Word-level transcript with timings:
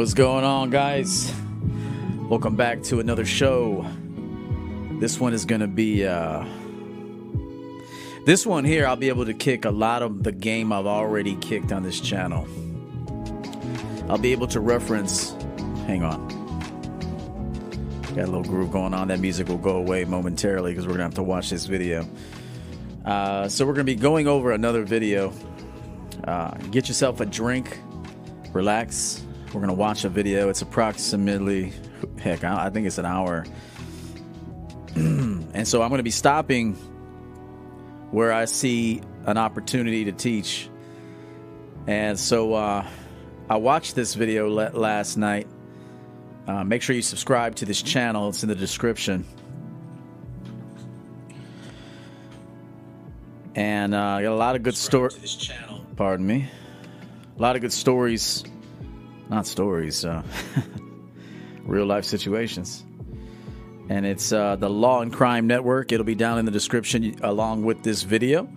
What's 0.00 0.14
going 0.14 0.44
on, 0.44 0.70
guys? 0.70 1.30
Welcome 2.22 2.56
back 2.56 2.82
to 2.84 3.00
another 3.00 3.26
show. 3.26 3.86
This 4.98 5.20
one 5.20 5.34
is 5.34 5.44
going 5.44 5.60
to 5.60 5.66
be 5.66 6.06
uh 6.06 6.42
This 8.24 8.46
one 8.46 8.64
here 8.64 8.86
I'll 8.86 8.96
be 8.96 9.10
able 9.10 9.26
to 9.26 9.34
kick 9.34 9.66
a 9.66 9.70
lot 9.70 10.02
of 10.02 10.22
the 10.22 10.32
game 10.32 10.72
I've 10.72 10.86
already 10.86 11.36
kicked 11.36 11.70
on 11.70 11.82
this 11.82 12.00
channel. 12.00 12.48
I'll 14.08 14.16
be 14.16 14.32
able 14.32 14.46
to 14.46 14.60
reference 14.60 15.32
Hang 15.86 16.02
on. 16.02 16.28
Got 18.00 18.20
a 18.20 18.26
little 18.26 18.42
groove 18.42 18.72
going 18.72 18.94
on. 18.94 19.08
That 19.08 19.20
music 19.20 19.48
will 19.48 19.58
go 19.58 19.76
away 19.76 20.06
momentarily 20.06 20.72
because 20.72 20.86
we're 20.86 20.96
going 20.96 21.00
to 21.00 21.04
have 21.04 21.14
to 21.16 21.22
watch 21.22 21.50
this 21.50 21.66
video. 21.66 22.08
Uh, 23.04 23.48
so 23.48 23.66
we're 23.66 23.74
going 23.74 23.84
to 23.84 23.92
be 23.92 24.00
going 24.00 24.28
over 24.28 24.52
another 24.52 24.82
video. 24.82 25.30
Uh, 26.24 26.52
get 26.70 26.88
yourself 26.88 27.20
a 27.20 27.26
drink, 27.26 27.78
relax. 28.54 29.24
We're 29.52 29.60
going 29.60 29.68
to 29.68 29.74
watch 29.74 30.04
a 30.04 30.08
video. 30.08 30.48
It's 30.48 30.62
approximately, 30.62 31.72
heck, 32.18 32.44
I 32.44 32.66
I 32.66 32.70
think 32.70 32.86
it's 32.86 32.98
an 32.98 33.04
hour. 33.04 33.44
and 34.94 35.66
so 35.66 35.82
I'm 35.82 35.88
going 35.88 35.98
to 35.98 36.04
be 36.04 36.12
stopping 36.12 36.74
where 38.12 38.32
I 38.32 38.44
see 38.44 39.02
an 39.26 39.38
opportunity 39.38 40.04
to 40.04 40.12
teach. 40.12 40.68
And 41.88 42.16
so 42.16 42.54
uh, 42.54 42.86
I 43.48 43.56
watched 43.56 43.96
this 43.96 44.14
video 44.14 44.48
la- 44.48 44.70
last 44.72 45.16
night. 45.16 45.48
Uh, 46.46 46.62
make 46.62 46.82
sure 46.82 46.94
you 46.94 47.02
subscribe 47.02 47.56
to 47.56 47.64
this 47.64 47.82
channel, 47.82 48.28
it's 48.28 48.44
in 48.44 48.48
the 48.48 48.54
description. 48.54 49.24
And 53.56 53.96
uh, 53.96 53.98
I 53.98 54.22
got 54.22 54.32
a 54.32 54.36
lot 54.36 54.54
of 54.54 54.62
good 54.62 54.76
stories. 54.76 55.50
Pardon 55.96 56.24
me. 56.24 56.48
A 57.36 57.42
lot 57.42 57.56
of 57.56 57.62
good 57.62 57.72
stories. 57.72 58.44
Not 59.30 59.46
stories, 59.46 60.04
uh, 60.04 60.24
real 61.64 61.86
life 61.86 62.04
situations. 62.04 62.84
And 63.88 64.04
it's 64.04 64.32
uh, 64.32 64.56
the 64.56 64.68
Law 64.68 65.02
and 65.02 65.12
Crime 65.12 65.46
Network. 65.46 65.92
It'll 65.92 66.04
be 66.04 66.16
down 66.16 66.40
in 66.40 66.46
the 66.46 66.50
description 66.50 67.14
along 67.22 67.64
with 67.64 67.84
this 67.84 68.02
video. 68.02 68.48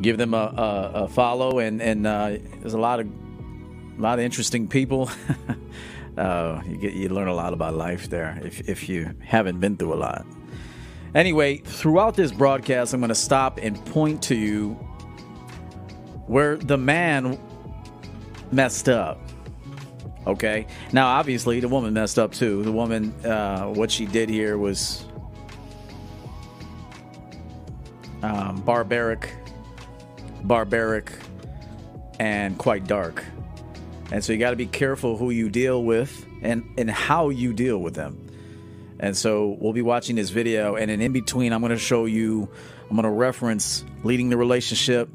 Give 0.00 0.16
them 0.16 0.32
a, 0.32 0.38
a, 0.38 0.90
a 1.04 1.08
follow, 1.08 1.58
and 1.58 1.82
and 1.82 2.06
uh, 2.06 2.38
there's 2.60 2.72
a 2.72 2.78
lot 2.78 3.00
of 3.00 3.06
a 3.06 4.00
lot 4.00 4.18
of 4.18 4.24
interesting 4.24 4.66
people. 4.66 5.10
uh, 6.16 6.62
you 6.66 6.78
get 6.78 6.94
you 6.94 7.10
learn 7.10 7.28
a 7.28 7.34
lot 7.34 7.52
about 7.52 7.74
life 7.74 8.08
there 8.08 8.40
if 8.42 8.66
if 8.66 8.88
you 8.88 9.14
haven't 9.20 9.60
been 9.60 9.76
through 9.76 9.92
a 9.92 10.00
lot. 10.00 10.24
Anyway, 11.14 11.58
throughout 11.58 12.14
this 12.14 12.32
broadcast, 12.32 12.94
I'm 12.94 13.00
going 13.00 13.10
to 13.10 13.14
stop 13.14 13.58
and 13.60 13.84
point 13.86 14.22
to 14.24 14.34
you 14.34 14.72
where 16.26 16.56
the 16.56 16.78
man 16.78 17.38
messed 18.52 18.88
up. 18.88 19.29
Okay. 20.30 20.68
Now, 20.92 21.08
obviously, 21.08 21.58
the 21.58 21.66
woman 21.66 21.92
messed 21.92 22.16
up 22.16 22.32
too. 22.32 22.62
The 22.62 22.70
woman, 22.70 23.12
uh, 23.24 23.66
what 23.66 23.90
she 23.90 24.06
did 24.06 24.28
here 24.28 24.56
was 24.56 25.04
um, 28.22 28.62
barbaric, 28.64 29.34
barbaric, 30.44 31.10
and 32.20 32.56
quite 32.56 32.86
dark. 32.86 33.24
And 34.12 34.24
so 34.24 34.32
you 34.32 34.38
got 34.38 34.50
to 34.50 34.56
be 34.56 34.66
careful 34.66 35.16
who 35.16 35.30
you 35.30 35.48
deal 35.48 35.82
with 35.82 36.24
and, 36.42 36.62
and 36.78 36.88
how 36.88 37.30
you 37.30 37.52
deal 37.52 37.78
with 37.78 37.94
them. 37.94 38.28
And 39.00 39.16
so 39.16 39.56
we'll 39.60 39.72
be 39.72 39.82
watching 39.82 40.14
this 40.14 40.30
video, 40.30 40.76
and 40.76 40.90
in 40.90 41.12
between, 41.12 41.52
I'm 41.52 41.60
going 41.60 41.70
to 41.70 41.78
show 41.78 42.04
you, 42.04 42.48
I'm 42.82 42.96
going 42.96 43.02
to 43.02 43.10
reference 43.10 43.84
leading 44.04 44.28
the 44.28 44.36
relationship, 44.36 45.08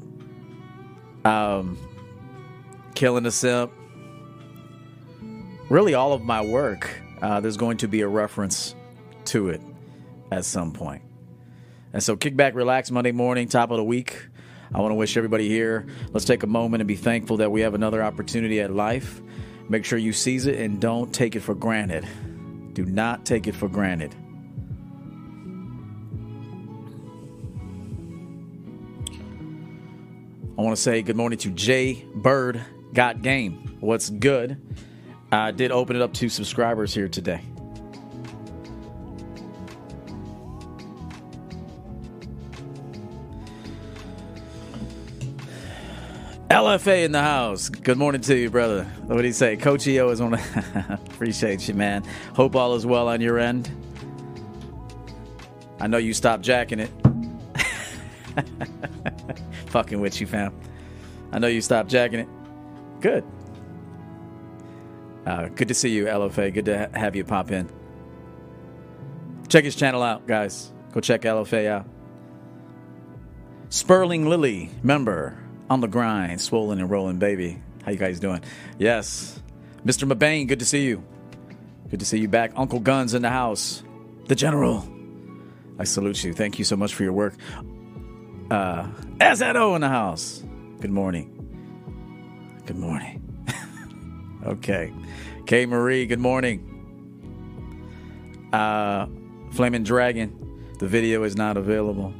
um, 1.24 1.78
killing 2.94 3.22
the 3.22 3.30
simp, 3.30 3.72
really 5.68 5.94
all 5.94 6.12
of 6.12 6.22
my 6.22 6.40
work. 6.40 6.90
Uh, 7.20 7.40
there's 7.40 7.56
going 7.56 7.78
to 7.78 7.88
be 7.88 8.02
a 8.02 8.08
reference 8.08 8.74
to 9.26 9.48
it 9.48 9.60
at 10.30 10.44
some 10.44 10.72
point. 10.72 11.02
And 11.92 12.02
so 12.02 12.16
kick 12.16 12.36
back, 12.36 12.54
relax 12.54 12.90
Monday 12.90 13.12
morning, 13.12 13.48
top 13.48 13.70
of 13.70 13.78
the 13.78 13.84
week. 13.84 14.28
I 14.74 14.80
want 14.80 14.90
to 14.90 14.96
wish 14.96 15.16
everybody 15.16 15.48
here, 15.48 15.86
let's 16.12 16.24
take 16.24 16.42
a 16.42 16.46
moment 16.46 16.80
and 16.80 16.88
be 16.88 16.96
thankful 16.96 17.36
that 17.38 17.50
we 17.50 17.60
have 17.60 17.74
another 17.74 18.02
opportunity 18.02 18.60
at 18.60 18.72
life. 18.72 19.22
Make 19.68 19.84
sure 19.84 19.98
you 19.98 20.12
seize 20.12 20.46
it 20.46 20.58
and 20.60 20.80
don't 20.80 21.12
take 21.14 21.36
it 21.36 21.40
for 21.40 21.54
granted. 21.54 22.06
Do 22.72 22.84
not 22.84 23.24
take 23.24 23.46
it 23.46 23.54
for 23.54 23.68
granted. 23.68 24.14
I 30.58 30.62
want 30.62 30.76
to 30.76 30.82
say 30.82 31.02
good 31.02 31.16
morning 31.16 31.38
to 31.40 31.50
Jay 31.50 32.04
Bird 32.14 32.60
Got 32.92 33.22
Game. 33.22 33.76
What's 33.80 34.10
good? 34.10 34.60
I 35.32 35.50
did 35.50 35.72
open 35.72 35.96
it 35.96 36.02
up 36.02 36.12
to 36.14 36.28
subscribers 36.28 36.94
here 36.94 37.08
today. 37.08 37.42
LFA 46.50 47.04
in 47.04 47.12
the 47.12 47.22
house. 47.22 47.68
Good 47.68 47.98
morning 47.98 48.20
to 48.22 48.36
you, 48.36 48.50
brother. 48.50 48.84
What 49.06 49.20
do 49.20 49.26
you 49.26 49.32
say? 49.32 49.56
Coach 49.56 49.86
EO 49.86 50.10
is 50.10 50.20
on. 50.20 50.34
A- 50.34 51.00
Appreciate 51.10 51.66
you, 51.66 51.74
man. 51.74 52.04
Hope 52.34 52.54
all 52.54 52.74
is 52.76 52.86
well 52.86 53.08
on 53.08 53.20
your 53.20 53.38
end. 53.38 53.68
I 55.80 55.88
know 55.88 55.98
you 55.98 56.14
stopped 56.14 56.42
jacking 56.44 56.78
it. 56.80 56.90
Fucking 59.66 60.00
with 60.00 60.20
you, 60.20 60.26
fam. 60.26 60.54
I 61.32 61.38
know 61.40 61.48
you 61.48 61.60
stopped 61.60 61.90
jacking 61.90 62.20
it. 62.20 62.28
Good. 63.00 63.24
Uh, 65.26 65.48
good 65.48 65.68
to 65.68 65.74
see 65.74 65.88
you, 65.90 66.04
LFA. 66.04 66.54
Good 66.54 66.66
to 66.66 66.78
ha- 66.78 66.98
have 66.98 67.16
you 67.16 67.24
pop 67.24 67.50
in. 67.50 67.68
Check 69.48 69.64
his 69.64 69.74
channel 69.74 70.02
out, 70.02 70.26
guys. 70.26 70.72
Go 70.92 71.00
check 71.00 71.22
LFA 71.22 71.66
out. 71.66 71.86
Sperling 73.68 74.28
Lily, 74.28 74.70
member 74.82 75.36
on 75.68 75.80
the 75.80 75.88
grind, 75.88 76.40
swollen 76.40 76.78
and 76.78 76.88
rolling, 76.88 77.18
baby. 77.18 77.60
How 77.84 77.90
you 77.90 77.98
guys 77.98 78.20
doing? 78.20 78.42
Yes, 78.78 79.40
Mr. 79.84 80.10
Mabane, 80.10 80.46
good 80.46 80.60
to 80.60 80.64
see 80.64 80.84
you. 80.84 81.04
Good 81.90 82.00
to 82.00 82.06
see 82.06 82.18
you 82.18 82.28
back. 82.28 82.52
Uncle 82.56 82.80
Guns 82.80 83.14
in 83.14 83.22
the 83.22 83.30
house. 83.30 83.82
The 84.26 84.34
General. 84.34 84.88
I 85.78 85.84
salute 85.84 86.24
you. 86.24 86.32
Thank 86.32 86.58
you 86.58 86.64
so 86.64 86.76
much 86.76 86.94
for 86.94 87.02
your 87.02 87.12
work. 87.12 87.34
Uh, 88.50 88.88
SNO 89.20 89.74
in 89.74 89.80
the 89.80 89.88
house. 89.88 90.42
Good 90.80 90.90
morning. 90.90 91.32
Good 92.64 92.76
morning. 92.76 93.25
Okay. 94.46 94.92
K 95.46 95.66
Marie, 95.66 96.06
good 96.06 96.20
morning. 96.20 96.72
Uh, 98.52 99.06
Flaming 99.52 99.82
Dragon, 99.82 100.72
the 100.78 100.86
video 100.86 101.22
is 101.22 101.36
not 101.36 101.56
available. 101.56 102.12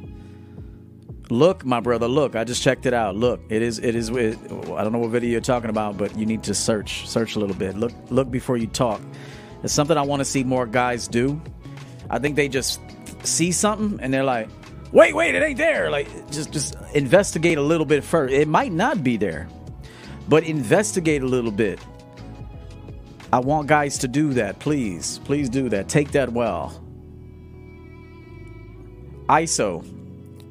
Look, 1.29 1.65
my 1.65 1.81
brother, 1.81 2.07
look. 2.07 2.35
I 2.35 2.45
just 2.45 2.63
checked 2.63 2.85
it 2.85 2.93
out. 2.93 3.15
Look, 3.15 3.41
it 3.49 3.61
is. 3.61 3.79
It 3.79 3.95
is. 3.95 4.09
It, 4.09 4.37
I 4.45 4.83
don't 4.83 4.93
know 4.93 4.99
what 4.99 5.09
video 5.09 5.31
you're 5.31 5.41
talking 5.41 5.69
about, 5.69 5.97
but 5.97 6.17
you 6.17 6.25
need 6.25 6.43
to 6.43 6.53
search, 6.53 7.07
search 7.07 7.35
a 7.35 7.39
little 7.39 7.55
bit. 7.55 7.75
Look, 7.75 7.91
look 8.09 8.31
before 8.31 8.55
you 8.55 8.67
talk. 8.67 9.01
It's 9.63 9.73
something 9.73 9.97
I 9.97 10.03
want 10.03 10.21
to 10.21 10.25
see 10.25 10.43
more 10.43 10.65
guys 10.65 11.07
do. 11.07 11.41
I 12.09 12.19
think 12.19 12.37
they 12.37 12.47
just 12.47 12.79
see 13.23 13.51
something 13.51 13.99
and 14.01 14.13
they're 14.13 14.23
like, 14.23 14.47
"Wait, 14.93 15.13
wait, 15.13 15.35
it 15.35 15.43
ain't 15.43 15.57
there." 15.57 15.89
Like, 15.91 16.07
just, 16.31 16.53
just 16.53 16.75
investigate 16.93 17.57
a 17.57 17.61
little 17.61 17.85
bit 17.85 18.03
first. 18.03 18.33
It 18.33 18.47
might 18.47 18.71
not 18.71 19.03
be 19.03 19.17
there, 19.17 19.49
but 20.29 20.45
investigate 20.45 21.23
a 21.23 21.27
little 21.27 21.51
bit. 21.51 21.79
I 23.37 23.39
want 23.39 23.67
guys 23.67 23.99
to 23.99 24.07
do 24.07 24.33
that. 24.33 24.57
Please, 24.57 25.19
please 25.23 25.47
do 25.47 25.69
that. 25.69 25.87
Take 25.87 26.09
that 26.13 26.33
well. 26.33 26.83
ISO, 29.29 29.85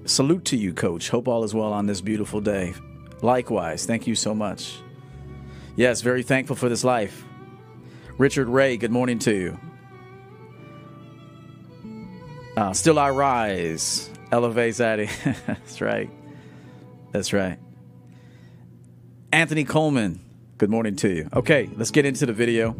salute 0.08 0.44
to 0.44 0.56
you, 0.56 0.72
coach. 0.72 1.08
Hope 1.08 1.26
all 1.26 1.42
is 1.42 1.52
well 1.52 1.72
on 1.72 1.86
this 1.86 2.00
beautiful 2.00 2.40
day. 2.40 2.74
Likewise, 3.22 3.86
thank 3.86 4.06
you 4.06 4.14
so 4.14 4.36
much. 4.36 4.78
Yes, 5.74 6.00
very 6.00 6.22
thankful 6.22 6.54
for 6.54 6.68
this 6.68 6.84
life. 6.84 7.24
Richard 8.18 8.46
Ray, 8.48 8.76
good 8.76 8.92
morning 8.92 9.18
to 9.18 9.34
you. 9.34 9.58
Uh, 12.56 12.72
still 12.72 13.00
I 13.00 13.10
rise. 13.10 14.08
Elevate 14.30 14.74
Zaddy. 14.74 15.10
That's 15.48 15.80
right. 15.80 16.08
That's 17.10 17.32
right. 17.32 17.58
Anthony 19.32 19.64
Coleman, 19.64 20.20
good 20.58 20.70
morning 20.70 20.97
to 20.97 21.08
you. 21.08 21.29
Okay, 21.35 21.69
let's 21.76 21.91
get 21.91 22.06
into 22.06 22.25
the 22.25 22.32
video. 22.32 22.75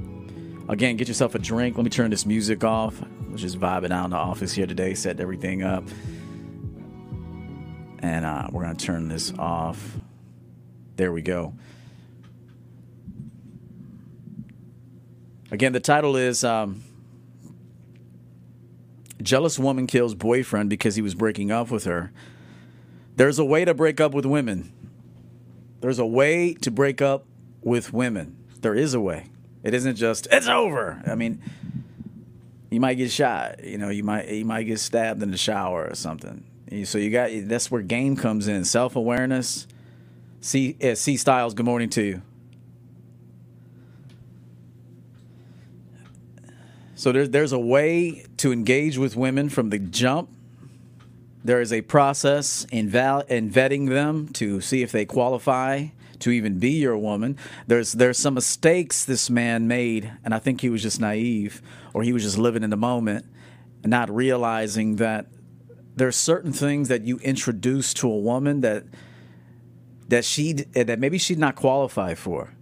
Again, 0.69 0.97
get 0.97 1.09
yourself 1.09 1.35
a 1.35 1.39
drink. 1.39 1.77
Let 1.77 1.85
me 1.85 1.91
turn 1.91 2.11
this 2.11 2.25
music 2.25 2.65
off. 2.65 3.03
We're 3.29 3.37
just 3.37 3.61
vibing 3.61 3.91
out 3.91 4.07
in 4.07 4.11
the 4.13 4.17
office 4.17 4.53
here 4.53 4.67
today, 4.67 4.95
set 4.95 5.21
everything 5.21 5.63
up. 5.63 5.85
And 7.99 8.25
uh, 8.25 8.49
we're 8.51 8.63
going 8.63 8.77
to 8.77 8.85
turn 8.85 9.09
this 9.09 9.33
off. 9.39 9.99
There 10.97 11.13
we 11.13 11.21
go. 11.21 11.53
Again, 15.51 15.73
the 15.73 15.81
title 15.81 16.17
is 16.17 16.45
um, 16.45 16.83
Jealous 19.23 19.59
Woman 19.59 19.87
Kills 19.87 20.15
Boyfriend 20.15 20.71
Because 20.71 20.97
He 20.97 21.03
Was 21.03 21.15
Breaking 21.15 21.51
Up 21.51 21.71
with 21.71 21.85
Her. 21.85 22.11
There's 23.17 23.39
a 23.39 23.45
way 23.45 23.67
to 23.67 23.75
break 23.75 24.01
up 24.01 24.15
with 24.15 24.25
women. 24.25 24.73
There's 25.81 25.99
a 25.99 26.07
way 26.07 26.55
to 26.55 26.71
break 26.71 27.03
up 27.03 27.27
with 27.67 27.93
women. 27.93 28.37
There 28.61 28.77
is 28.77 28.95
a 28.95 29.01
way. 29.01 29.27
It 29.65 29.75
isn't 29.75 29.97
just 29.97 30.29
it's 30.31 30.47
over. 30.47 31.03
I 31.05 31.17
mean, 31.17 31.43
you 32.71 32.79
might 32.79 32.95
get 32.95 33.11
shot. 33.11 33.65
You 33.65 33.77
know, 33.77 33.91
you 33.91 34.05
might 34.05 34.29
you 34.29 34.45
might 34.45 34.63
get 34.63 34.79
stabbed 34.79 35.21
in 35.23 35.33
the 35.33 35.37
shower 35.37 35.89
or 35.91 35.95
something. 35.97 36.45
So 36.85 36.99
you 36.99 37.11
got 37.11 37.31
that's 37.49 37.69
where 37.69 37.83
game 37.83 38.17
comes 38.17 38.47
in. 38.47 38.65
Self 38.65 38.95
awareness. 38.95 39.67
C 40.41 40.77
uh, 40.81 40.95
C 40.95 41.17
Styles. 41.17 41.55
Good 41.55 41.67
morning 41.67 41.91
to 41.91 42.03
you. 42.03 42.23
So 46.95 47.11
there's 47.11 47.31
there's 47.31 47.53
a 47.53 47.59
way 47.59 48.25
to 48.37 48.53
engage 48.53 48.97
with 48.97 49.17
women 49.17 49.49
from 49.49 49.71
the 49.71 49.81
jump. 49.81 50.31
There 51.45 51.61
is 51.61 51.73
a 51.73 51.83
process 51.83 52.67
in, 52.73 52.89
val- 52.89 53.21
in 53.21 53.51
vetting 53.51 53.89
them 53.89 54.29
to 54.31 54.61
see 54.61 54.83
if 54.83 54.91
they 54.91 55.05
qualify 55.05 55.89
to 56.21 56.31
even 56.31 56.59
be 56.59 56.73
your 56.73 56.97
woman. 56.97 57.37
There's 57.67 57.93
there's 57.93 58.19
some 58.19 58.35
mistakes 58.35 59.05
this 59.05 59.31
man 59.31 59.69
made, 59.69 60.13
and 60.25 60.35
I 60.35 60.39
think 60.39 60.61
he 60.61 60.69
was 60.69 60.83
just 60.83 61.01
naive, 61.01 61.63
or 61.95 62.03
he 62.03 62.13
was 62.13 62.23
just 62.23 62.39
living 62.39 62.63
in 62.63 62.71
the 62.71 62.77
moment, 62.77 63.27
not 63.85 64.15
realizing 64.15 64.97
that 64.97 65.27
there's 65.95 66.17
certain 66.17 66.53
things 66.53 66.89
that 66.89 67.03
you 67.03 67.19
introduce 67.19 67.95
to 67.95 68.11
a 68.11 68.19
woman 68.19 68.61
that 68.61 68.85
that 70.09 70.25
she 70.25 70.53
that 70.53 70.99
maybe 70.99 71.19
she'd 71.19 71.39
not 71.39 71.57
qualify 71.57 72.15
for. 72.15 72.53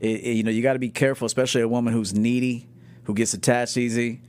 It, 0.00 0.20
it, 0.20 0.32
you 0.36 0.42
know, 0.42 0.50
you 0.50 0.62
got 0.62 0.74
to 0.74 0.78
be 0.78 0.90
careful, 0.90 1.26
especially 1.26 1.62
a 1.62 1.68
woman 1.68 1.92
who's 1.92 2.12
needy, 2.12 2.68
who 3.04 3.14
gets 3.14 3.32
attached 3.32 3.76
easy. 3.76 4.20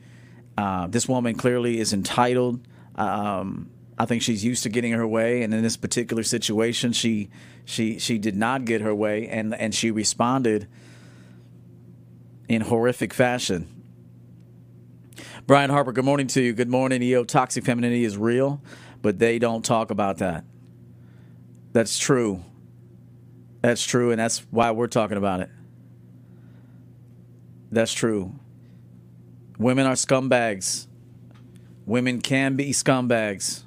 Uh, 0.58 0.88
this 0.88 1.10
woman 1.10 1.36
clearly 1.36 1.80
is 1.80 1.92
entitled. 1.92 2.66
Um, 2.96 3.70
I 3.98 4.06
think 4.06 4.22
she's 4.22 4.44
used 4.44 4.64
to 4.64 4.70
getting 4.70 4.92
her 4.92 5.08
way, 5.08 5.42
and 5.42 5.54
in 5.54 5.64
this 5.64 5.78
particular 5.78 6.24
situation, 6.24 6.92
she 6.92 7.30
she 7.64 7.98
she 7.98 8.18
did 8.18 8.36
not 8.36 8.66
get 8.66 8.82
her 8.82 8.94
way, 8.94 9.28
and 9.28 9.56
and 9.56 9.74
she 9.74 9.92
responded 9.92 10.68
in 12.50 12.62
horrific 12.62 13.14
fashion. 13.14 13.70
Brian 15.48 15.70
Harper, 15.70 15.92
good 15.92 16.06
morning 16.06 16.28
to 16.28 16.42
you. 16.42 16.54
Good 16.54 16.70
morning, 16.70 17.02
EO. 17.04 17.24
Toxic 17.24 17.64
femininity 17.64 18.04
is 18.04 18.18
real, 18.18 18.62
but 19.02 19.20
they 19.20 19.40
don't 19.40 19.64
talk 19.64 19.92
about 19.92 20.18
that. 20.18 20.44
That's 21.72 22.00
true. 22.00 22.44
That's 23.62 23.86
true, 23.86 24.12
and 24.12 24.20
that's 24.20 24.40
why 24.52 24.72
we're 24.72 24.88
talking 24.88 25.18
about 25.18 25.42
it. 25.42 25.50
That's 27.72 27.94
true. 27.94 28.34
Women 29.58 29.86
are 29.86 29.94
scumbags. 29.94 30.88
Women 31.86 32.22
can 32.22 32.56
be 32.56 32.72
scumbags. 32.72 33.65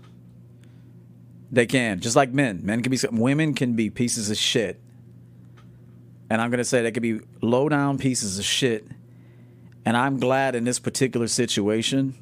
They 1.50 1.66
can, 1.66 2.00
just 2.00 2.16
like 2.16 2.30
men. 2.30 2.60
Men 2.62 2.82
can 2.82 2.90
be 2.90 2.98
women 3.10 3.54
can 3.54 3.74
be 3.74 3.90
pieces 3.90 4.30
of 4.30 4.36
shit. 4.36 4.80
And 6.30 6.42
I'm 6.42 6.50
going 6.50 6.58
to 6.58 6.64
say 6.64 6.82
they 6.82 6.92
can 6.92 7.02
be 7.02 7.20
low 7.40 7.68
down 7.68 7.96
pieces 7.98 8.38
of 8.38 8.44
shit. 8.44 8.86
And 9.84 9.96
I'm 9.96 10.18
glad 10.18 10.54
in 10.54 10.64
this 10.64 10.78
particular 10.78 11.26
situation 11.26 12.14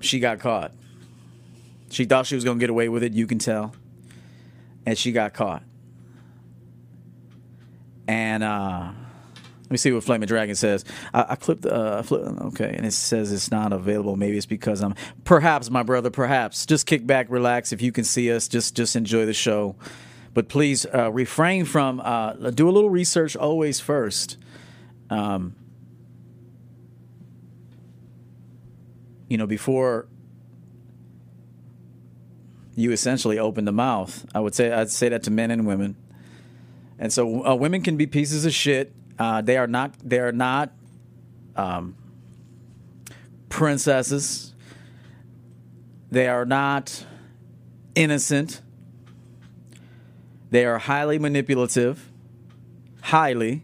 she 0.00 0.18
got 0.18 0.40
caught. 0.40 0.72
She 1.90 2.04
thought 2.04 2.26
she 2.26 2.34
was 2.34 2.44
going 2.44 2.58
to 2.58 2.60
get 2.60 2.70
away 2.70 2.88
with 2.88 3.02
it, 3.02 3.12
you 3.12 3.26
can 3.26 3.38
tell. 3.38 3.74
And 4.84 4.98
she 4.98 5.12
got 5.12 5.34
caught. 5.34 5.62
And 8.08 8.42
uh 8.42 8.92
let 9.70 9.74
me 9.74 9.78
see 9.78 9.92
what 9.92 10.02
Flame 10.02 10.16
Flaming 10.18 10.26
Dragon 10.26 10.54
says. 10.56 10.84
I, 11.14 11.26
I 11.28 11.36
clipped, 11.36 11.64
uh, 11.64 12.02
flip, 12.02 12.26
okay, 12.26 12.74
and 12.76 12.84
it 12.84 12.90
says 12.90 13.30
it's 13.30 13.52
not 13.52 13.72
available. 13.72 14.16
Maybe 14.16 14.36
it's 14.36 14.44
because 14.44 14.80
I'm, 14.80 14.96
perhaps, 15.22 15.70
my 15.70 15.84
brother, 15.84 16.10
perhaps. 16.10 16.66
Just 16.66 16.86
kick 16.86 17.06
back, 17.06 17.30
relax. 17.30 17.72
If 17.72 17.80
you 17.80 17.92
can 17.92 18.02
see 18.02 18.32
us, 18.32 18.48
just 18.48 18.74
just 18.74 18.96
enjoy 18.96 19.26
the 19.26 19.32
show. 19.32 19.76
But 20.34 20.48
please 20.48 20.86
uh, 20.92 21.12
refrain 21.12 21.66
from, 21.66 22.00
uh, 22.00 22.32
do 22.50 22.68
a 22.68 22.72
little 22.72 22.90
research 22.90 23.36
always 23.36 23.78
first. 23.78 24.38
Um, 25.08 25.54
you 29.28 29.38
know, 29.38 29.46
before 29.46 30.08
you 32.74 32.90
essentially 32.90 33.38
open 33.38 33.66
the 33.66 33.72
mouth. 33.72 34.26
I 34.34 34.40
would 34.40 34.56
say 34.56 34.72
I'd 34.72 34.90
say 34.90 35.10
that 35.10 35.22
to 35.24 35.30
men 35.30 35.52
and 35.52 35.64
women. 35.64 35.94
And 36.98 37.12
so 37.12 37.46
uh, 37.46 37.54
women 37.54 37.82
can 37.82 37.96
be 37.96 38.08
pieces 38.08 38.44
of 38.44 38.52
shit 38.52 38.92
uh, 39.20 39.42
they 39.42 39.58
are 39.58 39.66
not. 39.66 39.94
They 40.02 40.18
are 40.18 40.32
not 40.32 40.72
um, 41.54 41.94
princesses. 43.50 44.54
They 46.10 46.26
are 46.26 46.46
not 46.46 47.04
innocent. 47.94 48.62
They 50.50 50.64
are 50.64 50.78
highly 50.78 51.18
manipulative. 51.18 52.10
Highly. 53.02 53.62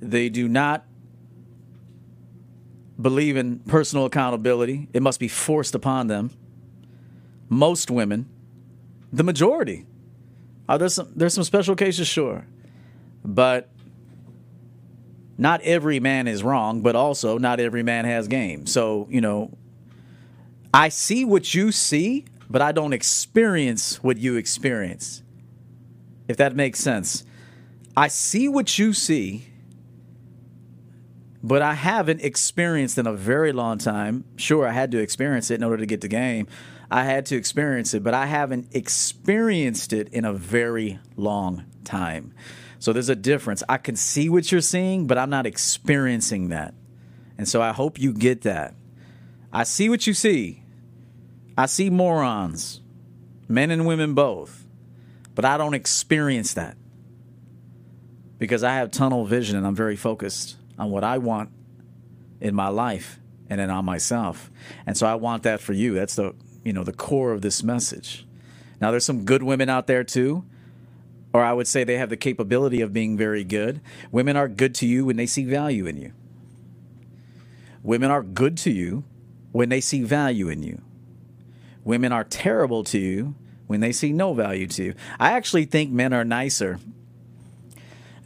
They 0.00 0.28
do 0.28 0.46
not 0.46 0.84
believe 3.00 3.36
in 3.36 3.58
personal 3.60 4.04
accountability. 4.04 4.88
It 4.92 5.02
must 5.02 5.18
be 5.18 5.26
forced 5.26 5.74
upon 5.74 6.06
them. 6.06 6.30
Most 7.48 7.90
women, 7.90 8.28
the 9.12 9.24
majority. 9.24 9.86
Are 10.68 10.78
there 10.78 10.88
some 10.88 11.10
there's 11.16 11.34
some 11.34 11.42
special 11.42 11.74
cases, 11.74 12.06
sure, 12.06 12.46
but 13.24 13.70
not 15.38 15.60
every 15.62 16.00
man 16.00 16.26
is 16.26 16.42
wrong, 16.42 16.82
but 16.82 16.96
also 16.96 17.38
not 17.38 17.60
every 17.60 17.84
man 17.84 18.04
has 18.04 18.26
game. 18.26 18.66
So, 18.66 19.06
you 19.08 19.20
know, 19.20 19.56
I 20.74 20.88
see 20.88 21.24
what 21.24 21.54
you 21.54 21.70
see, 21.70 22.26
but 22.50 22.60
I 22.60 22.72
don't 22.72 22.92
experience 22.92 24.02
what 24.02 24.18
you 24.18 24.36
experience. 24.36 25.22
If 26.26 26.36
that 26.36 26.56
makes 26.56 26.80
sense. 26.80 27.24
I 27.96 28.08
see 28.08 28.48
what 28.48 28.78
you 28.78 28.92
see, 28.92 29.46
but 31.42 31.62
I 31.62 31.74
haven't 31.74 32.20
experienced 32.20 32.98
in 32.98 33.06
a 33.06 33.12
very 33.12 33.52
long 33.52 33.78
time. 33.78 34.24
Sure, 34.36 34.66
I 34.66 34.72
had 34.72 34.90
to 34.90 34.98
experience 34.98 35.50
it 35.50 35.54
in 35.54 35.64
order 35.64 35.78
to 35.78 35.86
get 35.86 36.00
the 36.00 36.08
game. 36.08 36.48
I 36.90 37.04
had 37.04 37.26
to 37.26 37.36
experience 37.36 37.94
it, 37.94 38.02
but 38.02 38.14
I 38.14 38.26
haven't 38.26 38.74
experienced 38.74 39.92
it 39.92 40.08
in 40.08 40.24
a 40.24 40.32
very 40.32 40.98
long 41.16 41.64
time. 41.84 42.34
So 42.78 42.92
there's 42.92 43.08
a 43.08 43.16
difference. 43.16 43.62
I 43.68 43.76
can 43.78 43.96
see 43.96 44.28
what 44.28 44.50
you're 44.52 44.60
seeing, 44.60 45.06
but 45.06 45.18
I'm 45.18 45.30
not 45.30 45.46
experiencing 45.46 46.50
that. 46.50 46.74
And 47.36 47.48
so 47.48 47.60
I 47.60 47.72
hope 47.72 47.98
you 47.98 48.12
get 48.12 48.42
that. 48.42 48.74
I 49.52 49.64
see 49.64 49.88
what 49.88 50.06
you 50.06 50.14
see. 50.14 50.62
I 51.56 51.66
see 51.66 51.90
morons, 51.90 52.80
men 53.48 53.70
and 53.70 53.86
women 53.86 54.14
both, 54.14 54.66
but 55.34 55.44
I 55.44 55.56
don't 55.56 55.74
experience 55.74 56.54
that 56.54 56.76
because 58.38 58.62
I 58.62 58.74
have 58.74 58.92
tunnel 58.92 59.24
vision 59.24 59.56
and 59.56 59.66
I'm 59.66 59.74
very 59.74 59.96
focused 59.96 60.56
on 60.78 60.90
what 60.90 61.02
I 61.02 61.18
want 61.18 61.50
in 62.40 62.54
my 62.54 62.68
life 62.68 63.18
and 63.50 63.58
then 63.58 63.70
on 63.70 63.84
myself. 63.84 64.50
And 64.86 64.96
so 64.96 65.06
I 65.06 65.16
want 65.16 65.42
that 65.42 65.60
for 65.60 65.72
you. 65.72 65.94
That's 65.94 66.14
the, 66.14 66.34
you 66.64 66.72
know, 66.72 66.84
the 66.84 66.92
core 66.92 67.32
of 67.32 67.42
this 67.42 67.64
message. 67.64 68.24
Now 68.80 68.92
there's 68.92 69.04
some 69.04 69.24
good 69.24 69.42
women 69.42 69.68
out 69.68 69.88
there 69.88 70.04
too 70.04 70.44
or 71.32 71.42
I 71.42 71.52
would 71.52 71.66
say 71.66 71.84
they 71.84 71.98
have 71.98 72.10
the 72.10 72.16
capability 72.16 72.80
of 72.80 72.92
being 72.92 73.16
very 73.16 73.44
good. 73.44 73.80
Women 74.10 74.36
are 74.36 74.48
good 74.48 74.74
to 74.76 74.86
you 74.86 75.04
when 75.04 75.16
they 75.16 75.26
see 75.26 75.44
value 75.44 75.86
in 75.86 75.96
you. 75.96 76.12
Women 77.82 78.10
are 78.10 78.22
good 78.22 78.56
to 78.58 78.70
you 78.70 79.04
when 79.52 79.68
they 79.68 79.80
see 79.80 80.02
value 80.02 80.48
in 80.48 80.62
you. 80.62 80.80
Women 81.84 82.12
are 82.12 82.24
terrible 82.24 82.84
to 82.84 82.98
you 82.98 83.34
when 83.66 83.80
they 83.80 83.92
see 83.92 84.12
no 84.12 84.34
value 84.34 84.66
to 84.66 84.84
you. 84.84 84.94
I 85.18 85.32
actually 85.32 85.64
think 85.64 85.90
men 85.90 86.12
are 86.12 86.24
nicer. 86.24 86.78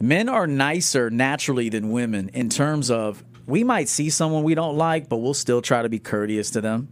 Men 0.01 0.27
are 0.27 0.47
nicer 0.47 1.09
naturally 1.09 1.69
than 1.69 1.91
women 1.91 2.29
in 2.29 2.49
terms 2.49 2.89
of 2.89 3.23
we 3.45 3.63
might 3.63 3.89
see 3.89 4.09
someone 4.09 4.43
we 4.43 4.55
don't 4.55 4.77
like, 4.77 5.09
but 5.09 5.17
we'll 5.17 5.33
still 5.33 5.61
try 5.61 5.81
to 5.81 5.89
be 5.89 5.99
courteous 5.99 6.51
to 6.51 6.61
them 6.61 6.87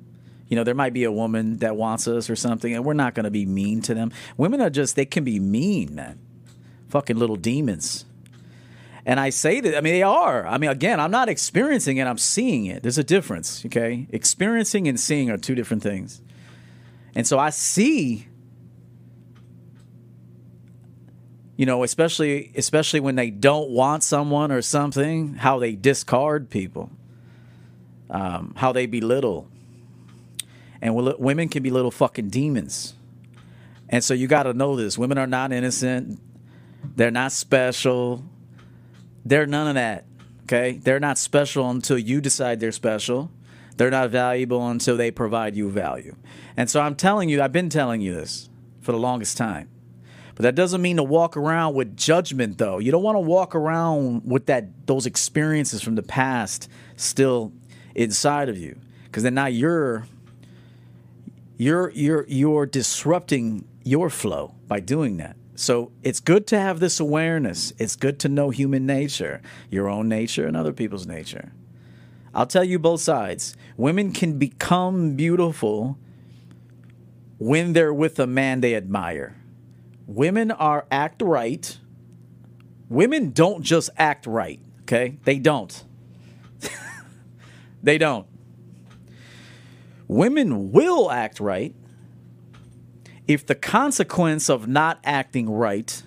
you 0.52 0.58
know, 0.58 0.66
there 0.66 0.76
might 0.76 0.92
be 0.92 1.06
a 1.06 1.12
woman 1.14 1.60
that 1.60 1.78
wants 1.78 2.10
us 2.10 2.30
or 2.30 2.36
something, 2.36 2.76
and 2.76 2.84
we're 2.84 2.92
not 2.92 3.14
going 3.14 3.24
to 3.24 3.32
be 3.32 3.46
mean 3.46 3.82
to 3.84 3.94
them. 3.94 4.12
Women 4.36 4.60
are 4.60 4.70
just, 4.70 4.98
they 4.98 5.06
can 5.06 5.24
be 5.24 5.40
mean, 5.40 5.96
man. 5.96 6.20
Fucking 6.90 7.16
little 7.16 7.38
demons. 7.38 8.04
And 9.06 9.18
I 9.18 9.30
say 9.30 9.62
that, 9.62 9.78
I 9.78 9.80
mean, 9.80 9.94
they 9.94 10.04
are. 10.04 10.46
I 10.46 10.58
mean, 10.58 10.70
again, 10.70 11.00
I'm 11.00 11.10
not 11.10 11.30
experiencing 11.30 11.98
it, 11.98 12.06
I'm 12.06 12.18
seeing 12.18 12.66
it. 12.66 12.84
There's 12.84 12.98
a 12.98 13.04
difference, 13.04 13.66
okay? 13.66 14.08
Experiencing 14.12 14.90
and 14.90 15.00
seeing 15.00 15.30
are 15.32 15.38
two 15.38 15.56
different 15.56 15.84
things. 15.84 16.22
And 17.16 17.26
so 17.26 17.40
I 17.40 17.50
see 17.50 18.28
you 21.56 21.66
know, 21.68 21.84
especially 21.84 22.52
especially 22.56 23.00
when 23.00 23.16
they 23.16 23.30
don't 23.30 23.70
want 23.70 24.02
someone 24.02 24.52
or 24.52 24.64
something, 24.64 25.36
how 25.36 25.60
they 25.60 25.76
discard 25.76 26.50
people, 26.50 26.90
um, 28.10 28.56
how 28.58 28.72
they 28.72 28.88
belittle, 28.88 29.51
and 30.82 30.96
women 30.96 31.48
can 31.50 31.62
be 31.64 31.70
little 31.70 31.92
fucking 31.92 32.30
demons. 32.30 32.96
And 33.90 34.04
so 34.04 34.14
you 34.14 34.28
got 34.28 34.44
to 34.44 34.54
know 34.54 34.76
this. 34.76 34.98
Women 34.98 35.18
are 35.18 35.28
not 35.28 35.52
innocent. 35.52 36.20
They're 36.96 37.12
not 37.12 37.32
special. 37.32 38.24
They're 39.26 39.46
none 39.46 39.68
of 39.68 39.76
that. 39.76 40.06
Okay? 40.44 40.80
They're 40.82 41.00
not 41.00 41.18
special 41.18 41.70
until 41.70 41.98
you 41.98 42.22
decide 42.22 42.60
they're 42.60 42.72
special. 42.72 43.32
They're 43.78 43.92
not 43.92 44.10
valuable 44.10 44.68
until 44.70 44.98
they 44.98 45.12
provide 45.12 45.56
you 45.56 45.70
value. 45.70 46.16
And 46.58 46.70
so 46.70 46.82
I'm 46.82 46.96
telling 46.96 47.30
you, 47.30 47.42
I've 47.42 47.52
been 47.52 47.70
telling 47.70 48.02
you 48.02 48.14
this 48.14 48.50
for 48.82 48.92
the 48.92 48.98
longest 48.98 49.38
time. 49.38 49.70
But 50.36 50.44
that 50.44 50.56
doesn't 50.56 50.82
mean 50.82 50.98
to 50.98 51.04
walk 51.04 51.38
around 51.38 51.76
with 51.76 51.96
judgment 51.96 52.58
though. 52.58 52.80
You 52.80 52.92
don't 52.92 53.04
want 53.04 53.16
to 53.18 53.22
walk 53.22 53.54
around 53.54 54.24
with 54.26 54.48
that 54.48 54.88
those 54.88 55.06
experiences 55.06 55.82
from 55.82 55.96
the 55.96 56.04
past 56.04 56.70
still 56.96 57.52
inside 57.94 58.50
of 58.50 58.58
you 58.58 58.80
because 59.06 59.24
then 59.24 59.34
now 59.34 59.48
you're 59.48 60.08
you're 61.62 61.92
you're 61.92 62.26
you're 62.28 62.66
disrupting 62.66 63.68
your 63.84 64.10
flow 64.10 64.56
by 64.68 64.80
doing 64.80 65.18
that. 65.18 65.36
So 65.54 65.92
it's 66.02 66.20
good 66.20 66.48
to 66.48 66.60
have 66.60 66.80
this 66.80 67.00
awareness. 67.00 67.72
It's 67.78 67.96
good 67.96 68.18
to 68.22 68.30
know 68.30 68.50
human 68.50 68.88
nature, 68.88 69.44
your 69.70 69.88
own 69.88 70.10
nature 70.10 70.48
and 70.48 70.58
other 70.58 70.74
people's 70.74 71.06
nature. 71.06 71.52
I'll 72.34 72.48
tell 72.48 72.64
you 72.64 72.80
both 72.80 73.02
sides. 73.02 73.56
Women 73.78 74.12
can 74.12 74.40
become 74.40 75.16
beautiful 75.16 76.00
when 77.38 77.74
they're 77.74 77.94
with 77.94 78.18
a 78.20 78.26
man 78.26 78.62
they 78.62 78.74
admire. 78.74 79.36
Women 80.08 80.50
are 80.50 80.88
act 80.90 81.22
right. 81.22 81.78
Women 82.90 83.34
don't 83.34 83.62
just 83.62 83.92
act 83.98 84.26
right, 84.26 84.60
okay? 84.82 85.20
They 85.26 85.38
don't. 85.38 85.84
they 87.84 88.00
don't. 88.00 88.26
Women 90.12 90.74
will 90.74 91.10
act 91.10 91.40
right 91.40 91.74
if 93.30 93.46
the 93.46 93.56
consequence 93.56 94.50
of 94.50 94.68
not 94.68 95.00
acting 95.06 95.50
right 95.50 96.04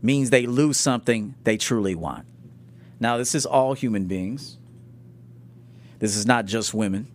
means 0.00 0.30
they 0.30 0.46
lose 0.46 0.78
something 0.78 1.34
they 1.44 1.58
truly 1.58 1.94
want. 1.94 2.24
Now, 2.98 3.18
this 3.18 3.34
is 3.34 3.44
all 3.44 3.74
human 3.74 4.06
beings. 4.06 4.56
This 5.98 6.16
is 6.16 6.24
not 6.24 6.46
just 6.46 6.72
women. 6.72 7.08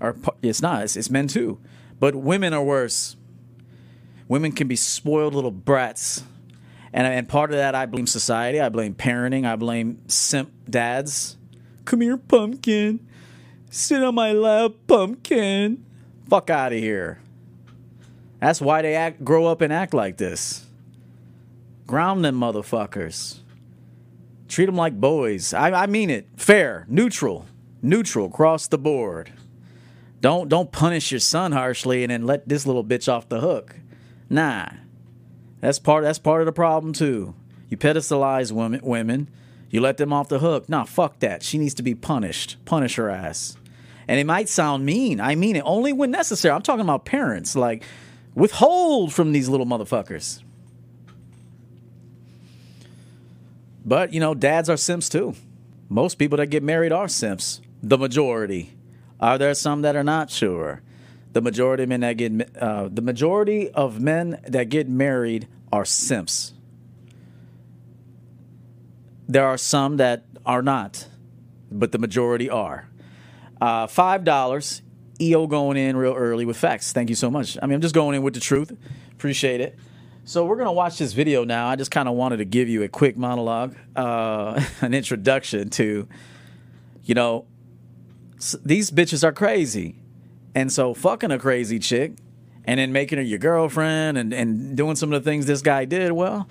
Or 0.00 0.16
it's 0.42 0.60
not, 0.60 0.82
it's, 0.82 0.96
it's 0.96 1.08
men 1.08 1.28
too. 1.28 1.58
But 1.98 2.14
women 2.14 2.52
are 2.52 2.62
worse. 2.62 3.16
Women 4.28 4.52
can 4.52 4.68
be 4.68 4.76
spoiled 4.76 5.34
little 5.34 5.50
brats. 5.50 6.24
And, 6.92 7.06
and 7.06 7.26
part 7.26 7.52
of 7.52 7.56
that, 7.56 7.74
I 7.74 7.86
blame 7.86 8.06
society. 8.06 8.60
I 8.60 8.68
blame 8.68 8.94
parenting. 8.94 9.46
I 9.46 9.56
blame 9.56 10.06
simp 10.08 10.52
dads. 10.68 11.38
Come 11.86 12.02
here, 12.02 12.18
pumpkin. 12.18 13.00
Sit 13.70 14.02
on 14.02 14.14
my 14.14 14.32
lap, 14.32 14.72
pumpkin. 14.86 15.84
Fuck 16.28 16.50
out 16.50 16.72
of 16.72 16.78
here. 16.78 17.22
That's 18.40 18.60
why 18.60 18.82
they 18.82 18.94
act, 18.94 19.24
grow 19.24 19.46
up 19.46 19.62
and 19.62 19.72
act 19.72 19.94
like 19.94 20.18
this. 20.18 20.66
Ground 21.86 22.24
them 22.24 22.38
motherfuckers. 22.38 23.38
Treat 24.48 24.66
them 24.66 24.76
like 24.76 25.00
boys. 25.00 25.54
I, 25.54 25.70
I 25.70 25.86
mean 25.86 26.10
it. 26.10 26.28
Fair, 26.36 26.84
neutral 26.88 27.46
neutral 27.82 28.26
across 28.26 28.66
the 28.68 28.78
board. 28.78 29.32
Don't 30.20 30.48
don't 30.48 30.70
punish 30.70 31.10
your 31.10 31.20
son 31.20 31.52
harshly 31.52 32.02
and 32.02 32.10
then 32.10 32.26
let 32.26 32.48
this 32.48 32.66
little 32.66 32.84
bitch 32.84 33.10
off 33.10 33.28
the 33.28 33.40
hook. 33.40 33.76
Nah. 34.28 34.68
That's 35.60 35.78
part 35.78 36.04
that's 36.04 36.18
part 36.18 36.42
of 36.42 36.46
the 36.46 36.52
problem 36.52 36.92
too. 36.92 37.34
You 37.68 37.76
pedestalize 37.76 38.52
women 38.52 38.80
women, 38.82 39.30
you 39.70 39.80
let 39.80 39.96
them 39.96 40.12
off 40.12 40.28
the 40.28 40.40
hook. 40.40 40.68
Nah, 40.68 40.84
fuck 40.84 41.20
that. 41.20 41.42
She 41.42 41.58
needs 41.58 41.74
to 41.74 41.82
be 41.82 41.94
punished. 41.94 42.56
Punish 42.64 42.96
her 42.96 43.08
ass. 43.08 43.56
And 44.08 44.18
it 44.18 44.26
might 44.26 44.48
sound 44.48 44.84
mean. 44.84 45.20
I 45.20 45.34
mean 45.34 45.56
it 45.56 45.62
only 45.64 45.92
when 45.92 46.10
necessary. 46.10 46.54
I'm 46.54 46.62
talking 46.62 46.82
about 46.82 47.04
parents. 47.04 47.54
Like 47.54 47.84
withhold 48.34 49.12
from 49.12 49.32
these 49.32 49.48
little 49.48 49.66
motherfuckers. 49.66 50.42
But, 53.84 54.12
you 54.12 54.20
know, 54.20 54.34
dads 54.34 54.68
are 54.68 54.76
simps 54.76 55.08
too. 55.08 55.34
Most 55.88 56.16
people 56.16 56.38
that 56.38 56.46
get 56.46 56.62
married 56.62 56.92
are 56.92 57.08
simps 57.08 57.60
the 57.82 57.98
majority. 57.98 58.72
Are 59.18 59.38
there 59.38 59.54
some 59.54 59.82
that 59.82 59.96
are 59.96 60.04
not 60.04 60.30
sure? 60.30 60.82
The 61.32 61.40
majority 61.40 61.84
of 61.84 61.88
men 61.88 62.00
that 62.00 62.16
get 62.16 62.56
uh, 62.56 62.88
the 62.92 63.02
majority 63.02 63.70
of 63.70 64.00
men 64.00 64.40
that 64.46 64.68
get 64.68 64.88
married 64.88 65.46
are 65.72 65.84
simps. 65.84 66.52
There 69.28 69.46
are 69.46 69.56
some 69.56 69.96
that 69.98 70.24
are 70.44 70.62
not, 70.62 71.06
but 71.70 71.92
the 71.92 71.98
majority 71.98 72.50
are. 72.50 72.89
Uh, 73.60 73.86
Five 73.86 74.24
dollars. 74.24 74.82
EO 75.20 75.46
going 75.46 75.76
in 75.76 75.96
real 75.98 76.14
early 76.14 76.46
with 76.46 76.56
facts. 76.56 76.92
Thank 76.92 77.10
you 77.10 77.14
so 77.14 77.30
much. 77.30 77.58
I 77.62 77.66
mean, 77.66 77.74
I'm 77.74 77.82
just 77.82 77.94
going 77.94 78.16
in 78.16 78.22
with 78.22 78.32
the 78.32 78.40
truth. 78.40 78.72
Appreciate 79.12 79.60
it. 79.60 79.78
So 80.24 80.46
we're 80.46 80.56
gonna 80.56 80.72
watch 80.72 80.96
this 80.96 81.12
video 81.12 81.44
now. 81.44 81.68
I 81.68 81.76
just 81.76 81.90
kind 81.90 82.08
of 82.08 82.14
wanted 82.14 82.38
to 82.38 82.44
give 82.44 82.68
you 82.68 82.82
a 82.84 82.88
quick 82.88 83.18
monologue, 83.18 83.76
uh, 83.96 84.64
an 84.80 84.94
introduction 84.94 85.68
to, 85.70 86.08
you 87.04 87.14
know, 87.14 87.46
these 88.64 88.90
bitches 88.90 89.22
are 89.24 89.32
crazy. 89.32 89.96
And 90.54 90.72
so 90.72 90.94
fucking 90.94 91.30
a 91.30 91.38
crazy 91.38 91.78
chick 91.78 92.12
and 92.64 92.80
then 92.80 92.92
making 92.92 93.18
her 93.18 93.24
your 93.24 93.38
girlfriend 93.38 94.18
and, 94.18 94.32
and 94.32 94.76
doing 94.76 94.96
some 94.96 95.12
of 95.12 95.22
the 95.22 95.30
things 95.30 95.46
this 95.46 95.62
guy 95.62 95.84
did, 95.84 96.12
well, 96.12 96.48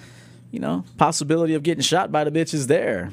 you 0.52 0.60
know, 0.60 0.84
possibility 0.98 1.54
of 1.54 1.64
getting 1.64 1.82
shot 1.82 2.12
by 2.12 2.24
the 2.24 2.32
bitch 2.32 2.54
is 2.54 2.68
there. 2.68 3.12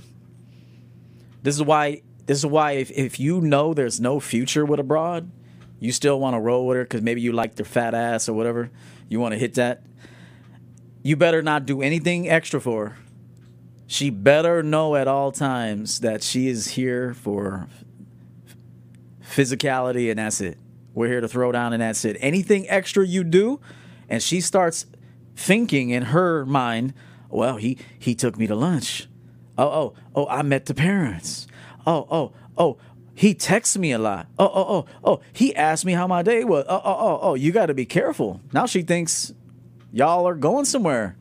This 1.42 1.54
is 1.54 1.62
why 1.62 2.02
this 2.26 2.38
is 2.38 2.46
why 2.46 2.72
if, 2.72 2.90
if 2.90 3.18
you 3.18 3.40
know 3.40 3.72
there's 3.72 4.00
no 4.00 4.20
future 4.20 4.64
with 4.64 4.80
a 4.80 4.84
broad, 4.84 5.30
you 5.78 5.92
still 5.92 6.18
want 6.20 6.34
to 6.34 6.40
roll 6.40 6.66
with 6.66 6.76
her 6.76 6.84
because 6.84 7.02
maybe 7.02 7.20
you 7.20 7.32
like 7.32 7.54
their 7.54 7.64
fat 7.64 7.94
ass 7.94 8.28
or 8.28 8.32
whatever, 8.32 8.70
you 9.08 9.20
want 9.20 9.32
to 9.32 9.38
hit 9.38 9.54
that. 9.54 9.82
You 11.02 11.16
better 11.16 11.40
not 11.40 11.66
do 11.66 11.82
anything 11.82 12.28
extra 12.28 12.60
for 12.60 12.88
her. 12.88 12.96
She 13.86 14.10
better 14.10 14.62
know 14.64 14.96
at 14.96 15.06
all 15.06 15.30
times 15.30 16.00
that 16.00 16.24
she 16.24 16.48
is 16.48 16.68
here 16.68 17.14
for 17.14 17.68
physicality, 19.22 20.10
and 20.10 20.18
that's 20.18 20.40
it. 20.40 20.58
We're 20.92 21.08
here 21.08 21.20
to 21.20 21.28
throw 21.28 21.52
down, 21.52 21.72
and 21.72 21.80
that's 21.80 22.04
it. 22.04 22.16
Anything 22.20 22.68
extra 22.68 23.06
you 23.06 23.22
do, 23.22 23.60
and 24.08 24.20
she 24.20 24.40
starts 24.40 24.86
thinking 25.36 25.90
in 25.90 26.04
her 26.04 26.44
mind, 26.44 26.94
well, 27.28 27.56
he 27.56 27.78
he 27.98 28.16
took 28.16 28.36
me 28.36 28.48
to 28.48 28.56
lunch. 28.56 29.08
Oh, 29.56 29.68
oh, 29.68 29.94
oh, 30.14 30.26
I 30.26 30.42
met 30.42 30.66
the 30.66 30.74
parents. 30.74 31.45
Oh, 31.86 32.06
oh, 32.10 32.32
oh, 32.58 32.78
he 33.14 33.32
texts 33.32 33.78
me 33.78 33.92
a 33.92 33.98
lot. 33.98 34.26
Oh, 34.38 34.50
oh, 34.52 34.66
oh, 34.68 34.86
oh, 35.04 35.20
he 35.32 35.54
asked 35.54 35.84
me 35.84 35.92
how 35.92 36.06
my 36.06 36.22
day 36.22 36.44
was. 36.44 36.64
Oh, 36.68 36.82
oh, 36.84 36.96
oh, 36.98 37.18
oh, 37.22 37.34
you 37.34 37.52
got 37.52 37.66
to 37.66 37.74
be 37.74 37.86
careful. 37.86 38.40
Now 38.52 38.66
she 38.66 38.82
thinks 38.82 39.32
y'all 39.92 40.26
are 40.26 40.34
going 40.34 40.64
somewhere. 40.64 41.16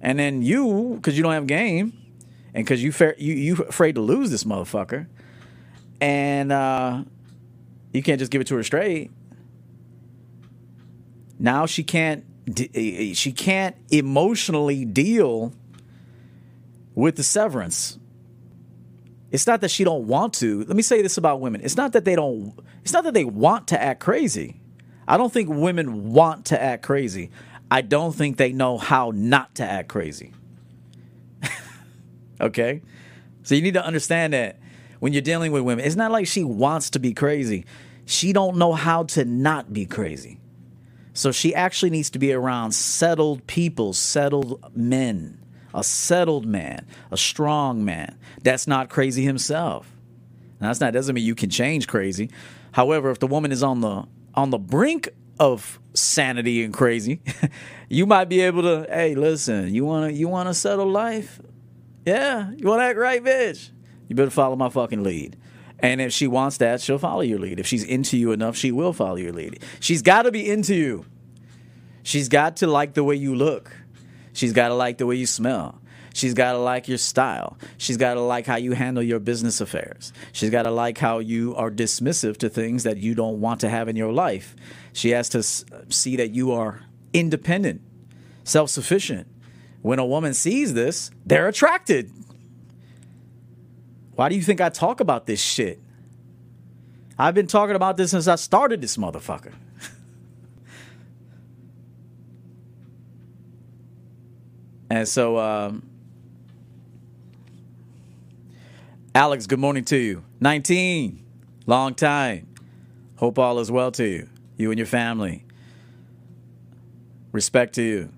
And 0.00 0.18
then 0.18 0.42
you, 0.42 0.94
because 0.96 1.16
you 1.16 1.22
don't 1.22 1.32
have 1.32 1.46
game, 1.46 1.92
and 2.54 2.64
because 2.64 2.82
you, 2.82 2.92
you 3.18 3.34
you 3.34 3.54
afraid 3.56 3.94
to 3.94 4.00
lose 4.00 4.30
this 4.30 4.44
motherfucker, 4.44 5.06
and 6.00 6.50
uh, 6.50 7.04
you 7.92 8.02
can't 8.02 8.18
just 8.18 8.32
give 8.32 8.40
it 8.40 8.46
to 8.48 8.56
her 8.56 8.62
straight. 8.62 9.10
Now 11.38 11.66
she 11.66 11.84
can't 11.84 12.24
she 13.14 13.32
can't 13.32 13.76
emotionally 13.90 14.84
deal 14.84 15.52
with 16.94 17.16
the 17.16 17.22
severance. 17.22 17.99
It's 19.30 19.46
not 19.46 19.60
that 19.60 19.70
she 19.70 19.84
don't 19.84 20.06
want 20.06 20.34
to. 20.34 20.64
Let 20.64 20.76
me 20.76 20.82
say 20.82 21.02
this 21.02 21.16
about 21.16 21.40
women. 21.40 21.60
It's 21.62 21.76
not 21.76 21.92
that 21.92 22.04
they 22.04 22.16
don't 22.16 22.58
it's 22.82 22.92
not 22.92 23.04
that 23.04 23.14
they 23.14 23.24
want 23.24 23.68
to 23.68 23.80
act 23.80 24.00
crazy. 24.00 24.60
I 25.06 25.16
don't 25.16 25.32
think 25.32 25.48
women 25.48 26.12
want 26.12 26.46
to 26.46 26.60
act 26.60 26.82
crazy. 26.82 27.30
I 27.70 27.82
don't 27.82 28.12
think 28.12 28.36
they 28.36 28.52
know 28.52 28.78
how 28.78 29.12
not 29.14 29.56
to 29.56 29.64
act 29.64 29.88
crazy. 29.88 30.32
okay? 32.40 32.82
So 33.42 33.54
you 33.54 33.62
need 33.62 33.74
to 33.74 33.84
understand 33.84 34.32
that 34.32 34.58
when 34.98 35.12
you're 35.12 35.22
dealing 35.22 35.50
with 35.52 35.62
women. 35.62 35.84
It's 35.84 35.96
not 35.96 36.12
like 36.12 36.26
she 36.26 36.44
wants 36.44 36.90
to 36.90 36.98
be 36.98 37.12
crazy. 37.12 37.64
She 38.06 38.32
don't 38.32 38.56
know 38.56 38.72
how 38.72 39.04
to 39.04 39.24
not 39.24 39.72
be 39.72 39.86
crazy. 39.86 40.38
So 41.12 41.32
she 41.32 41.54
actually 41.54 41.90
needs 41.90 42.10
to 42.10 42.18
be 42.18 42.32
around 42.32 42.72
settled 42.72 43.46
people, 43.46 43.92
settled 43.92 44.64
men, 44.76 45.38
a 45.74 45.84
settled 45.84 46.46
man, 46.46 46.86
a 47.10 47.16
strong 47.16 47.84
man 47.84 48.18
that's 48.42 48.66
not 48.66 48.88
crazy 48.88 49.24
himself. 49.24 49.90
Now, 50.60 50.68
that's 50.68 50.80
not 50.80 50.92
doesn't 50.92 51.14
mean 51.14 51.24
you 51.24 51.34
can 51.34 51.50
change 51.50 51.88
crazy. 51.88 52.30
However, 52.72 53.10
if 53.10 53.18
the 53.18 53.26
woman 53.26 53.52
is 53.52 53.62
on 53.62 53.80
the 53.80 54.04
on 54.34 54.50
the 54.50 54.58
brink 54.58 55.08
of 55.38 55.80
sanity 55.94 56.62
and 56.62 56.72
crazy, 56.72 57.22
you 57.88 58.06
might 58.06 58.26
be 58.26 58.40
able 58.40 58.62
to, 58.62 58.86
hey, 58.90 59.14
listen, 59.14 59.74
you 59.74 59.84
wanna 59.84 60.10
you 60.10 60.28
wanna 60.28 60.54
settle 60.54 60.86
life? 60.86 61.40
Yeah, 62.04 62.50
you 62.56 62.68
wanna 62.68 62.84
act 62.84 62.98
right, 62.98 63.22
bitch 63.22 63.70
you 64.10 64.16
better 64.16 64.30
follow 64.30 64.56
my 64.56 64.68
fucking 64.68 65.04
lead. 65.04 65.36
And 65.78 66.00
if 66.00 66.12
she 66.12 66.26
wants 66.26 66.56
that, 66.58 66.80
she'll 66.80 66.98
follow 66.98 67.20
your 67.20 67.38
lead. 67.38 67.60
If 67.60 67.66
she's 67.66 67.84
into 67.84 68.18
you 68.18 68.32
enough, 68.32 68.56
she 68.56 68.72
will 68.72 68.92
follow 68.92 69.16
your 69.16 69.32
lead. 69.32 69.62
She's 69.78 70.02
got 70.02 70.22
to 70.22 70.32
be 70.32 70.50
into 70.50 70.74
you. 70.74 71.06
She's 72.02 72.28
got 72.28 72.56
to 72.56 72.66
like 72.66 72.94
the 72.94 73.04
way 73.04 73.14
you 73.14 73.36
look. 73.36 73.70
She's 74.40 74.54
got 74.54 74.68
to 74.68 74.74
like 74.74 74.96
the 74.96 75.04
way 75.04 75.16
you 75.16 75.26
smell. 75.26 75.82
She's 76.14 76.32
got 76.32 76.52
to 76.52 76.58
like 76.58 76.88
your 76.88 76.96
style. 76.96 77.58
She's 77.76 77.98
got 77.98 78.14
to 78.14 78.22
like 78.22 78.46
how 78.46 78.56
you 78.56 78.72
handle 78.72 79.02
your 79.02 79.18
business 79.18 79.60
affairs. 79.60 80.14
She's 80.32 80.48
got 80.48 80.62
to 80.62 80.70
like 80.70 80.96
how 80.96 81.18
you 81.18 81.54
are 81.56 81.70
dismissive 81.70 82.38
to 82.38 82.48
things 82.48 82.84
that 82.84 82.96
you 82.96 83.14
don't 83.14 83.42
want 83.42 83.60
to 83.60 83.68
have 83.68 83.86
in 83.86 83.96
your 83.96 84.14
life. 84.14 84.56
She 84.94 85.10
has 85.10 85.28
to 85.28 85.42
see 85.42 86.16
that 86.16 86.30
you 86.30 86.52
are 86.52 86.80
independent, 87.12 87.82
self 88.42 88.70
sufficient. 88.70 89.28
When 89.82 89.98
a 89.98 90.06
woman 90.06 90.32
sees 90.32 90.72
this, 90.72 91.10
they're 91.26 91.46
attracted. 91.46 92.10
Why 94.14 94.30
do 94.30 94.36
you 94.36 94.42
think 94.42 94.62
I 94.62 94.70
talk 94.70 95.00
about 95.00 95.26
this 95.26 95.42
shit? 95.42 95.78
I've 97.18 97.34
been 97.34 97.46
talking 97.46 97.76
about 97.76 97.98
this 97.98 98.12
since 98.12 98.26
I 98.26 98.36
started 98.36 98.80
this 98.80 98.96
motherfucker. 98.96 99.52
And 104.90 105.06
so, 105.06 105.38
um, 105.38 105.88
Alex, 109.14 109.46
good 109.46 109.60
morning 109.60 109.84
to 109.84 109.96
you. 109.96 110.24
19, 110.40 111.24
long 111.66 111.94
time. 111.94 112.48
Hope 113.16 113.38
all 113.38 113.60
is 113.60 113.70
well 113.70 113.92
to 113.92 114.04
you, 114.04 114.28
you 114.56 114.70
and 114.70 114.78
your 114.78 114.86
family. 114.86 115.44
Respect 117.30 117.76
to 117.76 117.82
you. 117.82 118.12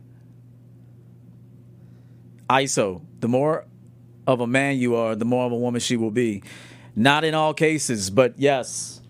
ISO, 2.48 3.02
the 3.20 3.28
more 3.28 3.66
of 4.26 4.40
a 4.40 4.46
man 4.46 4.78
you 4.78 4.96
are, 4.96 5.14
the 5.14 5.26
more 5.26 5.44
of 5.44 5.52
a 5.52 5.56
woman 5.56 5.80
she 5.80 5.98
will 5.98 6.10
be. 6.10 6.42
Not 6.96 7.24
in 7.24 7.34
all 7.34 7.52
cases, 7.52 8.08
but 8.08 8.38
yes. 8.38 9.01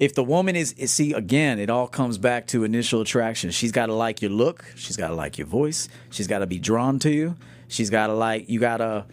If 0.00 0.14
the 0.14 0.24
woman 0.24 0.56
is, 0.56 0.74
see, 0.86 1.12
again, 1.12 1.58
it 1.58 1.68
all 1.68 1.86
comes 1.86 2.16
back 2.16 2.46
to 2.48 2.64
initial 2.64 3.02
attraction. 3.02 3.50
She's 3.50 3.70
got 3.70 3.86
to 3.86 3.94
like 3.94 4.22
your 4.22 4.30
look. 4.30 4.64
She's 4.74 4.96
got 4.96 5.08
to 5.08 5.14
like 5.14 5.36
your 5.36 5.46
voice. 5.46 5.90
She's 6.08 6.26
got 6.26 6.38
to 6.38 6.46
be 6.46 6.58
drawn 6.58 6.98
to 7.00 7.10
you. 7.10 7.36
She's 7.68 7.90
got 7.90 8.06
to 8.06 8.14
like, 8.14 8.48
you 8.48 8.58
got 8.58 8.78
to 8.78 9.04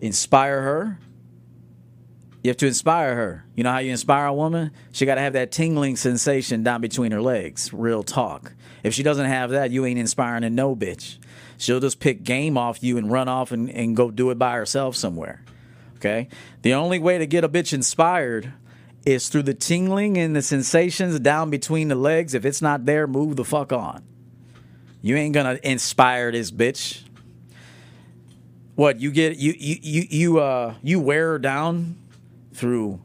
inspire 0.00 0.62
her. 0.62 0.98
You 2.44 2.50
have 2.50 2.56
to 2.58 2.68
inspire 2.68 3.16
her. 3.16 3.44
You 3.56 3.64
know 3.64 3.72
how 3.72 3.78
you 3.78 3.90
inspire 3.90 4.26
a 4.26 4.32
woman? 4.32 4.70
She 4.92 5.06
got 5.06 5.16
to 5.16 5.20
have 5.22 5.32
that 5.32 5.50
tingling 5.50 5.96
sensation 5.96 6.62
down 6.62 6.80
between 6.80 7.10
her 7.10 7.20
legs. 7.20 7.72
Real 7.72 8.04
talk. 8.04 8.54
If 8.84 8.94
she 8.94 9.02
doesn't 9.02 9.26
have 9.26 9.50
that, 9.50 9.72
you 9.72 9.84
ain't 9.84 9.98
inspiring 9.98 10.44
a 10.44 10.50
no 10.50 10.76
bitch. 10.76 11.18
She'll 11.56 11.80
just 11.80 11.98
pick 11.98 12.22
game 12.22 12.56
off 12.56 12.80
you 12.80 12.96
and 12.96 13.10
run 13.10 13.26
off 13.26 13.50
and, 13.50 13.68
and 13.70 13.96
go 13.96 14.12
do 14.12 14.30
it 14.30 14.38
by 14.38 14.54
herself 14.54 14.94
somewhere. 14.94 15.42
Okay? 15.96 16.28
The 16.62 16.74
only 16.74 17.00
way 17.00 17.18
to 17.18 17.26
get 17.26 17.42
a 17.42 17.48
bitch 17.48 17.72
inspired 17.72 18.52
is 19.04 19.28
through 19.28 19.44
the 19.44 19.54
tingling 19.54 20.18
and 20.18 20.34
the 20.34 20.42
sensations 20.42 21.18
down 21.20 21.50
between 21.50 21.88
the 21.88 21.94
legs. 21.94 22.34
If 22.34 22.44
it's 22.44 22.60
not 22.60 22.84
there, 22.84 23.06
move 23.06 23.36
the 23.36 23.44
fuck 23.44 23.72
on. 23.72 24.02
You 25.00 25.16
ain't 25.16 25.34
gonna 25.34 25.58
inspire 25.62 26.32
this 26.32 26.50
bitch. 26.50 27.02
What 28.74 29.00
you 29.00 29.10
get 29.10 29.36
you 29.36 29.54
you 29.58 29.76
you 29.80 30.06
you 30.08 30.38
uh 30.40 30.74
you 30.82 31.00
wear 31.00 31.32
her 31.32 31.38
down 31.38 31.96
through 32.52 33.00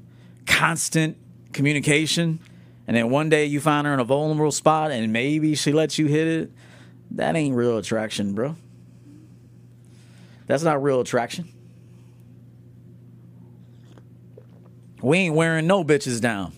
constant 0.46 1.18
communication 1.52 2.40
and 2.88 2.98
then 2.98 3.10
one 3.10 3.30
day 3.30 3.46
you 3.46 3.60
find 3.60 3.88
her 3.88 3.94
in 3.94 4.00
a 4.00 4.04
vulnerable 4.04 4.52
spot 4.52 4.92
and 4.92 5.14
maybe 5.14 5.56
she 5.56 5.72
lets 5.72 5.98
you 5.98 6.08
hit 6.08 6.28
it 6.28 6.52
that 7.14 7.36
ain't 7.36 7.56
real 7.56 7.78
attraction, 7.78 8.34
bro. 8.34 8.56
That's 10.48 10.64
not 10.64 10.82
real 10.82 11.00
attraction. 11.00 11.53
We 15.04 15.18
ain't 15.18 15.36
wearing 15.36 15.68
no 15.68 15.84
bitches 15.84 16.22
down. 16.22 16.54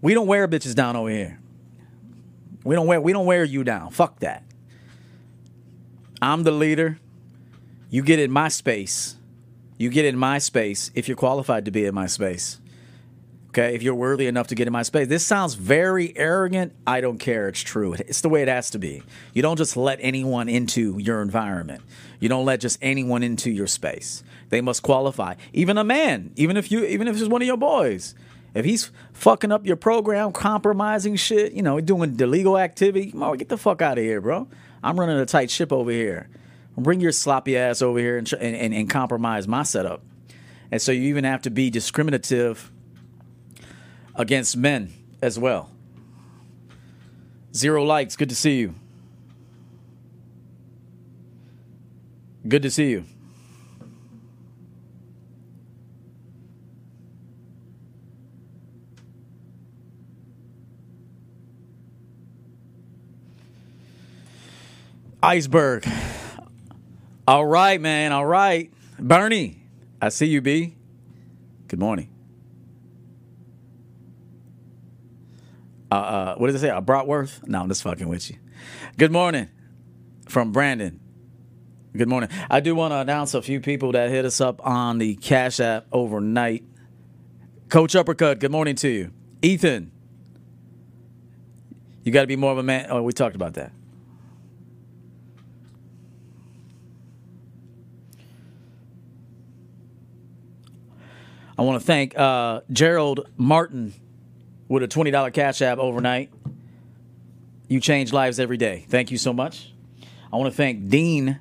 We 0.00 0.14
don't 0.14 0.28
wear 0.28 0.46
bitches 0.46 0.74
down 0.74 0.94
over 0.94 1.10
here. 1.10 1.40
We 2.62 2.76
don't 2.76 2.86
wear 2.86 3.00
we 3.00 3.12
don't 3.12 3.26
wear 3.26 3.42
you 3.42 3.64
down. 3.64 3.90
Fuck 3.90 4.20
that. 4.20 4.44
I'm 6.22 6.44
the 6.44 6.52
leader. 6.52 6.98
You 7.90 8.02
get 8.02 8.20
in 8.20 8.30
my 8.30 8.48
space. 8.48 9.16
You 9.78 9.90
get 9.90 10.04
in 10.04 10.16
my 10.16 10.38
space 10.38 10.92
if 10.94 11.08
you're 11.08 11.16
qualified 11.16 11.64
to 11.64 11.72
be 11.72 11.84
in 11.84 11.94
my 11.94 12.06
space. 12.06 12.60
Okay, 13.48 13.74
if 13.74 13.82
you're 13.82 13.94
worthy 13.94 14.26
enough 14.26 14.46
to 14.48 14.54
get 14.54 14.66
in 14.66 14.72
my 14.72 14.82
space. 14.82 15.08
This 15.08 15.26
sounds 15.26 15.54
very 15.54 16.16
arrogant. 16.16 16.72
I 16.86 17.00
don't 17.00 17.18
care. 17.18 17.48
It's 17.48 17.60
true. 17.60 17.94
It's 17.94 18.20
the 18.20 18.28
way 18.28 18.42
it 18.42 18.48
has 18.48 18.70
to 18.70 18.78
be. 18.78 19.02
You 19.32 19.42
don't 19.42 19.56
just 19.56 19.76
let 19.76 19.98
anyone 20.02 20.48
into 20.48 20.98
your 20.98 21.20
environment. 21.20 21.82
You 22.20 22.28
don't 22.28 22.44
let 22.44 22.60
just 22.60 22.78
anyone 22.80 23.22
into 23.22 23.50
your 23.50 23.66
space. 23.66 24.22
They 24.48 24.60
must 24.60 24.82
qualify. 24.82 25.34
Even 25.52 25.78
a 25.78 25.84
man, 25.84 26.32
even 26.36 26.56
if 26.56 26.70
you 26.70 26.84
even 26.84 27.08
if 27.08 27.16
it's 27.18 27.28
one 27.28 27.42
of 27.42 27.46
your 27.46 27.56
boys. 27.56 28.14
If 28.54 28.64
he's 28.64 28.90
fucking 29.12 29.52
up 29.52 29.66
your 29.66 29.76
program, 29.76 30.32
compromising 30.32 31.16
shit, 31.16 31.52
you 31.52 31.62
know, 31.62 31.78
doing 31.78 32.18
illegal 32.18 32.56
activity, 32.56 33.12
get 33.36 33.50
the 33.50 33.58
fuck 33.58 33.82
out 33.82 33.98
of 33.98 34.04
here, 34.04 34.22
bro. 34.22 34.48
I'm 34.82 34.98
running 34.98 35.18
a 35.18 35.26
tight 35.26 35.50
ship 35.50 35.74
over 35.74 35.90
here. 35.90 36.30
Bring 36.74 37.00
your 37.00 37.12
sloppy 37.12 37.58
ass 37.58 37.82
over 37.82 37.98
here 37.98 38.16
and, 38.16 38.32
and, 38.32 38.74
and 38.74 38.88
compromise 38.88 39.46
my 39.46 39.62
setup. 39.62 40.02
And 40.70 40.80
so 40.80 40.90
you 40.90 41.02
even 41.02 41.24
have 41.24 41.42
to 41.42 41.50
be 41.50 41.68
discriminative 41.68 42.70
against 44.14 44.56
men 44.56 44.92
as 45.20 45.38
well. 45.38 45.70
Zero 47.54 47.84
likes. 47.84 48.16
Good 48.16 48.28
to 48.30 48.36
see 48.36 48.58
you. 48.58 48.74
Good 52.48 52.62
to 52.62 52.70
see 52.70 52.90
you. 52.90 53.04
Iceberg. 65.22 65.86
All 67.26 67.46
right, 67.46 67.80
man. 67.80 68.12
All 68.12 68.26
right. 68.26 68.72
Bernie, 68.98 69.62
I 70.00 70.10
see 70.10 70.26
you, 70.26 70.40
B. 70.40 70.76
Good 71.68 71.80
morning. 71.80 72.08
Uh, 75.90 75.94
uh, 75.94 76.34
what 76.36 76.46
does 76.48 76.56
it 76.56 76.60
say? 76.60 76.68
A 76.68 76.80
Bratworth? 76.80 77.46
No, 77.46 77.60
I'm 77.60 77.68
just 77.68 77.82
fucking 77.82 78.08
with 78.08 78.30
you. 78.30 78.36
Good 78.98 79.12
morning 79.12 79.48
from 80.28 80.52
Brandon. 80.52 81.00
Good 81.96 82.08
morning. 82.08 82.28
I 82.50 82.60
do 82.60 82.74
want 82.74 82.92
to 82.92 82.98
announce 82.98 83.34
a 83.34 83.40
few 83.40 83.60
people 83.60 83.92
that 83.92 84.10
hit 84.10 84.24
us 84.24 84.40
up 84.40 84.64
on 84.66 84.98
the 84.98 85.14
Cash 85.16 85.60
App 85.60 85.86
overnight. 85.92 86.64
Coach 87.68 87.96
Uppercut, 87.96 88.38
good 88.38 88.50
morning 88.50 88.74
to 88.76 88.88
you. 88.88 89.12
Ethan, 89.42 89.90
you 92.04 92.12
got 92.12 92.20
to 92.20 92.26
be 92.26 92.36
more 92.36 92.52
of 92.52 92.58
a 92.58 92.62
man. 92.62 92.86
Oh, 92.90 93.02
we 93.02 93.12
talked 93.12 93.34
about 93.34 93.54
that. 93.54 93.72
I 101.58 101.62
want 101.62 101.80
to 101.80 101.86
thank 101.86 102.18
uh, 102.18 102.60
Gerald 102.70 103.28
Martin 103.36 103.94
with 104.68 104.82
a 104.82 104.88
$20 104.88 105.32
Cash 105.32 105.62
App 105.62 105.78
overnight. 105.78 106.30
You 107.68 107.80
change 107.80 108.12
lives 108.12 108.38
every 108.38 108.58
day. 108.58 108.84
Thank 108.88 109.10
you 109.10 109.18
so 109.18 109.32
much. 109.32 109.72
I 110.32 110.36
want 110.36 110.52
to 110.52 110.56
thank 110.56 110.88
Dean, 110.88 111.40